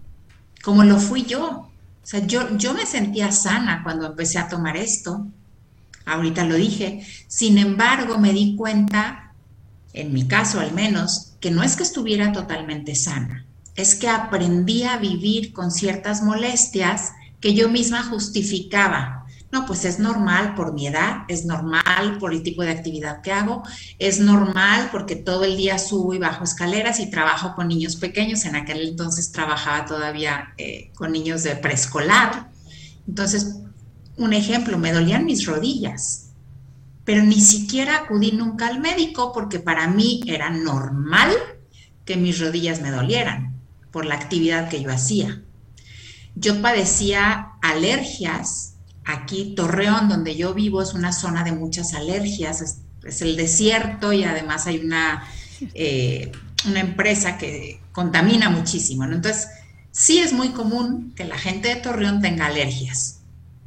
como 0.61 0.83
lo 0.83 0.99
fui 0.99 1.23
yo. 1.23 1.69
O 2.03 2.05
sea, 2.05 2.25
yo, 2.25 2.57
yo 2.57 2.73
me 2.73 2.85
sentía 2.85 3.31
sana 3.31 3.81
cuando 3.83 4.07
empecé 4.07 4.39
a 4.39 4.49
tomar 4.49 4.75
esto. 4.75 5.25
Ahorita 6.09 6.45
lo 6.45 6.55
dije. 6.55 7.05
Sin 7.27 7.57
embargo, 7.57 8.17
me 8.17 8.33
di 8.33 8.55
cuenta, 8.55 9.33
en 9.93 10.13
mi 10.13 10.27
caso 10.27 10.59
al 10.59 10.73
menos, 10.73 11.33
que 11.39 11.51
no 11.51 11.63
es 11.63 11.75
que 11.75 11.83
estuviera 11.83 12.31
totalmente 12.31 12.95
sana, 12.95 13.45
es 13.75 13.95
que 13.95 14.09
aprendí 14.09 14.83
a 14.83 14.97
vivir 14.97 15.53
con 15.53 15.71
ciertas 15.71 16.21
molestias 16.21 17.13
que 17.39 17.53
yo 17.53 17.69
misma 17.69 18.03
justificaba 18.03 19.19
no, 19.51 19.65
pues 19.65 19.83
es 19.85 19.97
normal 19.97 20.53
por 20.53 20.73
mi 20.73 20.85
edad, 20.85 21.23
es 21.27 21.45
normal 21.45 22.17
por 22.19 22.33
el 22.33 22.43
tipo 22.43 22.61
de 22.61 22.69
actividad 22.69 23.21
que 23.21 23.31
hago, 23.31 23.63
es 23.97 24.19
normal 24.19 24.89
porque 24.91 25.15
todo 25.15 25.43
el 25.43 25.57
día 25.57 25.79
subo 25.79 26.13
y 26.13 26.19
bajo 26.19 26.43
escaleras 26.43 26.99
y 26.99 27.09
trabajo 27.09 27.55
con 27.55 27.67
niños 27.67 27.95
pequeños. 27.95 28.45
En 28.45 28.55
aquel 28.55 28.87
entonces 28.87 29.31
trabajaba 29.31 29.85
todavía 29.85 30.53
eh, 30.57 30.91
con 30.93 31.11
niños 31.11 31.41
de 31.41 31.55
preescolar. 31.55 32.51
Entonces, 33.07 33.55
un 34.19 34.33
ejemplo, 34.33 34.77
me 34.77 34.91
dolían 34.91 35.25
mis 35.25 35.45
rodillas, 35.45 36.29
pero 37.05 37.23
ni 37.23 37.41
siquiera 37.41 37.97
acudí 37.97 38.31
nunca 38.31 38.67
al 38.67 38.79
médico 38.79 39.31
porque 39.33 39.59
para 39.59 39.87
mí 39.87 40.21
era 40.27 40.49
normal 40.49 41.31
que 42.05 42.17
mis 42.17 42.39
rodillas 42.39 42.81
me 42.81 42.91
dolieran 42.91 43.55
por 43.91 44.05
la 44.05 44.15
actividad 44.15 44.69
que 44.69 44.81
yo 44.81 44.91
hacía. 44.91 45.41
Yo 46.35 46.61
padecía 46.61 47.53
alergias 47.61 48.69
Aquí 49.09 49.55
Torreón, 49.55 50.07
donde 50.07 50.35
yo 50.35 50.53
vivo, 50.53 50.83
es 50.83 50.93
una 50.93 51.11
zona 51.11 51.43
de 51.43 51.51
muchas 51.51 51.95
alergias, 51.95 52.61
es, 52.61 53.21
el 53.21 53.35
desierto 53.35 54.13
y 54.13 54.23
además 54.23 54.67
hay 54.67 54.77
una, 54.79 55.23
eh, 55.73 56.31
una 56.67 56.81
empresa 56.81 57.37
que 57.37 57.79
contamina 57.91 58.49
muchísimo. 58.49 59.05
Entonces, 59.05 59.47
sí 59.91 60.19
es 60.19 60.31
muy 60.31 60.49
común 60.49 61.13
que 61.15 61.23
la 61.23 61.39
gente 61.39 61.69
de 61.69 61.77
Torreón 61.77 62.21
tenga 62.21 62.45
alergias. 62.45 63.18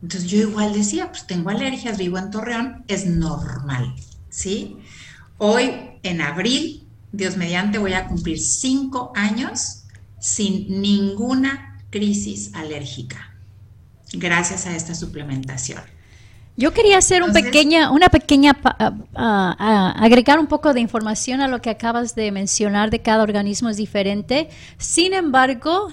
Entonces 0.03 0.29
yo 0.29 0.39
igual 0.39 0.73
decía, 0.73 1.09
pues 1.11 1.27
tengo 1.27 1.51
alergias, 1.51 1.97
vivo 1.97 2.19
en 2.19 2.31
Torreón, 2.31 2.85
es 2.89 3.07
normal, 3.07 3.95
¿sí? 4.29 4.77
Hoy, 5.39 5.73
en 6.03 6.21
abril, 6.21 6.89
Dios 7.13 7.37
mediante, 7.37 7.79
voy 7.79 7.93
a 7.93 8.09
cumplir 8.09 8.41
cinco 8.41 9.13
años 9.15 9.85
sin 10.19 10.81
ninguna 10.81 11.81
crisis 11.91 12.55
alérgica 12.55 13.33
gracias 14.15 14.67
a 14.67 14.75
esta 14.75 14.95
suplementación. 14.95 15.81
Yo 16.55 16.73
quería 16.75 16.99
hacer 16.99 17.23
un 17.23 17.33
pequeña, 17.33 17.91
una 17.91 18.11
pequeña, 18.11 18.59
ah, 18.63 18.93
ah, 19.15 19.95
agregar 19.99 20.39
un 20.39 20.47
poco 20.47 20.75
de 20.75 20.81
información 20.81 21.41
a 21.41 21.49
lo 21.49 21.63
que 21.63 21.71
acabas 21.71 22.15
de 22.15 22.31
mencionar 22.31 22.91
de 22.91 23.01
cada 23.01 23.23
organismo 23.23 23.71
es 23.71 23.79
diferente. 23.79 24.51
Sin 24.77 25.15
embargo, 25.15 25.93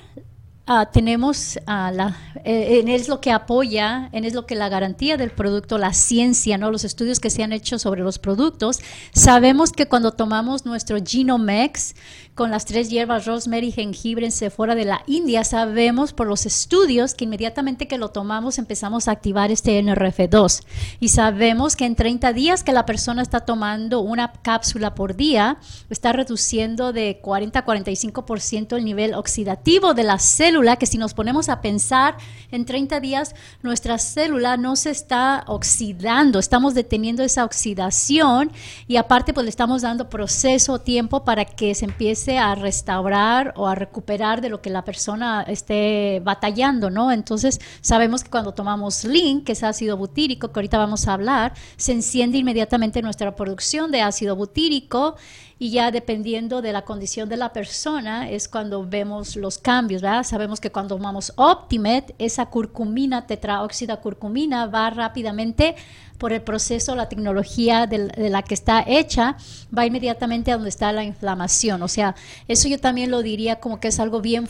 Ah, 0.72 0.86
tenemos 0.86 1.58
uh, 1.66 1.92
la, 1.92 2.16
eh, 2.46 2.84
es 2.86 3.08
lo 3.08 3.22
que 3.22 3.32
apoya, 3.32 4.08
en 4.12 4.24
es 4.24 4.36
lo 4.36 4.46
que 4.46 4.54
la 4.54 4.70
garantía 4.70 5.18
del 5.18 5.32
producto, 5.32 5.80
la 5.80 5.94
ciencia, 5.94 6.60
no 6.60 6.70
los 6.70 6.84
estudios 6.84 7.20
que 7.20 7.32
se 7.32 7.42
han 7.42 7.54
hecho 7.54 7.80
sobre 7.80 8.04
los 8.04 8.20
productos. 8.20 8.80
Sabemos 9.12 9.72
que 9.72 9.88
cuando 9.88 10.12
tomamos 10.12 10.68
nuestro 10.68 11.00
Genomex 11.04 11.96
con 12.40 12.52
las 12.52 12.64
tres 12.64 12.90
hierbas 12.90 13.26
rosemary, 13.26 13.70
jengibre, 13.74 14.26
en 14.26 14.52
fuera 14.52 14.74
de 14.74 14.86
la 14.86 15.04
India, 15.08 15.44
sabemos 15.44 16.14
por 16.14 16.26
los 16.26 16.46
estudios 16.46 17.14
que 17.14 17.26
inmediatamente 17.26 17.86
que 17.86 17.98
lo 17.98 18.12
tomamos 18.12 18.60
empezamos 18.60 19.10
a 19.10 19.12
activar 19.12 19.52
este 19.52 19.78
NRF2 19.84 20.64
y 21.02 21.10
sabemos 21.10 21.76
que 21.76 21.84
en 21.84 21.98
30 21.98 22.32
días 22.32 22.64
que 22.64 22.72
la 22.72 22.86
persona 22.86 23.24
está 23.24 23.42
tomando 23.42 24.00
una 24.00 24.32
cápsula 24.32 24.96
por 24.96 25.18
día, 25.18 25.58
está 25.90 26.14
reduciendo 26.14 26.94
de 26.94 27.20
40 27.22 27.60
a 27.60 27.66
45% 27.66 28.78
el 28.78 28.86
nivel 28.86 29.16
oxidativo 29.16 29.94
de 29.94 30.04
células 30.04 30.24
célula, 30.24 30.76
que 30.78 30.86
si 30.86 30.98
nos 30.98 31.14
ponemos 31.14 31.50
a 31.50 31.60
pensar 31.60 32.16
en 32.52 32.64
30 32.64 33.02
días, 33.02 33.36
nuestra 33.64 33.98
célula 33.98 34.56
no 34.56 34.78
se 34.78 34.92
está 34.92 35.44
oxidando, 35.46 36.40
estamos 36.40 36.74
deteniendo 36.74 37.22
esa 37.22 37.44
oxidación 37.44 38.50
y 38.88 38.96
aparte 38.96 39.34
pues 39.34 39.44
le 39.44 39.50
estamos 39.50 39.82
dando 39.82 40.10
proceso, 40.10 40.80
tiempo 40.80 41.26
para 41.26 41.44
que 41.44 41.76
se 41.76 41.84
empiece 41.84 42.29
a 42.38 42.56
restaurar 42.56 43.54
o 43.56 43.68
a 43.68 43.76
recuperar 43.76 44.42
de 44.42 44.50
lo 44.50 44.62
que 44.62 44.70
la 44.70 44.84
persona 44.84 45.44
esté 45.48 46.22
batallando, 46.24 46.90
¿no? 46.90 47.12
Entonces 47.12 47.60
sabemos 47.82 48.24
que 48.24 48.30
cuando 48.30 48.54
tomamos 48.54 49.04
link, 49.04 49.46
que 49.46 49.54
es 49.54 49.64
ácido 49.64 49.98
butírico, 49.98 50.52
que 50.52 50.60
ahorita 50.60 50.78
vamos 50.78 51.08
a 51.08 51.14
hablar, 51.14 51.54
se 51.78 51.94
enciende 51.94 52.38
inmediatamente 52.38 53.02
nuestra 53.02 53.36
producción 53.36 53.92
de 53.92 54.02
ácido 54.02 54.36
butírico 54.36 55.16
y 55.60 55.72
ya 55.72 55.92
dependiendo 55.92 56.62
de 56.62 56.72
la 56.72 56.84
condición 56.84 57.28
de 57.28 57.36
la 57.36 57.52
persona 57.52 58.30
es 58.30 58.48
cuando 58.48 58.88
vemos 58.88 59.36
los 59.36 59.58
cambios, 59.58 60.02
¿verdad? 60.02 60.24
Sabemos 60.24 60.62
que 60.62 60.72
cuando 60.72 60.96
tomamos 60.96 61.34
Optimet, 61.36 62.16
esa 62.18 62.46
curcumina, 62.46 63.28
tetraóxida 63.28 63.98
curcumina, 63.98 64.68
va 64.68 64.90
rápidamente 64.90 65.76
por 66.18 66.32
el 66.32 66.42
proceso, 66.42 66.96
la 66.96 67.10
tecnología 67.10 67.88
de, 67.88 68.08
de, 68.08 68.30
la 68.30 68.42
que 68.42 68.54
está 68.54 68.84
hecha, 68.88 69.36
va 69.78 69.86
inmediatamente 69.86 70.52
a 70.52 70.56
donde 70.56 70.70
está 70.70 70.94
la 70.94 71.04
inflamación. 71.04 71.84
O 71.84 71.90
sea, 71.90 72.16
eso 72.48 72.70
yo 72.70 72.80
también 72.80 73.12
lo 73.12 73.22
diría 73.22 73.60
como 73.60 73.82
que 73.82 73.90
es 73.90 74.00
algo 74.00 74.22
bien 74.22 74.48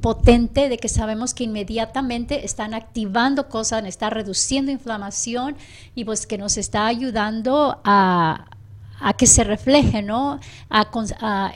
potente 0.00 0.70
de 0.70 0.78
que 0.78 0.88
sabemos 0.88 1.34
que 1.34 1.44
inmediatamente 1.44 2.46
están 2.46 2.72
activando 2.72 3.48
cosas, 3.48 3.84
está 3.84 4.08
reduciendo 4.08 4.72
inflamación 4.72 5.56
y 5.94 6.04
pues 6.04 6.26
que 6.26 6.38
nos 6.38 6.56
está 6.56 6.86
ayudando 6.86 7.80
a, 7.84 8.46
a 9.00 9.14
que 9.14 9.26
se 9.26 9.44
refleje, 9.44 10.02
¿no? 10.02 10.38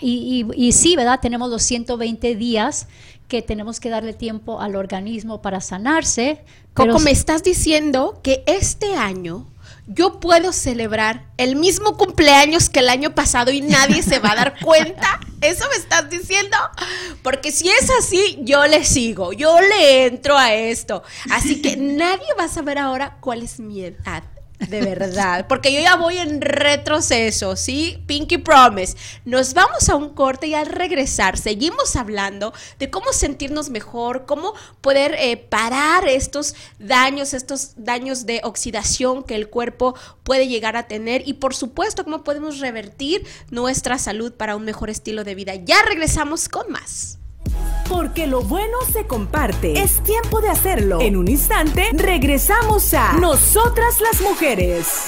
y, 0.00 0.46
y, 0.54 0.72
sí, 0.72 0.96
¿verdad? 0.96 1.20
Tenemos 1.20 1.50
los 1.50 1.62
120 1.62 2.34
días 2.34 2.88
que 3.28 3.42
tenemos 3.42 3.80
que 3.80 3.90
darle 3.90 4.12
tiempo 4.12 4.60
al 4.60 4.76
organismo 4.76 5.42
para 5.42 5.60
sanarse. 5.60 6.44
Coco, 6.74 6.98
me 6.98 7.10
estás 7.10 7.42
diciendo 7.42 8.20
que 8.22 8.42
este 8.46 8.96
año 8.96 9.46
yo 9.86 10.18
puedo 10.18 10.52
celebrar 10.52 11.26
el 11.36 11.56
mismo 11.56 11.96
cumpleaños 11.96 12.70
que 12.70 12.80
el 12.80 12.88
año 12.88 13.14
pasado 13.14 13.50
y 13.50 13.60
nadie 13.60 14.02
se 14.02 14.18
va 14.18 14.32
a 14.32 14.36
dar 14.36 14.54
cuenta. 14.62 15.20
¿Eso 15.40 15.64
me 15.68 15.76
estás 15.76 16.08
diciendo? 16.08 16.56
Porque 17.22 17.52
si 17.52 17.68
es 17.68 17.90
así, 17.98 18.38
yo 18.42 18.66
le 18.66 18.84
sigo, 18.84 19.32
yo 19.32 19.60
le 19.60 20.06
entro 20.06 20.38
a 20.38 20.54
esto. 20.54 21.02
Así 21.30 21.60
que 21.60 21.76
nadie 21.76 22.26
va 22.38 22.44
a 22.44 22.48
saber 22.48 22.78
ahora 22.78 23.18
cuál 23.20 23.42
es 23.42 23.60
mi 23.60 23.82
edad. 23.82 24.22
De 24.58 24.80
verdad, 24.80 25.46
porque 25.48 25.72
yo 25.72 25.80
ya 25.80 25.96
voy 25.96 26.16
en 26.16 26.40
retroceso, 26.40 27.56
¿sí? 27.56 28.02
Pinky 28.06 28.38
Promise. 28.38 28.96
Nos 29.24 29.52
vamos 29.52 29.88
a 29.88 29.96
un 29.96 30.10
corte 30.10 30.46
y 30.46 30.54
al 30.54 30.66
regresar 30.66 31.36
seguimos 31.36 31.96
hablando 31.96 32.52
de 32.78 32.88
cómo 32.88 33.12
sentirnos 33.12 33.68
mejor, 33.70 34.26
cómo 34.26 34.54
poder 34.80 35.16
eh, 35.18 35.36
parar 35.36 36.06
estos 36.06 36.54
daños, 36.78 37.34
estos 37.34 37.72
daños 37.76 38.26
de 38.26 38.40
oxidación 38.44 39.24
que 39.24 39.34
el 39.34 39.50
cuerpo 39.50 39.96
puede 40.22 40.46
llegar 40.46 40.76
a 40.76 40.86
tener 40.86 41.26
y 41.26 41.34
por 41.34 41.54
supuesto 41.54 42.04
cómo 42.04 42.22
podemos 42.22 42.60
revertir 42.60 43.26
nuestra 43.50 43.98
salud 43.98 44.32
para 44.32 44.54
un 44.54 44.64
mejor 44.64 44.88
estilo 44.88 45.24
de 45.24 45.34
vida. 45.34 45.56
Ya 45.56 45.82
regresamos 45.82 46.48
con 46.48 46.70
más. 46.70 47.18
Porque 47.88 48.26
lo 48.26 48.42
bueno 48.42 48.78
se 48.92 49.06
comparte. 49.06 49.80
Es 49.80 50.02
tiempo 50.02 50.40
de 50.40 50.48
hacerlo. 50.48 51.00
En 51.00 51.16
un 51.16 51.28
instante 51.28 51.90
regresamos 51.92 52.94
a 52.94 53.12
Nosotras 53.14 54.00
las 54.00 54.20
Mujeres. 54.20 55.04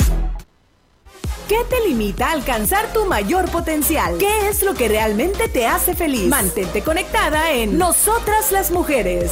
¿Qué 1.48 1.58
te 1.70 1.80
limita 1.86 2.28
a 2.28 2.32
alcanzar 2.32 2.92
tu 2.92 3.04
mayor 3.04 3.48
potencial? 3.50 4.18
¿Qué 4.18 4.48
es 4.48 4.62
lo 4.62 4.74
que 4.74 4.88
realmente 4.88 5.48
te 5.48 5.66
hace 5.66 5.94
feliz? 5.94 6.28
Mantente 6.28 6.82
conectada 6.82 7.52
en 7.52 7.78
Nosotras 7.78 8.50
las 8.50 8.72
Mujeres. 8.72 9.30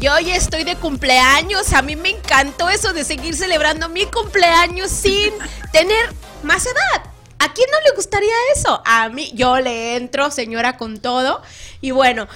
Yo 0.00 0.18
ya 0.20 0.36
estoy 0.36 0.64
de 0.64 0.76
cumpleaños. 0.76 1.72
A 1.72 1.82
mí 1.82 1.96
me 1.96 2.10
encantó 2.10 2.68
eso 2.70 2.92
de 2.92 3.04
seguir 3.04 3.36
celebrando 3.36 3.88
mi 3.88 4.04
cumpleaños 4.06 4.90
sin 4.90 5.32
tener 5.72 6.12
más 6.42 6.66
edad. 6.66 7.17
¿A 7.40 7.52
quién 7.52 7.68
no 7.70 7.78
le 7.88 7.94
gustaría 7.94 8.34
eso? 8.54 8.82
A 8.84 9.08
mí, 9.10 9.30
yo 9.34 9.60
le 9.60 9.96
entro, 9.96 10.30
señora, 10.30 10.76
con 10.76 10.98
todo. 10.98 11.40
Y 11.80 11.92
bueno, 11.92 12.26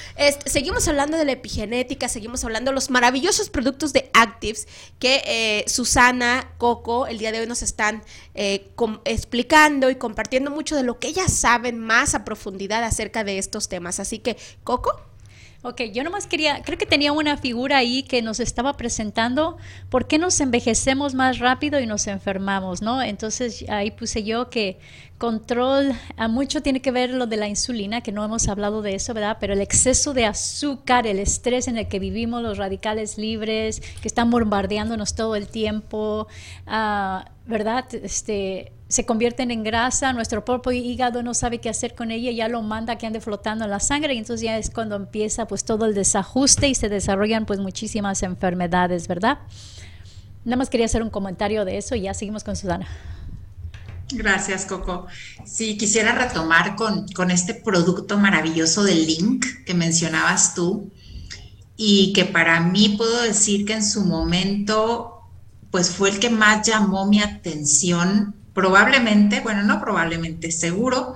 seguimos 0.46 0.86
hablando 0.86 1.16
de 1.16 1.24
la 1.24 1.32
epigenética, 1.32 2.09
seguimos 2.09 2.44
hablando 2.44 2.70
de 2.70 2.76
los 2.76 2.90
maravillosos 2.90 3.50
productos 3.50 3.92
de 3.92 4.11
Actives 4.14 4.68
que 5.00 5.22
eh, 5.26 5.64
Susana, 5.66 6.53
Coco, 6.59 7.09
el 7.09 7.18
día 7.18 7.32
de 7.32 7.40
hoy 7.40 7.46
nos 7.46 7.62
están 7.62 8.05
eh, 8.34 8.70
explicando 9.05 9.90
y 9.90 9.96
compartiendo 9.96 10.53
mucho 10.53 10.76
de 10.76 10.84
lo 10.84 11.00
que 11.00 11.09
ellas 11.09 11.32
saben 11.32 11.80
más 11.80 12.14
a 12.14 12.24
profundidad 12.24 12.84
acerca 12.84 13.24
de 13.24 13.38
estos 13.38 13.68
temas. 13.68 13.98
Así 13.98 14.20
que, 14.20 14.36
Coco. 14.62 15.11
Ok, 15.64 15.82
yo 15.92 16.02
nomás 16.02 16.26
quería, 16.26 16.60
creo 16.64 16.76
que 16.76 16.86
tenía 16.86 17.12
una 17.12 17.36
figura 17.36 17.76
ahí 17.76 18.02
que 18.02 18.20
nos 18.20 18.40
estaba 18.40 18.76
presentando 18.76 19.58
por 19.90 20.08
qué 20.08 20.18
nos 20.18 20.40
envejecemos 20.40 21.14
más 21.14 21.38
rápido 21.38 21.78
y 21.78 21.86
nos 21.86 22.08
enfermamos, 22.08 22.82
¿no? 22.82 23.00
Entonces 23.00 23.64
ahí 23.68 23.92
puse 23.92 24.24
yo 24.24 24.50
que 24.50 24.80
control, 25.18 25.92
a 26.16 26.26
mucho 26.26 26.62
tiene 26.62 26.82
que 26.82 26.90
ver 26.90 27.10
lo 27.10 27.28
de 27.28 27.36
la 27.36 27.46
insulina, 27.46 28.00
que 28.00 28.10
no 28.10 28.24
hemos 28.24 28.48
hablado 28.48 28.82
de 28.82 28.96
eso, 28.96 29.14
¿verdad? 29.14 29.36
Pero 29.38 29.52
el 29.52 29.60
exceso 29.60 30.14
de 30.14 30.26
azúcar, 30.26 31.06
el 31.06 31.20
estrés 31.20 31.68
en 31.68 31.78
el 31.78 31.86
que 31.86 32.00
vivimos, 32.00 32.42
los 32.42 32.58
radicales 32.58 33.16
libres, 33.16 33.80
que 34.00 34.08
están 34.08 34.32
bombardeándonos 34.32 35.14
todo 35.14 35.36
el 35.36 35.46
tiempo, 35.46 36.26
uh, 36.66 37.20
¿verdad? 37.46 37.84
Este, 37.94 38.72
se 38.93 39.07
convierten 39.07 39.51
en 39.51 39.62
grasa, 39.62 40.12
nuestro 40.12 40.45
propio 40.45 40.72
hígado 40.72 41.22
no 41.22 41.32
sabe 41.32 41.62
qué 41.62 41.70
hacer 41.70 41.95
con 41.95 42.11
ella, 42.11 42.30
ya 42.30 42.49
lo 42.49 42.61
manda 42.61 42.99
que 42.99 43.07
ande 43.07 43.22
flotando 43.22 43.64
en 43.64 43.70
la 43.70 43.80
sangre 43.80 44.12
y 44.12 44.18
entonces 44.18 44.45
ya 44.45 44.59
es 44.59 44.68
cuando 44.68 44.97
empieza 44.97 45.47
pues 45.47 45.64
todo 45.64 45.86
el 45.86 45.95
desajuste 45.95 46.68
y 46.68 46.74
se 46.74 46.90
desarrollan 46.90 47.47
pues 47.47 47.59
muchísimas 47.59 48.22
enfermedades, 48.22 49.09
¿verdad? 49.09 49.38
Nada 50.45 50.59
más 50.59 50.68
quería 50.68 50.84
hacer 50.84 51.03
un 51.03 51.09
comentario 51.09 51.64
de 51.64 51.78
eso 51.78 51.95
y 51.95 52.03
ya 52.03 52.12
seguimos 52.12 52.45
con 52.45 52.55
Susana. 52.55 52.86
Gracias, 54.11 54.66
Coco. 54.66 55.07
Sí, 55.47 55.78
quisiera 55.78 56.12
retomar 56.12 56.76
con, 56.76 57.09
con 57.14 57.30
este 57.30 57.55
producto 57.55 58.18
maravilloso 58.18 58.84
del 58.84 59.07
Link 59.07 59.47
que 59.64 59.72
mencionabas 59.72 60.55
tú 60.55 60.90
y 61.78 62.12
que 62.12 62.26
para 62.26 62.61
mí 62.61 62.97
puedo 62.99 63.22
decir 63.22 63.64
que 63.64 63.72
en 63.72 63.84
su 63.84 64.05
momento 64.05 65.22
pues 65.70 65.88
fue 65.88 66.11
el 66.11 66.18
que 66.18 66.28
más 66.28 66.68
llamó 66.68 67.07
mi 67.07 67.22
atención 67.22 68.41
probablemente, 68.55 69.40
bueno, 69.40 69.62
no 69.62 69.80
probablemente, 69.80 70.50
seguro, 70.53 71.14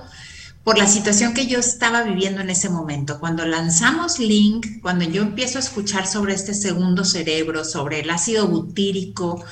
por 0.63 0.77
la 0.77 0.87
situación 0.87 1.33
que 1.33 1.47
yo 1.47 1.59
estaba 1.59 2.03
viviendo 2.03 2.41
en 2.41 2.49
ese 2.49 2.69
momento. 2.69 3.19
Cuando 3.19 3.45
lanzamos 3.45 4.19
Link, 4.19 4.81
cuando 4.81 5.05
yo 5.05 5.21
empiezo 5.21 5.59
a 5.59 5.61
escuchar 5.61 6.05
sobre 6.05 6.33
este 6.33 6.53
segundo 6.53 7.05
cerebro, 7.05 7.63
sobre 7.63 8.01
el 8.01 8.09
ácido 8.09 8.47
butírico, 8.47 9.43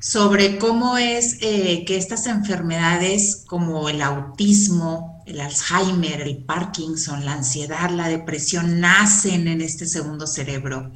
sobre 0.00 0.58
cómo 0.58 0.98
es 0.98 1.38
eh, 1.40 1.84
que 1.86 1.96
estas 1.96 2.26
enfermedades 2.26 3.44
como 3.46 3.88
el 3.88 4.02
autismo, 4.02 5.22
el 5.26 5.40
Alzheimer, 5.40 6.20
el 6.20 6.44
Parkinson, 6.44 7.24
la 7.24 7.32
ansiedad, 7.32 7.90
la 7.90 8.08
depresión 8.08 8.78
nacen 8.80 9.48
en 9.48 9.60
este 9.60 9.86
segundo 9.86 10.26
cerebro. 10.26 10.92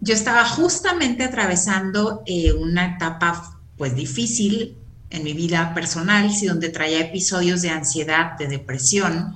Yo 0.00 0.12
estaba 0.12 0.44
justamente 0.44 1.24
atravesando 1.24 2.22
eh, 2.26 2.52
una 2.52 2.96
etapa 2.96 3.60
pues 3.76 3.96
difícil 3.96 4.76
en 5.14 5.22
mi 5.22 5.32
vida 5.32 5.72
personal, 5.74 6.32
sí, 6.32 6.46
donde 6.46 6.70
traía 6.70 7.00
episodios 7.00 7.62
de 7.62 7.70
ansiedad, 7.70 8.36
de 8.36 8.48
depresión, 8.48 9.34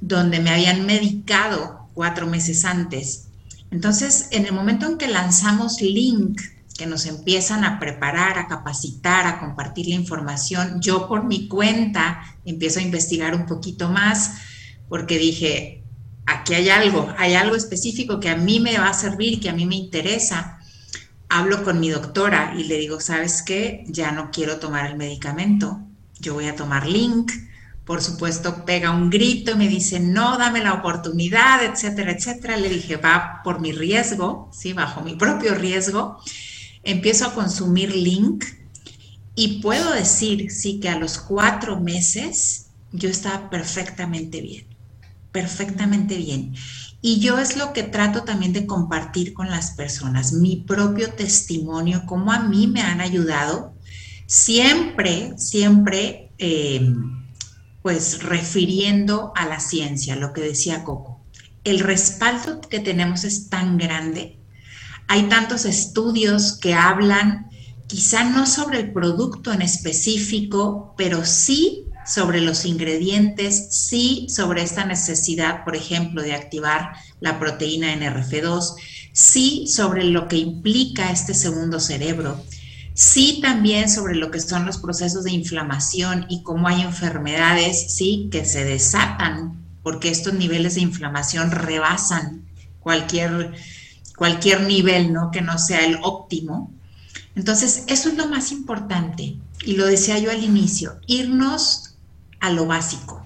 donde 0.00 0.38
me 0.38 0.50
habían 0.50 0.86
medicado 0.86 1.88
cuatro 1.92 2.26
meses 2.28 2.64
antes. 2.64 3.26
Entonces, 3.72 4.28
en 4.30 4.46
el 4.46 4.52
momento 4.52 4.86
en 4.86 4.96
que 4.96 5.08
lanzamos 5.08 5.80
Link, 5.82 6.40
que 6.78 6.86
nos 6.86 7.06
empiezan 7.06 7.64
a 7.64 7.80
preparar, 7.80 8.38
a 8.38 8.46
capacitar, 8.46 9.26
a 9.26 9.40
compartir 9.40 9.88
la 9.88 9.96
información, 9.96 10.80
yo 10.80 11.08
por 11.08 11.24
mi 11.24 11.48
cuenta 11.48 12.22
empiezo 12.44 12.78
a 12.78 12.84
investigar 12.84 13.34
un 13.34 13.46
poquito 13.46 13.90
más, 13.90 14.34
porque 14.88 15.18
dije, 15.18 15.82
aquí 16.26 16.54
hay 16.54 16.68
algo, 16.68 17.12
hay 17.18 17.34
algo 17.34 17.56
específico 17.56 18.20
que 18.20 18.30
a 18.30 18.36
mí 18.36 18.60
me 18.60 18.78
va 18.78 18.90
a 18.90 18.94
servir, 18.94 19.40
que 19.40 19.48
a 19.48 19.52
mí 19.52 19.66
me 19.66 19.74
interesa 19.74 20.57
hablo 21.28 21.64
con 21.64 21.80
mi 21.80 21.90
doctora 21.90 22.54
y 22.56 22.64
le 22.64 22.78
digo, 22.78 23.00
¿sabes 23.00 23.42
qué? 23.42 23.84
Ya 23.88 24.12
no 24.12 24.30
quiero 24.30 24.58
tomar 24.58 24.90
el 24.90 24.96
medicamento, 24.96 25.80
yo 26.18 26.34
voy 26.34 26.46
a 26.46 26.56
tomar 26.56 26.86
Link. 26.86 27.30
Por 27.84 28.02
supuesto, 28.02 28.66
pega 28.66 28.90
un 28.90 29.08
grito 29.08 29.52
y 29.52 29.54
me 29.54 29.66
dice, 29.66 29.98
no, 29.98 30.36
dame 30.36 30.62
la 30.62 30.74
oportunidad, 30.74 31.64
etcétera, 31.64 32.12
etcétera. 32.12 32.58
Le 32.58 32.68
dije, 32.68 32.96
va 32.96 33.40
por 33.42 33.60
mi 33.60 33.72
riesgo, 33.72 34.50
¿sí? 34.52 34.74
Bajo 34.74 35.00
mi 35.00 35.14
propio 35.14 35.54
riesgo. 35.54 36.18
Empiezo 36.82 37.26
a 37.26 37.34
consumir 37.34 37.94
Link 37.96 38.44
y 39.34 39.62
puedo 39.62 39.92
decir, 39.94 40.50
sí, 40.50 40.80
que 40.80 40.90
a 40.90 40.98
los 40.98 41.18
cuatro 41.18 41.80
meses 41.80 42.66
yo 42.92 43.08
estaba 43.08 43.48
perfectamente 43.48 44.42
bien, 44.42 44.66
perfectamente 45.32 46.16
bien. 46.16 46.54
Y 47.00 47.20
yo 47.20 47.38
es 47.38 47.56
lo 47.56 47.72
que 47.72 47.84
trato 47.84 48.24
también 48.24 48.52
de 48.52 48.66
compartir 48.66 49.32
con 49.32 49.50
las 49.50 49.72
personas, 49.72 50.32
mi 50.32 50.56
propio 50.56 51.12
testimonio, 51.12 52.02
cómo 52.06 52.32
a 52.32 52.40
mí 52.40 52.66
me 52.66 52.82
han 52.82 53.00
ayudado. 53.00 53.74
Siempre, 54.26 55.32
siempre, 55.38 56.32
eh, 56.38 56.92
pues 57.82 58.22
refiriendo 58.22 59.32
a 59.36 59.46
la 59.46 59.60
ciencia, 59.60 60.16
lo 60.16 60.32
que 60.32 60.40
decía 60.40 60.84
Coco. 60.84 61.24
El 61.62 61.80
respaldo 61.80 62.60
que 62.60 62.80
tenemos 62.80 63.24
es 63.24 63.48
tan 63.48 63.78
grande. 63.78 64.38
Hay 65.06 65.28
tantos 65.28 65.64
estudios 65.64 66.58
que 66.58 66.74
hablan 66.74 67.48
quizá 67.86 68.24
no 68.24 68.46
sobre 68.46 68.80
el 68.80 68.92
producto 68.92 69.52
en 69.52 69.62
específico, 69.62 70.94
pero 70.98 71.24
sí 71.24 71.87
sobre 72.08 72.40
los 72.40 72.64
ingredientes, 72.64 73.68
sí 73.70 74.26
sobre 74.28 74.62
esta 74.62 74.84
necesidad, 74.84 75.64
por 75.64 75.76
ejemplo, 75.76 76.22
de 76.22 76.34
activar 76.34 76.92
la 77.20 77.38
proteína 77.38 77.94
NRF2, 77.94 78.74
sí 79.12 79.66
sobre 79.66 80.04
lo 80.04 80.28
que 80.28 80.36
implica 80.36 81.10
este 81.10 81.34
segundo 81.34 81.80
cerebro, 81.80 82.42
sí 82.94 83.40
también 83.42 83.90
sobre 83.90 84.14
lo 84.14 84.30
que 84.30 84.40
son 84.40 84.66
los 84.66 84.78
procesos 84.78 85.24
de 85.24 85.32
inflamación 85.32 86.26
y 86.28 86.42
cómo 86.42 86.68
hay 86.68 86.82
enfermedades, 86.82 87.94
sí, 87.94 88.28
que 88.32 88.44
se 88.44 88.64
desatan 88.64 89.58
porque 89.82 90.10
estos 90.10 90.34
niveles 90.34 90.74
de 90.74 90.82
inflamación 90.82 91.50
rebasan 91.50 92.46
cualquier, 92.80 93.52
cualquier 94.16 94.62
nivel, 94.62 95.12
¿no? 95.12 95.30
Que 95.30 95.40
no 95.40 95.58
sea 95.58 95.84
el 95.84 95.98
óptimo. 96.02 96.72
Entonces, 97.34 97.84
eso 97.86 98.08
es 98.08 98.16
lo 98.16 98.26
más 98.28 98.52
importante. 98.52 99.36
Y 99.64 99.76
lo 99.76 99.86
decía 99.86 100.18
yo 100.18 100.30
al 100.30 100.42
inicio, 100.42 100.98
irnos 101.06 101.87
a 102.40 102.50
lo 102.50 102.66
básico, 102.66 103.24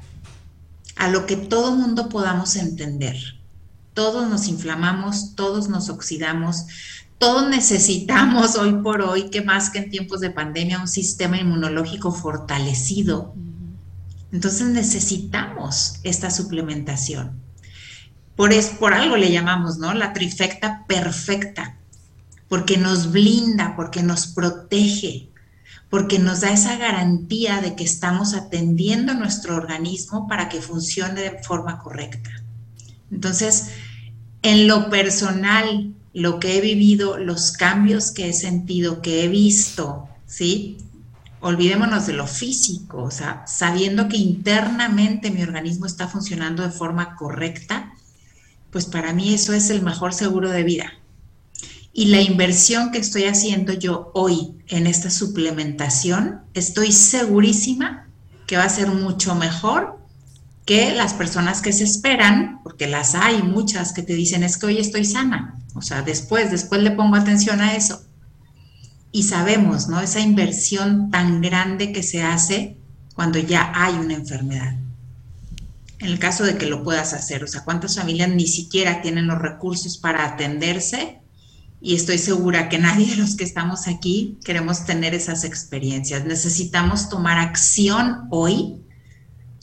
a 0.97 1.09
lo 1.09 1.27
que 1.27 1.37
todo 1.37 1.77
mundo 1.77 2.09
podamos 2.09 2.57
entender. 2.57 3.17
Todos 3.95 4.29
nos 4.29 4.49
inflamamos, 4.49 5.35
todos 5.35 5.69
nos 5.69 5.89
oxidamos, 5.89 6.67
todos 7.19 7.49
necesitamos 7.49 8.57
hoy 8.59 8.75
por 8.83 9.03
hoy, 9.03 9.31
que 9.31 9.43
más 9.43 9.71
que 9.71 9.79
en 9.79 9.91
tiempos 9.91 10.21
de 10.21 10.31
pandemia, 10.31 10.81
un 10.81 10.89
sistema 10.89 11.39
inmunológico 11.39 12.13
fortalecido. 12.13 13.35
Entonces 14.33 14.69
necesitamos 14.69 16.01
esta 16.03 16.31
suplementación. 16.31 17.41
Por, 18.35 18.53
es, 18.53 18.69
por 18.69 18.95
algo 18.95 19.17
le 19.17 19.31
llamamos, 19.31 19.77
¿no? 19.77 19.93
La 19.93 20.15
trifecta 20.15 20.85
perfecta 20.87 21.77
porque 22.53 22.77
nos 22.77 23.13
blinda, 23.13 23.75
porque 23.77 24.03
nos 24.03 24.27
protege, 24.27 25.31
porque 25.93 26.19
nos 26.19 26.41
da 26.41 26.51
esa 26.51 26.79
garantía 26.79 27.61
de 27.61 27.77
que 27.77 27.85
estamos 27.85 28.33
atendiendo 28.33 29.13
nuestro 29.13 29.57
organismo 29.57 30.27
para 30.27 30.49
que 30.49 30.63
funcione 30.63 31.21
de 31.21 31.43
forma 31.43 31.81
correcta. 31.81 32.31
Entonces, 33.11 33.73
en 34.41 34.69
lo 34.69 34.89
personal, 34.89 35.93
lo 36.15 36.41
que 36.41 36.57
he 36.57 36.63
vivido, 36.63 37.19
los 37.19 37.53
cambios 37.53 38.11
que 38.11 38.31
he 38.31 38.33
sentido, 38.33 39.03
que 39.03 39.23
he 39.23 39.29
visto, 39.29 40.09
¿sí? 40.25 40.79
Olvidémonos 41.41 42.07
de 42.07 42.15
lo 42.15 42.27
físico, 42.27 43.11
sabiendo 43.45 44.09
que 44.09 44.17
internamente 44.17 45.31
mi 45.31 45.43
organismo 45.43 45.85
está 45.85 46.09
funcionando 46.09 46.63
de 46.63 46.71
forma 46.71 47.17
correcta, 47.17 47.93
pues 48.71 48.87
para 48.87 49.13
mí 49.13 49.35
eso 49.35 49.53
es 49.53 49.69
el 49.69 49.83
mejor 49.83 50.15
seguro 50.15 50.49
de 50.49 50.63
vida. 50.63 51.02
Y 51.93 52.07
la 52.07 52.23
inversión 52.23 52.91
que 52.91 52.99
estoy 52.99 53.25
haciendo 53.25 53.75
yo 53.75 54.11
hoy 54.15 54.57
en 54.69 54.87
esta 54.87 55.11
suplementación, 55.11 56.41
estoy 56.55 56.91
segurísima 56.91 58.09
que 58.47 58.57
va 58.57 58.65
a 58.65 58.71
ser 58.71 58.89
mucho 58.89 59.35
mejor 59.35 59.99
que 60.65 60.95
las 60.95 61.13
personas 61.13 61.61
que 61.61 61.73
se 61.73 61.85
esperan, 61.85 62.61
porque 62.63 62.87
las 62.87 63.15
hay 63.15 63.43
muchas 63.43 63.93
que 63.93 64.03
te 64.03 64.15
dicen 64.15 64.43
es 64.43 64.57
que 64.57 64.67
hoy 64.67 64.79
estoy 64.79 65.05
sana. 65.05 65.59
O 65.75 65.83
sea, 65.83 66.03
después, 66.03 66.51
después 66.51 66.83
le 66.83 66.93
pongo 66.93 67.17
atención 67.17 67.61
a 67.61 67.75
eso. 67.75 68.03
Y 69.11 69.25
sabemos, 69.25 69.89
¿no? 69.89 70.01
Esa 70.01 70.21
inversión 70.21 71.11
tan 71.11 71.43
grande 71.43 71.93
que 71.93 72.03
se 72.03 72.23
hace 72.23 72.79
cuando 73.15 73.39
ya 73.39 73.71
hay 73.75 73.95
una 73.95 74.15
enfermedad. 74.15 74.77
En 75.99 76.09
el 76.09 76.19
caso 76.19 76.45
de 76.45 76.57
que 76.57 76.67
lo 76.67 76.83
puedas 76.83 77.13
hacer, 77.13 77.45
o 77.45 77.47
sea, 77.47 77.65
¿cuántas 77.65 77.97
familias 77.97 78.31
ni 78.31 78.47
siquiera 78.47 79.03
tienen 79.03 79.27
los 79.27 79.39
recursos 79.39 79.99
para 79.99 80.25
atenderse 80.25 81.22
y 81.85 81.97
estoy 81.97 82.19
segura 82.19 82.69
que 82.69 82.79
nadie 82.79 83.09
de 83.09 83.17
los 83.17 83.35
que 83.35 83.43
estamos 83.43 83.89
aquí 83.89 84.39
queremos 84.45 84.87
tener 84.87 85.15
esas 85.15 85.43
experiencias. 85.43 86.25
Necesitamos 86.25 87.09
tomar 87.09 87.39
acción 87.39 88.29
hoy, 88.31 88.77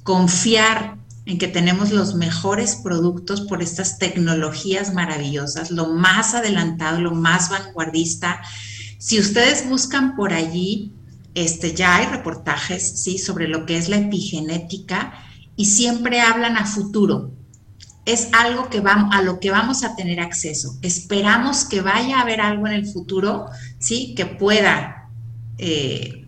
confiar 0.03 0.97
en 1.26 1.38
que 1.38 1.47
tenemos 1.47 1.91
los 1.91 2.15
mejores 2.15 2.76
productos 2.76 3.41
por 3.41 3.61
estas 3.61 3.99
tecnologías 3.99 4.93
maravillosas, 4.93 5.72
lo 5.72 5.93
más 5.93 6.34
adelantado, 6.34 6.99
lo 6.99 7.15
más 7.15 7.49
vanguardista. 7.49 8.41
Si 8.97 9.17
ustedes 9.17 9.70
buscan 9.70 10.17
por 10.17 10.34
allí, 10.34 10.91
este, 11.36 11.74
ya 11.74 11.95
hay 11.95 12.07
reportajes 12.07 12.99
¿sí? 13.01 13.17
sobre 13.17 13.47
lo 13.47 13.65
que 13.65 13.78
es 13.78 13.88
la 13.88 13.97
epigenética 13.97 15.13
y 15.55 15.67
siempre 15.67 16.20
hablan 16.20 16.57
a 16.57 16.65
futuro, 16.65 17.32
es 18.06 18.30
algo 18.34 18.70
que 18.70 18.80
vamos, 18.80 19.16
a 19.16 19.22
lo 19.22 19.39
que 19.39 19.52
vamos 19.52 19.84
a 19.84 19.95
tener 19.95 20.20
acceso. 20.20 20.78
Esperamos 20.82 21.66
que 21.66 21.82
vaya 21.82 22.18
a 22.18 22.22
haber 22.22 22.41
algo 22.41 22.68
en 22.68 22.74
el 22.74 22.86
futuro, 22.88 23.47
¿sí? 23.78 24.16
Que 24.16 24.26
pueda 24.26 25.10
eh, 25.58 26.26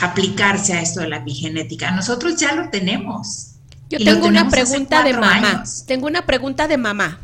aplicarse 0.00 0.74
a 0.74 0.80
esto 0.80 1.00
de 1.00 1.08
la 1.08 1.18
epigenética. 1.18 1.90
Nosotros 1.90 2.36
ya 2.36 2.54
lo 2.54 2.70
tenemos. 2.70 3.52
Yo 3.88 3.98
tengo 3.98 4.26
una 4.26 4.48
pregunta 4.48 5.02
de 5.02 5.12
mamá. 5.12 5.64
Tengo 5.86 6.06
una 6.06 6.24
pregunta 6.24 6.68
de 6.68 6.76
mamá. 6.76 7.20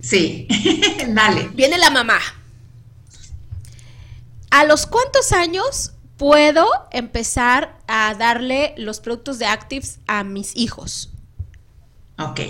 Sí, 0.00 0.46
dale. 1.08 1.48
Viene 1.54 1.78
la 1.78 1.90
mamá. 1.90 2.18
¿A 4.50 4.64
los 4.64 4.86
cuántos 4.86 5.32
años 5.32 5.92
puedo 6.18 6.66
empezar 6.90 7.78
a 7.86 8.14
darle 8.14 8.74
los 8.76 9.00
productos 9.00 9.38
de 9.38 9.46
Actives 9.46 10.00
a 10.06 10.24
mis 10.24 10.54
hijos? 10.56 11.11
Ok. 12.30 12.40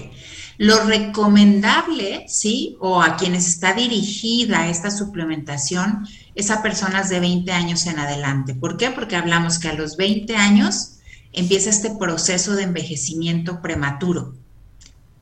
Lo 0.58 0.84
recomendable, 0.84 2.26
¿sí? 2.28 2.76
O 2.80 3.02
a 3.02 3.16
quienes 3.16 3.46
está 3.46 3.74
dirigida 3.74 4.68
esta 4.68 4.90
suplementación 4.90 6.06
es 6.34 6.50
a 6.50 6.62
personas 6.62 7.08
de 7.08 7.20
20 7.20 7.50
años 7.52 7.86
en 7.86 7.98
adelante. 7.98 8.54
¿Por 8.54 8.76
qué? 8.76 8.90
Porque 8.90 9.16
hablamos 9.16 9.58
que 9.58 9.68
a 9.68 9.74
los 9.74 9.96
20 9.96 10.36
años 10.36 10.98
empieza 11.32 11.70
este 11.70 11.90
proceso 11.90 12.54
de 12.54 12.64
envejecimiento 12.64 13.60
prematuro. 13.60 14.34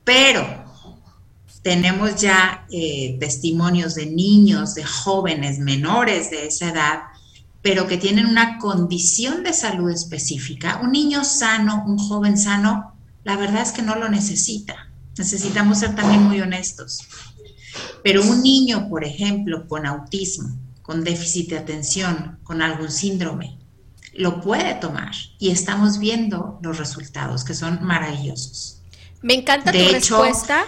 Pero 0.04 0.46
tenemos 1.62 2.16
ya 2.16 2.66
eh, 2.70 3.16
testimonios 3.20 3.94
de 3.94 4.06
niños, 4.06 4.74
de 4.74 4.84
jóvenes 4.84 5.58
menores 5.58 6.30
de 6.30 6.46
esa 6.46 6.70
edad, 6.70 7.00
pero 7.62 7.86
que 7.86 7.98
tienen 7.98 8.26
una 8.26 8.58
condición 8.58 9.42
de 9.42 9.52
salud 9.52 9.90
específica. 9.90 10.80
Un 10.82 10.92
niño 10.92 11.24
sano, 11.24 11.84
un 11.86 11.98
joven 11.98 12.38
sano, 12.38 12.94
la 13.24 13.36
verdad 13.36 13.62
es 13.62 13.72
que 13.72 13.82
no 13.82 13.96
lo 13.96 14.08
necesita. 14.08 14.88
Necesitamos 15.16 15.78
ser 15.78 15.94
también 15.94 16.22
muy 16.22 16.40
honestos. 16.40 17.06
Pero 18.02 18.22
un 18.22 18.42
niño, 18.42 18.88
por 18.88 19.04
ejemplo, 19.04 19.66
con 19.68 19.86
autismo, 19.86 20.58
con 20.82 21.04
déficit 21.04 21.50
de 21.50 21.58
atención, 21.58 22.38
con 22.42 22.62
algún 22.62 22.90
síndrome, 22.90 23.58
lo 24.14 24.40
puede 24.40 24.74
tomar 24.74 25.12
y 25.38 25.50
estamos 25.50 25.98
viendo 25.98 26.58
los 26.62 26.78
resultados 26.78 27.44
que 27.44 27.54
son 27.54 27.78
maravillosos. 27.82 28.82
Me 29.22 29.34
encanta 29.34 29.72
tu 29.72 29.78
respuesta 29.92 30.64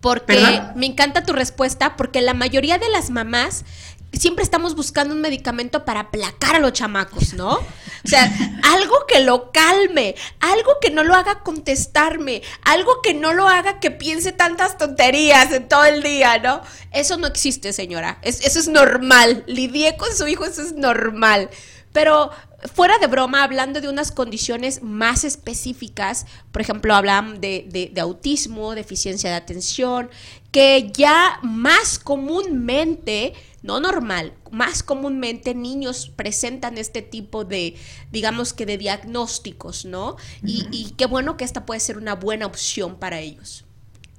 porque 0.00 0.62
me 0.74 0.86
encanta 0.86 1.24
tu 1.24 1.32
respuesta 1.32 1.96
porque 1.96 2.20
la 2.20 2.34
mayoría 2.34 2.78
de 2.78 2.88
las 2.88 3.10
mamás 3.10 3.64
siempre 4.12 4.42
estamos 4.42 4.74
buscando 4.74 5.14
un 5.14 5.20
medicamento 5.20 5.84
para 5.84 6.00
aplacar 6.00 6.56
a 6.56 6.58
los 6.58 6.72
chamacos, 6.72 7.34
¿no? 7.34 7.54
O 7.54 8.08
sea, 8.08 8.32
algo 8.62 9.06
que 9.06 9.20
lo 9.20 9.50
calme, 9.52 10.14
algo 10.40 10.78
que 10.80 10.90
no 10.90 11.04
lo 11.04 11.14
haga 11.14 11.40
contestarme, 11.40 12.42
algo 12.62 13.02
que 13.02 13.14
no 13.14 13.32
lo 13.32 13.48
haga 13.48 13.80
que 13.80 13.90
piense 13.90 14.32
tantas 14.32 14.78
tonterías 14.78 15.52
en 15.52 15.68
todo 15.68 15.84
el 15.84 16.02
día, 16.02 16.38
¿no? 16.38 16.62
Eso 16.92 17.16
no 17.16 17.26
existe, 17.26 17.72
señora. 17.72 18.18
eso 18.22 18.58
es 18.58 18.68
normal. 18.68 19.44
Lidié 19.46 19.96
con 19.96 20.14
su 20.14 20.26
hijo, 20.26 20.44
eso 20.44 20.62
es 20.62 20.72
normal. 20.72 21.50
Pero 21.92 22.30
fuera 22.74 22.98
de 22.98 23.06
broma, 23.06 23.42
hablando 23.42 23.80
de 23.80 23.88
unas 23.88 24.10
condiciones 24.10 24.82
más 24.82 25.24
específicas, 25.24 26.26
por 26.52 26.62
ejemplo, 26.62 26.94
hablan 26.94 27.40
de, 27.40 27.90
de, 27.92 28.00
autismo, 28.00 28.74
deficiencia 28.74 29.30
de 29.30 29.36
atención, 29.36 30.10
que 30.50 30.90
ya 30.92 31.38
más 31.42 31.98
comúnmente 31.98 33.34
no 33.62 33.80
normal, 33.80 34.34
más 34.50 34.82
comúnmente 34.82 35.54
niños 35.54 36.10
presentan 36.14 36.78
este 36.78 37.02
tipo 37.02 37.44
de, 37.44 37.76
digamos 38.10 38.52
que 38.52 38.66
de 38.66 38.78
diagnósticos, 38.78 39.84
¿no? 39.84 40.16
y, 40.42 40.94
qué 40.96 41.06
bueno 41.06 41.36
que 41.36 41.44
esta 41.44 41.66
puede 41.66 41.80
ser 41.80 41.98
una 41.98 42.14
buena 42.14 42.46
opción 42.46 42.96
para 42.96 43.20
ellos. 43.20 43.64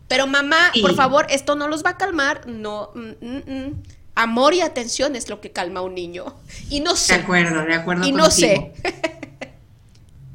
Pero 0.09 0.25
mamá, 0.25 0.71
por 0.81 0.95
favor, 0.95 1.27
esto 1.29 1.55
no 1.55 1.67
los 1.67 1.85
va 1.85 1.91
a 1.91 1.97
calmar, 1.97 2.47
no. 2.47 2.91
Mm, 2.95 3.25
mm, 3.25 3.43
mm. 3.45 3.83
Amor 4.15 4.53
y 4.53 4.61
atención 4.61 5.15
es 5.15 5.29
lo 5.29 5.39
que 5.41 5.51
calma 5.51 5.79
a 5.79 5.83
un 5.83 5.95
niño. 5.95 6.35
Y 6.69 6.81
no 6.81 6.95
sé. 6.95 7.13
De 7.13 7.21
acuerdo, 7.21 7.65
de 7.65 7.73
acuerdo 7.73 8.07
y 8.07 8.11
no 8.11 8.29
sé. 8.29 8.73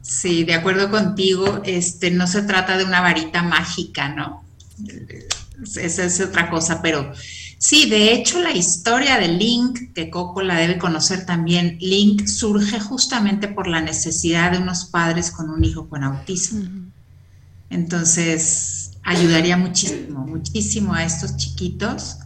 sí, 0.02 0.44
de 0.44 0.54
acuerdo 0.54 0.90
contigo. 0.90 1.62
Este, 1.64 2.10
no 2.10 2.26
se 2.26 2.42
trata 2.42 2.78
de 2.78 2.84
una 2.84 3.00
varita 3.00 3.42
mágica, 3.42 4.08
¿no? 4.08 4.44
Esa 5.76 6.04
es 6.04 6.20
otra 6.20 6.50
cosa, 6.50 6.82
pero 6.82 7.12
Sí, 7.64 7.88
de 7.88 8.12
hecho 8.12 8.40
la 8.40 8.52
historia 8.52 9.16
de 9.16 9.28
Link, 9.28 9.94
que 9.94 10.10
Coco 10.10 10.42
la 10.42 10.56
debe 10.56 10.76
conocer 10.76 11.24
también, 11.24 11.78
Link 11.80 12.26
surge 12.26 12.78
justamente 12.78 13.48
por 13.48 13.68
la 13.68 13.80
necesidad 13.80 14.52
de 14.52 14.58
unos 14.58 14.84
padres 14.84 15.30
con 15.30 15.48
un 15.48 15.64
hijo 15.64 15.88
con 15.88 16.04
autismo. 16.04 16.60
Entonces, 17.70 18.90
ayudaría 19.02 19.56
muchísimo, 19.56 20.26
muchísimo 20.26 20.92
a 20.92 21.04
estos 21.04 21.38
chiquitos, 21.38 22.18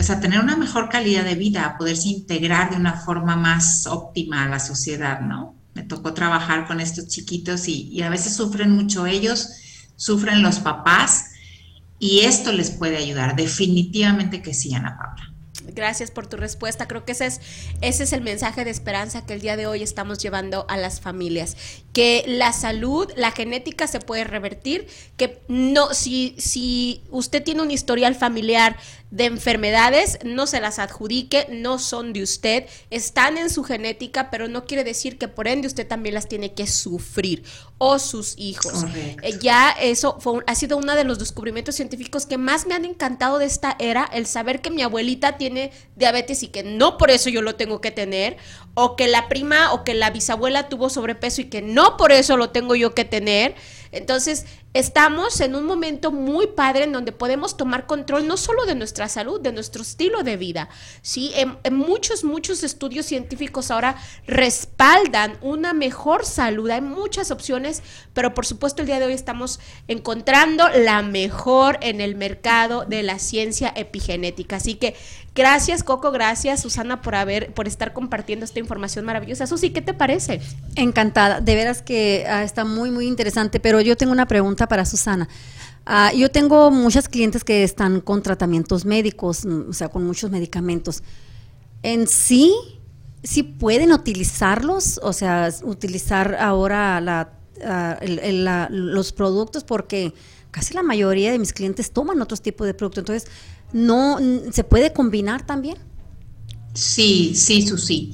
pues 0.00 0.08
a 0.08 0.18
tener 0.18 0.40
una 0.40 0.56
mejor 0.56 0.88
calidad 0.88 1.24
de 1.24 1.34
vida, 1.34 1.66
a 1.66 1.76
poderse 1.76 2.08
integrar 2.08 2.70
de 2.70 2.76
una 2.76 2.94
forma 2.94 3.36
más 3.36 3.86
óptima 3.86 4.44
a 4.44 4.48
la 4.48 4.58
sociedad, 4.58 5.20
¿no? 5.20 5.54
Me 5.74 5.82
tocó 5.82 6.14
trabajar 6.14 6.66
con 6.66 6.80
estos 6.80 7.08
chiquitos 7.08 7.68
y, 7.68 8.00
a 8.00 8.08
veces 8.08 8.34
sufren 8.34 8.70
mucho 8.70 9.04
ellos, 9.04 9.50
sufren 9.96 10.42
los 10.42 10.58
papás, 10.60 11.32
y 11.98 12.20
esto 12.20 12.50
les 12.50 12.70
puede 12.70 12.96
ayudar, 12.96 13.36
definitivamente 13.36 14.40
que 14.40 14.54
sí, 14.54 14.72
Ana 14.72 14.96
Paula. 14.96 15.34
Gracias 15.74 16.10
por 16.10 16.26
tu 16.26 16.38
respuesta. 16.38 16.88
Creo 16.88 17.04
que 17.04 17.12
ese 17.12 17.26
es, 17.26 17.40
ese 17.82 18.04
es 18.04 18.14
el 18.14 18.22
mensaje 18.22 18.64
de 18.64 18.70
esperanza 18.70 19.26
que 19.26 19.34
el 19.34 19.42
día 19.42 19.58
de 19.58 19.66
hoy 19.66 19.82
estamos 19.82 20.16
llevando 20.16 20.64
a 20.70 20.78
las 20.78 21.02
familias. 21.02 21.58
Que 21.92 22.24
la 22.26 22.52
salud, 22.52 23.10
la 23.16 23.32
genética 23.32 23.86
se 23.86 24.00
puede 24.00 24.24
revertir, 24.24 24.86
que 25.16 25.42
no, 25.48 25.92
si, 25.92 26.34
si 26.38 27.02
usted 27.10 27.42
tiene 27.42 27.62
un 27.62 27.70
historial 27.70 28.14
familiar 28.14 28.76
de 29.10 29.24
enfermedades, 29.24 30.18
no 30.24 30.46
se 30.46 30.60
las 30.60 30.78
adjudique, 30.78 31.46
no 31.50 31.78
son 31.78 32.12
de 32.12 32.22
usted, 32.22 32.66
están 32.90 33.38
en 33.38 33.50
su 33.50 33.64
genética, 33.64 34.30
pero 34.30 34.46
no 34.46 34.66
quiere 34.66 34.84
decir 34.84 35.18
que 35.18 35.26
por 35.26 35.48
ende 35.48 35.66
usted 35.66 35.86
también 35.86 36.14
las 36.14 36.28
tiene 36.28 36.54
que 36.54 36.66
sufrir 36.68 37.42
o 37.78 37.98
sus 37.98 38.34
hijos. 38.36 38.84
Eh, 39.22 39.38
ya 39.40 39.70
eso 39.70 40.18
fue, 40.20 40.44
ha 40.46 40.54
sido 40.54 40.76
uno 40.76 40.94
de 40.94 41.04
los 41.04 41.18
descubrimientos 41.18 41.74
científicos 41.74 42.24
que 42.26 42.38
más 42.38 42.66
me 42.66 42.74
han 42.74 42.84
encantado 42.84 43.38
de 43.38 43.46
esta 43.46 43.74
era, 43.80 44.04
el 44.12 44.26
saber 44.26 44.60
que 44.60 44.70
mi 44.70 44.82
abuelita 44.82 45.36
tiene 45.38 45.72
diabetes 45.96 46.44
y 46.44 46.48
que 46.48 46.62
no 46.62 46.96
por 46.96 47.10
eso 47.10 47.30
yo 47.30 47.42
lo 47.42 47.56
tengo 47.56 47.80
que 47.80 47.90
tener, 47.90 48.36
o 48.74 48.94
que 48.94 49.08
la 49.08 49.28
prima 49.28 49.72
o 49.72 49.82
que 49.82 49.94
la 49.94 50.10
bisabuela 50.10 50.68
tuvo 50.68 50.88
sobrepeso 50.88 51.40
y 51.40 51.46
que 51.46 51.62
no 51.62 51.79
por 51.96 52.12
eso 52.12 52.36
lo 52.36 52.50
tengo 52.50 52.74
yo 52.74 52.94
que 52.94 53.04
tener. 53.04 53.54
Entonces, 53.92 54.46
estamos 54.72 55.40
en 55.40 55.56
un 55.56 55.64
momento 55.64 56.12
muy 56.12 56.46
padre 56.46 56.84
en 56.84 56.92
donde 56.92 57.10
podemos 57.10 57.56
tomar 57.56 57.86
control 57.86 58.28
no 58.28 58.36
solo 58.36 58.64
de 58.64 58.76
nuestra 58.76 59.08
salud, 59.08 59.40
de 59.40 59.52
nuestro 59.52 59.82
estilo 59.82 60.22
de 60.22 60.36
vida. 60.36 60.68
¿sí? 61.02 61.32
En, 61.34 61.74
muchos, 61.74 62.22
muchos 62.22 62.62
estudios 62.62 63.06
científicos 63.06 63.72
ahora 63.72 63.96
respaldan 64.28 65.38
una 65.40 65.72
mejor 65.72 66.24
salud. 66.24 66.70
Hay 66.70 66.82
muchas 66.82 67.32
opciones, 67.32 67.82
pero 68.12 68.32
por 68.32 68.46
supuesto 68.46 68.82
el 68.82 68.86
día 68.86 69.00
de 69.00 69.06
hoy 69.06 69.12
estamos 69.12 69.58
encontrando 69.88 70.68
la 70.68 71.02
mejor 71.02 71.78
en 71.82 72.00
el 72.00 72.14
mercado 72.14 72.84
de 72.84 73.02
la 73.02 73.18
ciencia 73.18 73.72
epigenética. 73.74 74.56
Así 74.56 74.74
que 74.74 74.94
gracias 75.34 75.82
Coco, 75.82 76.10
gracias 76.10 76.62
Susana 76.62 77.02
por 77.02 77.14
haber, 77.14 77.52
por 77.54 77.66
estar 77.66 77.92
compartiendo 77.92 78.44
esta 78.44 78.58
información 78.58 79.04
maravillosa. 79.04 79.46
Susi, 79.46 79.70
¿qué 79.70 79.82
te 79.82 79.94
parece? 79.94 80.40
Encantada, 80.76 81.40
de 81.40 81.54
veras 81.54 81.82
que 81.82 82.26
ah, 82.28 82.42
está 82.42 82.64
muy, 82.64 82.90
muy 82.90 83.06
interesante, 83.06 83.60
pero 83.60 83.80
yo 83.80 83.96
tengo 83.96 84.12
una 84.12 84.26
pregunta 84.26 84.66
para 84.66 84.84
Susana. 84.84 85.28
Ah, 85.86 86.12
yo 86.14 86.30
tengo 86.30 86.70
muchas 86.70 87.08
clientes 87.08 87.42
que 87.42 87.64
están 87.64 88.00
con 88.00 88.22
tratamientos 88.22 88.84
médicos, 88.84 89.44
mm, 89.44 89.70
o 89.70 89.72
sea, 89.72 89.88
con 89.88 90.04
muchos 90.04 90.30
medicamentos. 90.30 91.02
En 91.82 92.06
sí, 92.06 92.54
sí 93.22 93.42
pueden 93.42 93.92
utilizarlos, 93.92 95.00
o 95.02 95.12
sea, 95.12 95.48
utilizar 95.62 96.36
ahora 96.38 97.00
la, 97.00 97.32
ah, 97.64 97.98
los 98.70 99.12
productos 99.12 99.64
porque 99.64 100.12
casi 100.50 100.74
la 100.74 100.82
mayoría 100.82 101.32
de 101.32 101.38
mis 101.38 101.52
clientes 101.52 101.92
toman 101.92 102.20
otros 102.20 102.42
tipos 102.42 102.66
de 102.66 102.74
productos. 102.74 103.02
Entonces, 103.02 103.30
no 103.72 104.18
se 104.50 104.64
puede 104.64 104.92
combinar 104.92 105.46
también. 105.46 105.78
Sí, 106.74 107.32
sí, 107.34 107.66
Susi. 107.66 108.12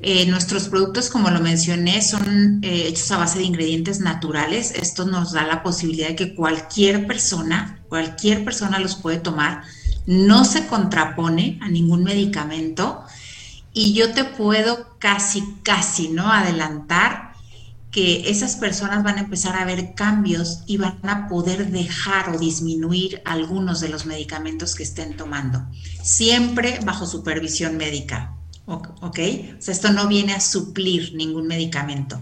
Eh, 0.00 0.26
nuestros 0.26 0.68
productos, 0.68 1.10
como 1.10 1.28
lo 1.30 1.40
mencioné, 1.40 2.02
son 2.02 2.60
eh, 2.62 2.84
hechos 2.86 3.10
a 3.10 3.18
base 3.18 3.40
de 3.40 3.44
ingredientes 3.44 4.00
naturales. 4.00 4.72
Esto 4.72 5.04
nos 5.04 5.32
da 5.32 5.44
la 5.44 5.62
posibilidad 5.62 6.08
de 6.08 6.16
que 6.16 6.34
cualquier 6.34 7.06
persona, 7.06 7.80
cualquier 7.88 8.44
persona 8.44 8.78
los 8.78 8.94
puede 8.94 9.18
tomar. 9.18 9.62
No 10.06 10.44
se 10.44 10.66
contrapone 10.66 11.58
a 11.62 11.68
ningún 11.68 12.04
medicamento 12.04 13.04
y 13.72 13.92
yo 13.92 14.12
te 14.12 14.24
puedo 14.24 14.96
casi, 14.98 15.42
casi, 15.64 16.08
¿no? 16.08 16.32
Adelantar 16.32 17.27
que 17.90 18.28
esas 18.30 18.56
personas 18.56 19.02
van 19.02 19.16
a 19.16 19.22
empezar 19.22 19.56
a 19.56 19.64
ver 19.64 19.94
cambios 19.94 20.62
y 20.66 20.76
van 20.76 20.98
a 21.04 21.26
poder 21.28 21.70
dejar 21.70 22.34
o 22.34 22.38
disminuir 22.38 23.22
algunos 23.24 23.80
de 23.80 23.88
los 23.88 24.04
medicamentos 24.04 24.74
que 24.74 24.82
estén 24.82 25.16
tomando, 25.16 25.66
siempre 26.02 26.80
bajo 26.84 27.06
supervisión 27.06 27.76
médica. 27.76 28.34
¿ok? 28.68 29.18
O 29.58 29.62
sea, 29.62 29.72
esto 29.72 29.92
no 29.92 30.08
viene 30.08 30.34
a 30.34 30.40
suplir 30.40 31.14
ningún 31.14 31.46
medicamento, 31.46 32.20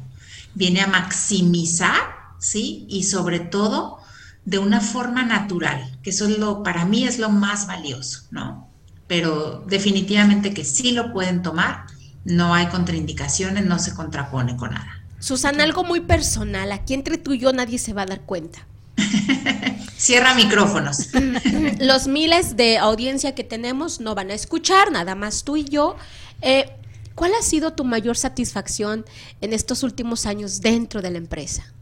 viene 0.55 0.81
a 0.81 0.87
maximizar, 0.87 2.01
¿sí? 2.39 2.87
Y 2.89 3.05
sobre 3.05 3.41
todo 3.41 3.99
de 4.45 4.59
una 4.59 4.81
forma 4.81 5.25
natural, 5.25 5.99
que 6.03 6.11
eso 6.11 6.27
es 6.27 6.39
lo, 6.39 6.63
para 6.63 6.85
mí 6.85 7.05
es 7.05 7.19
lo 7.19 7.31
más 7.31 7.67
valioso, 7.67 8.21
¿no? 8.31 8.71
Pero 9.09 9.65
definitivamente 9.67 10.55
que 10.55 10.65
sí 10.65 10.93
lo 10.93 11.13
pueden 11.13 11.43
tomar, 11.43 11.87
no 12.25 12.55
hay 12.55 12.67
contraindicaciones, 12.67 13.65
no 13.67 13.79
se 13.79 13.95
contrapone 13.95 14.57
con 14.57 14.71
nada. 14.71 14.96
Susana, 15.19 15.65
algo 15.65 15.85
muy 15.85 16.01
personal, 16.01 16.73
aquí 16.73 16.95
entre 16.95 17.19
tú 17.19 17.33
y 17.33 17.39
yo 17.39 17.53
nadie 17.53 17.79
se 17.79 17.93
va 17.93 18.03
a 18.03 18.07
dar 18.07 18.21
cuenta. 18.23 18.67
Cierra 19.97 20.35
micrófonos. 20.35 21.09
Los 21.81 22.07
miles 22.07 22.57
de 22.57 22.79
audiencia 22.79 23.35
que 23.35 23.45
tenemos 23.45 24.01
no 24.01 24.15
van 24.15 24.31
a 24.31 24.35
escuchar, 24.35 24.93
nada 24.93 25.15
más 25.15 25.45
tú 25.45 25.57
y 25.57 25.65
yo. 25.65 25.97
Eh, 26.43 26.71
¿Cuál 27.15 27.33
ha 27.35 27.43
sido 27.43 27.73
tu 27.73 27.85
mayor 27.85 28.17
satisfacción 28.19 29.07
en 29.41 29.55
estos 29.55 29.83
últimos 29.83 30.27
años 30.27 30.61
dentro 30.61 31.01
de 31.01 31.11
la 31.11 31.19
empresa? 31.19 31.73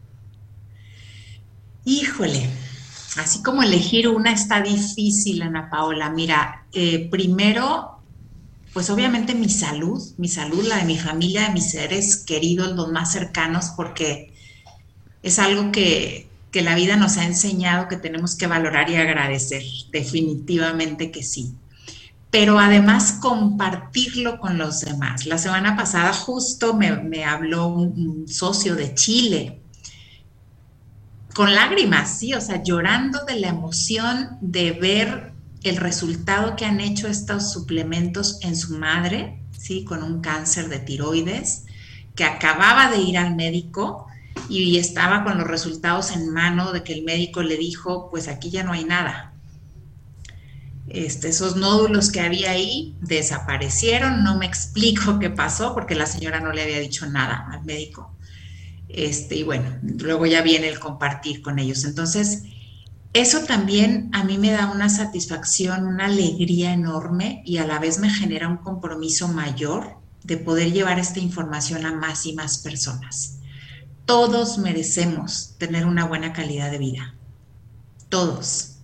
Híjole, 1.83 2.49
así 3.17 3.43
como 3.43 3.61
elegir 3.61 4.07
una 4.07 4.31
está 4.31 4.61
difícil, 4.61 5.41
Ana 5.41 5.69
Paola. 5.69 6.09
Mira, 6.09 6.65
eh, 6.71 7.09
primero, 7.11 7.94
pues 8.75 8.91
obviamente 8.91 9.33
mi 9.33 9.49
salud, 9.49 9.99
mi 10.17 10.27
salud, 10.27 10.63
la 10.67 10.77
de 10.77 10.85
mi 10.85 10.99
familia, 10.99 11.47
de 11.47 11.53
mis 11.53 11.71
seres 11.71 12.17
queridos, 12.17 12.75
los 12.75 12.91
más 12.91 13.11
cercanos, 13.11 13.71
porque 13.75 14.35
es 15.23 15.39
algo 15.39 15.71
que, 15.71 16.27
que 16.51 16.61
la 16.61 16.75
vida 16.75 16.95
nos 16.95 17.17
ha 17.17 17.25
enseñado 17.25 17.87
que 17.87 17.97
tenemos 17.97 18.35
que 18.35 18.45
valorar 18.45 18.91
y 18.91 18.97
agradecer. 18.97 19.63
Definitivamente 19.91 21.09
que 21.09 21.23
sí 21.23 21.55
pero 22.35 22.59
además 22.59 23.13
compartirlo 23.21 24.41
con 24.41 24.57
los 24.57 24.81
demás. 24.81 25.25
La 25.25 25.37
semana 25.37 25.77
pasada 25.77 26.11
justo 26.11 26.73
me, 26.73 27.23
habló 27.23 27.67
un, 27.67 28.27
socio 28.27 28.75
de 28.75 28.93
Chile, 28.93 29.61
con 31.33 31.55
lágrimas, 31.55 32.19
sí, 32.19 32.33
o 32.33 32.41
sea, 32.41 32.61
llorando 32.61 33.23
de 33.23 33.39
la 33.39 33.47
emoción 33.47 34.37
de 34.41 34.71
ver 34.73 35.31
el 35.69 35.77
resultado 35.77 36.55
que 36.55 36.65
han 36.65 36.79
hecho 36.79 37.07
estos 37.07 37.51
suplementos 37.51 38.39
en 38.41 38.55
su 38.55 38.77
madre, 38.77 39.39
sí, 39.57 39.83
con 39.83 40.03
un 40.03 40.21
cáncer 40.21 40.69
de 40.69 40.79
tiroides, 40.79 41.65
que 42.15 42.23
acababa 42.23 42.91
de 42.91 43.01
ir 43.01 43.17
al 43.17 43.35
médico 43.35 44.07
y 44.49 44.77
estaba 44.77 45.23
con 45.23 45.37
los 45.37 45.47
resultados 45.47 46.11
en 46.11 46.31
mano 46.31 46.71
de 46.71 46.83
que 46.83 46.93
el 46.93 47.03
médico 47.03 47.41
le 47.41 47.57
dijo, 47.57 48.09
pues 48.09 48.27
aquí 48.27 48.49
ya 48.49 48.63
no 48.63 48.73
hay 48.73 48.85
nada, 48.85 49.35
este, 50.87 51.29
esos 51.29 51.55
nódulos 51.55 52.11
que 52.11 52.21
había 52.21 52.51
ahí 52.51 52.95
desaparecieron, 53.01 54.23
no 54.23 54.37
me 54.37 54.45
explico 54.45 55.17
qué 55.19 55.29
pasó 55.29 55.73
porque 55.73 55.95
la 55.95 56.05
señora 56.05 56.39
no 56.39 56.51
le 56.51 56.61
había 56.61 56.79
dicho 56.79 57.07
nada 57.07 57.47
al 57.51 57.63
médico. 57.63 58.15
Este, 58.87 59.35
y 59.35 59.43
bueno, 59.43 59.77
luego 59.81 60.25
ya 60.25 60.41
viene 60.41 60.67
el 60.69 60.79
compartir 60.79 61.41
con 61.41 61.57
ellos. 61.57 61.83
Entonces, 61.85 62.43
eso 63.15 63.45
también 63.45 64.09
a 64.13 64.23
mí 64.23 64.37
me 64.37 64.51
da 64.51 64.71
una 64.71 64.89
satisfacción, 64.89 65.87
una 65.87 66.05
alegría 66.05 66.73
enorme 66.73 67.41
y 67.45 67.57
a 67.57 67.65
la 67.65 67.79
vez 67.79 67.97
me 67.97 68.09
genera 68.09 68.47
un 68.47 68.57
compromiso 68.57 69.27
mayor 69.27 69.97
de 70.23 70.37
poder 70.37 70.71
llevar 70.71 70.99
esta 70.99 71.19
información 71.19 71.85
a 71.85 71.95
más 71.95 72.25
y 72.27 72.33
más 72.33 72.59
personas. 72.59 73.39
Todos 74.05 74.59
merecemos 74.59 75.55
tener 75.57 75.85
una 75.85 76.05
buena 76.05 76.33
calidad 76.33 76.69
de 76.69 76.77
vida. 76.77 77.15
Todos 78.09 78.75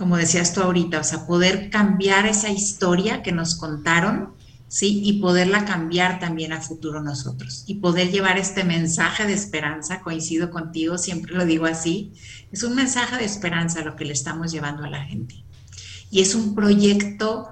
como 0.00 0.16
decías 0.16 0.54
tú 0.54 0.62
ahorita, 0.62 0.98
o 0.98 1.04
sea, 1.04 1.26
poder 1.26 1.68
cambiar 1.68 2.24
esa 2.24 2.48
historia 2.48 3.22
que 3.22 3.32
nos 3.32 3.54
contaron, 3.54 4.30
¿sí? 4.70 5.02
Y 5.04 5.20
poderla 5.20 5.64
cambiar 5.64 6.20
también 6.20 6.52
a 6.52 6.60
futuro 6.60 7.02
nosotros. 7.02 7.64
Y 7.66 7.74
poder 7.74 8.10
llevar 8.10 8.38
este 8.38 8.62
mensaje 8.64 9.26
de 9.26 9.32
esperanza, 9.32 10.00
coincido 10.00 10.50
contigo, 10.50 10.96
siempre 10.96 11.34
lo 11.34 11.44
digo 11.44 11.66
así, 11.66 12.12
es 12.52 12.62
un 12.62 12.76
mensaje 12.76 13.16
de 13.16 13.24
esperanza 13.24 13.82
lo 13.82 13.96
que 13.96 14.04
le 14.04 14.12
estamos 14.12 14.52
llevando 14.52 14.84
a 14.84 14.88
la 14.88 15.04
gente. 15.04 15.34
Y 16.10 16.20
es 16.20 16.36
un 16.36 16.54
proyecto 16.54 17.48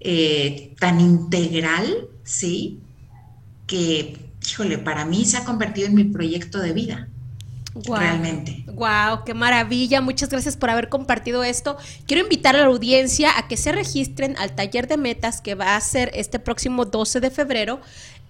eh, 0.00 0.74
tan 0.80 0.98
integral, 0.98 2.08
¿sí? 2.24 2.80
Que, 3.66 4.30
híjole, 4.50 4.78
para 4.78 5.04
mí 5.04 5.26
se 5.26 5.36
ha 5.36 5.44
convertido 5.44 5.88
en 5.88 5.94
mi 5.94 6.04
proyecto 6.04 6.58
de 6.58 6.72
vida. 6.72 7.08
Realmente. 7.84 8.64
Wow, 8.66 9.24
qué 9.24 9.34
maravilla. 9.34 10.00
Muchas 10.00 10.28
gracias 10.28 10.56
por 10.56 10.70
haber 10.70 10.88
compartido 10.88 11.44
esto. 11.44 11.76
Quiero 12.06 12.22
invitar 12.22 12.56
a 12.56 12.60
la 12.60 12.66
audiencia 12.66 13.30
a 13.36 13.48
que 13.48 13.56
se 13.56 13.72
registren 13.72 14.36
al 14.38 14.54
taller 14.54 14.86
de 14.86 14.96
metas 14.96 15.40
que 15.40 15.54
va 15.54 15.76
a 15.76 15.80
ser 15.80 16.10
este 16.14 16.38
próximo 16.38 16.84
12 16.84 17.20
de 17.20 17.30
febrero. 17.30 17.80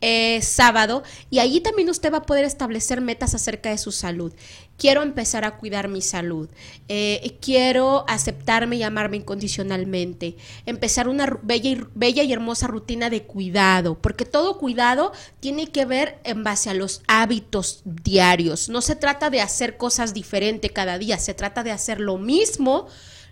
Eh, 0.02 0.42
sábado 0.42 1.02
y 1.30 1.38
allí 1.38 1.60
también 1.60 1.88
usted 1.88 2.12
va 2.12 2.18
a 2.18 2.26
poder 2.26 2.44
establecer 2.44 3.00
metas 3.00 3.34
acerca 3.34 3.70
de 3.70 3.78
su 3.78 3.92
salud. 3.92 4.32
Quiero 4.76 5.02
empezar 5.02 5.46
a 5.46 5.56
cuidar 5.56 5.88
mi 5.88 6.02
salud. 6.02 6.50
Eh, 6.88 7.38
quiero 7.40 8.04
aceptarme 8.06 8.76
y 8.76 8.82
amarme 8.82 9.16
incondicionalmente. 9.16 10.36
Empezar 10.66 11.08
una 11.08 11.38
bella 11.42 11.88
bella 11.94 12.22
y 12.22 12.32
hermosa 12.32 12.66
rutina 12.66 13.08
de 13.08 13.22
cuidado, 13.22 13.98
porque 13.98 14.26
todo 14.26 14.58
cuidado 14.58 15.12
tiene 15.40 15.68
que 15.68 15.86
ver 15.86 16.18
en 16.24 16.44
base 16.44 16.68
a 16.68 16.74
los 16.74 17.02
hábitos 17.08 17.80
diarios. 17.84 18.68
No 18.68 18.82
se 18.82 18.96
trata 18.96 19.30
de 19.30 19.40
hacer 19.40 19.78
cosas 19.78 20.12
diferentes 20.12 20.72
cada 20.72 20.98
día, 20.98 21.18
se 21.18 21.32
trata 21.32 21.62
de 21.62 21.70
hacer 21.70 22.00
lo 22.00 22.18
mismo 22.18 22.86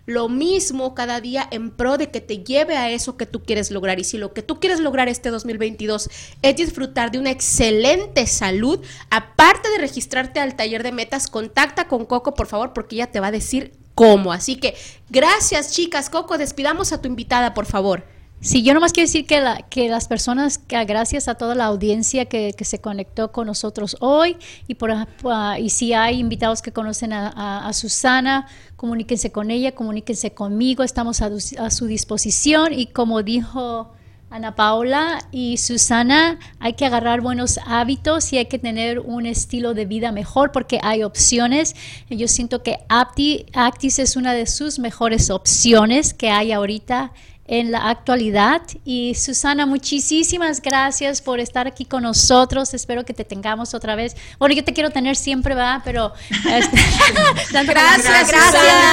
lo 0.05 0.29
mismo 0.29 0.93
cada 0.93 1.19
día 1.21 1.47
en 1.51 1.71
pro 1.71 1.97
de 1.97 2.11
que 2.11 2.21
te 2.21 2.43
lleve 2.43 2.77
a 2.77 2.91
eso 2.91 3.17
que 3.17 3.25
tú 3.25 3.43
quieres 3.43 3.71
lograr. 3.71 3.99
Y 3.99 4.03
si 4.03 4.17
lo 4.17 4.33
que 4.33 4.41
tú 4.41 4.59
quieres 4.59 4.79
lograr 4.79 5.09
este 5.09 5.29
2022 5.29 6.09
es 6.41 6.55
disfrutar 6.55 7.11
de 7.11 7.19
una 7.19 7.31
excelente 7.31 8.27
salud, 8.27 8.79
aparte 9.09 9.69
de 9.69 9.77
registrarte 9.79 10.39
al 10.39 10.55
taller 10.55 10.83
de 10.83 10.91
metas, 10.91 11.27
contacta 11.27 11.87
con 11.87 12.05
Coco, 12.05 12.33
por 12.33 12.47
favor, 12.47 12.73
porque 12.73 12.95
ella 12.95 13.11
te 13.11 13.19
va 13.19 13.27
a 13.27 13.31
decir 13.31 13.73
cómo. 13.95 14.31
Así 14.31 14.57
que 14.57 14.75
gracias, 15.09 15.71
chicas. 15.71 16.09
Coco, 16.09 16.37
despidamos 16.37 16.91
a 16.91 17.01
tu 17.01 17.07
invitada, 17.07 17.53
por 17.53 17.65
favor. 17.65 18.14
Sí, 18.41 18.61
yo 18.61 18.75
nomás 18.75 18.93
quiero 18.93 19.07
decir 19.07 19.25
que, 19.25 19.41
la, 19.41 19.63
que 19.63 19.89
las 19.89 20.07
personas, 20.07 20.59
que 20.59 20.83
gracias 20.85 21.27
a 21.27 21.35
toda 21.35 21.55
la 21.55 21.65
audiencia 21.65 22.25
que, 22.25 22.53
se 22.59 22.79
conectó 22.79 23.31
con 23.31 23.47
nosotros 23.47 23.97
hoy 24.01 24.37
y, 24.67 24.75
por, 24.75 24.91
ah, 24.91 25.59
y 25.59 25.69
si 25.71 25.93
hay 25.93 26.19
invitados 26.19 26.61
que 26.61 26.71
conocen 26.71 27.11
a, 27.13 27.71
Susana, 27.73 28.47
comuníquense 28.75 29.31
con 29.31 29.49
ella, 29.49 29.73
comuníquense 29.73 30.33
conmigo, 30.33 30.83
estamos 30.83 31.21
a, 31.21 31.31
a 31.59 31.71
su 31.71 31.87
disposición 31.87 32.71
y 32.71 32.87
como 32.87 33.23
dijo 33.23 33.91
Ana 34.29 34.55
Paula 34.55 35.19
y 35.31 35.57
Susana, 35.57 36.39
hay 36.59 36.73
que 36.73 36.85
agarrar 36.85 37.21
buenos 37.21 37.59
hábitos 37.65 38.33
y 38.33 38.37
hay 38.37 38.47
que 38.47 38.59
tener 38.59 38.99
un 38.99 39.25
estilo 39.25 39.73
de 39.73 39.85
vida 39.85 40.11
mejor 40.11 40.51
porque 40.51 40.79
hay 40.83 41.03
opciones. 41.03 41.75
Yo 42.09 42.27
siento 42.27 42.61
que 42.61 42.79
Actis 42.89 43.99
es 43.99 44.15
una 44.15 44.33
de 44.33 44.45
sus 44.45 44.77
mejores 44.77 45.29
opciones 45.29 46.13
que 46.13 46.31
hay 46.31 46.51
ahorita 46.51 47.13
en 47.47 47.71
la 47.71 47.89
actualidad. 47.89 48.61
Y 48.83 49.15
Susana, 49.15 49.65
muchísimas 49.65 50.61
gracias 50.61 51.21
por 51.21 51.39
estar 51.39 51.67
aquí 51.67 51.85
con 51.85 52.03
nosotros. 52.03 52.73
Espero 52.73 53.05
que 53.05 53.13
te 53.13 53.23
tengamos 53.23 53.73
otra 53.73 53.95
vez. 53.95 54.15
Bueno, 54.39 54.55
yo 54.55 54.63
te 54.63 54.73
quiero 54.73 54.89
tener 54.89 55.15
siempre, 55.15 55.55
¿verdad? 55.55 55.81
Pero... 55.83 56.13
Este, 56.29 56.77
gracias, 57.51 57.67
gracias, 57.67 58.31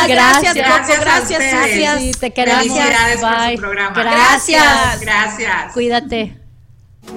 gracias, 0.08 0.54
gracias, 0.54 1.00
gracias, 1.00 1.38
gracias, 1.38 2.18
te 2.18 2.30
queremos. 2.32 2.62
Felicidades 2.62 3.20
Bye. 3.20 3.58
programa. 3.58 4.02
Gracias. 4.02 5.00
Gracias. 5.00 5.72
Cuídate. 5.72 6.38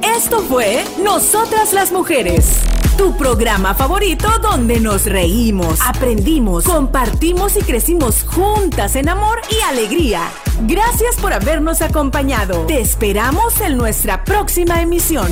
Esto 0.02 0.42
fue 0.42 0.84
Nosotras 1.04 1.74
las 1.74 1.92
Mujeres 1.92 2.62
tu 2.98 3.16
programa 3.18 3.74
favorito 3.74 4.28
donde 4.42 4.80
nos 4.80 5.06
reímos, 5.06 5.80
aprendimos, 5.82 6.64
compartimos 6.64 7.58
y 7.58 7.62
crecimos 7.62 8.24
juntas 8.24 8.96
en 8.96 9.10
amor 9.10 9.42
y 9.52 9.62
alegría. 9.64 10.32
Gracias 10.62 11.18
por 11.18 11.34
habernos 11.34 11.82
acompañado. 11.82 12.66
Te 12.66 12.80
esperamos 12.80 13.60
en 13.62 13.78
nuestra 13.78 14.24
próxima 14.24 14.82
emisión. 14.82 15.28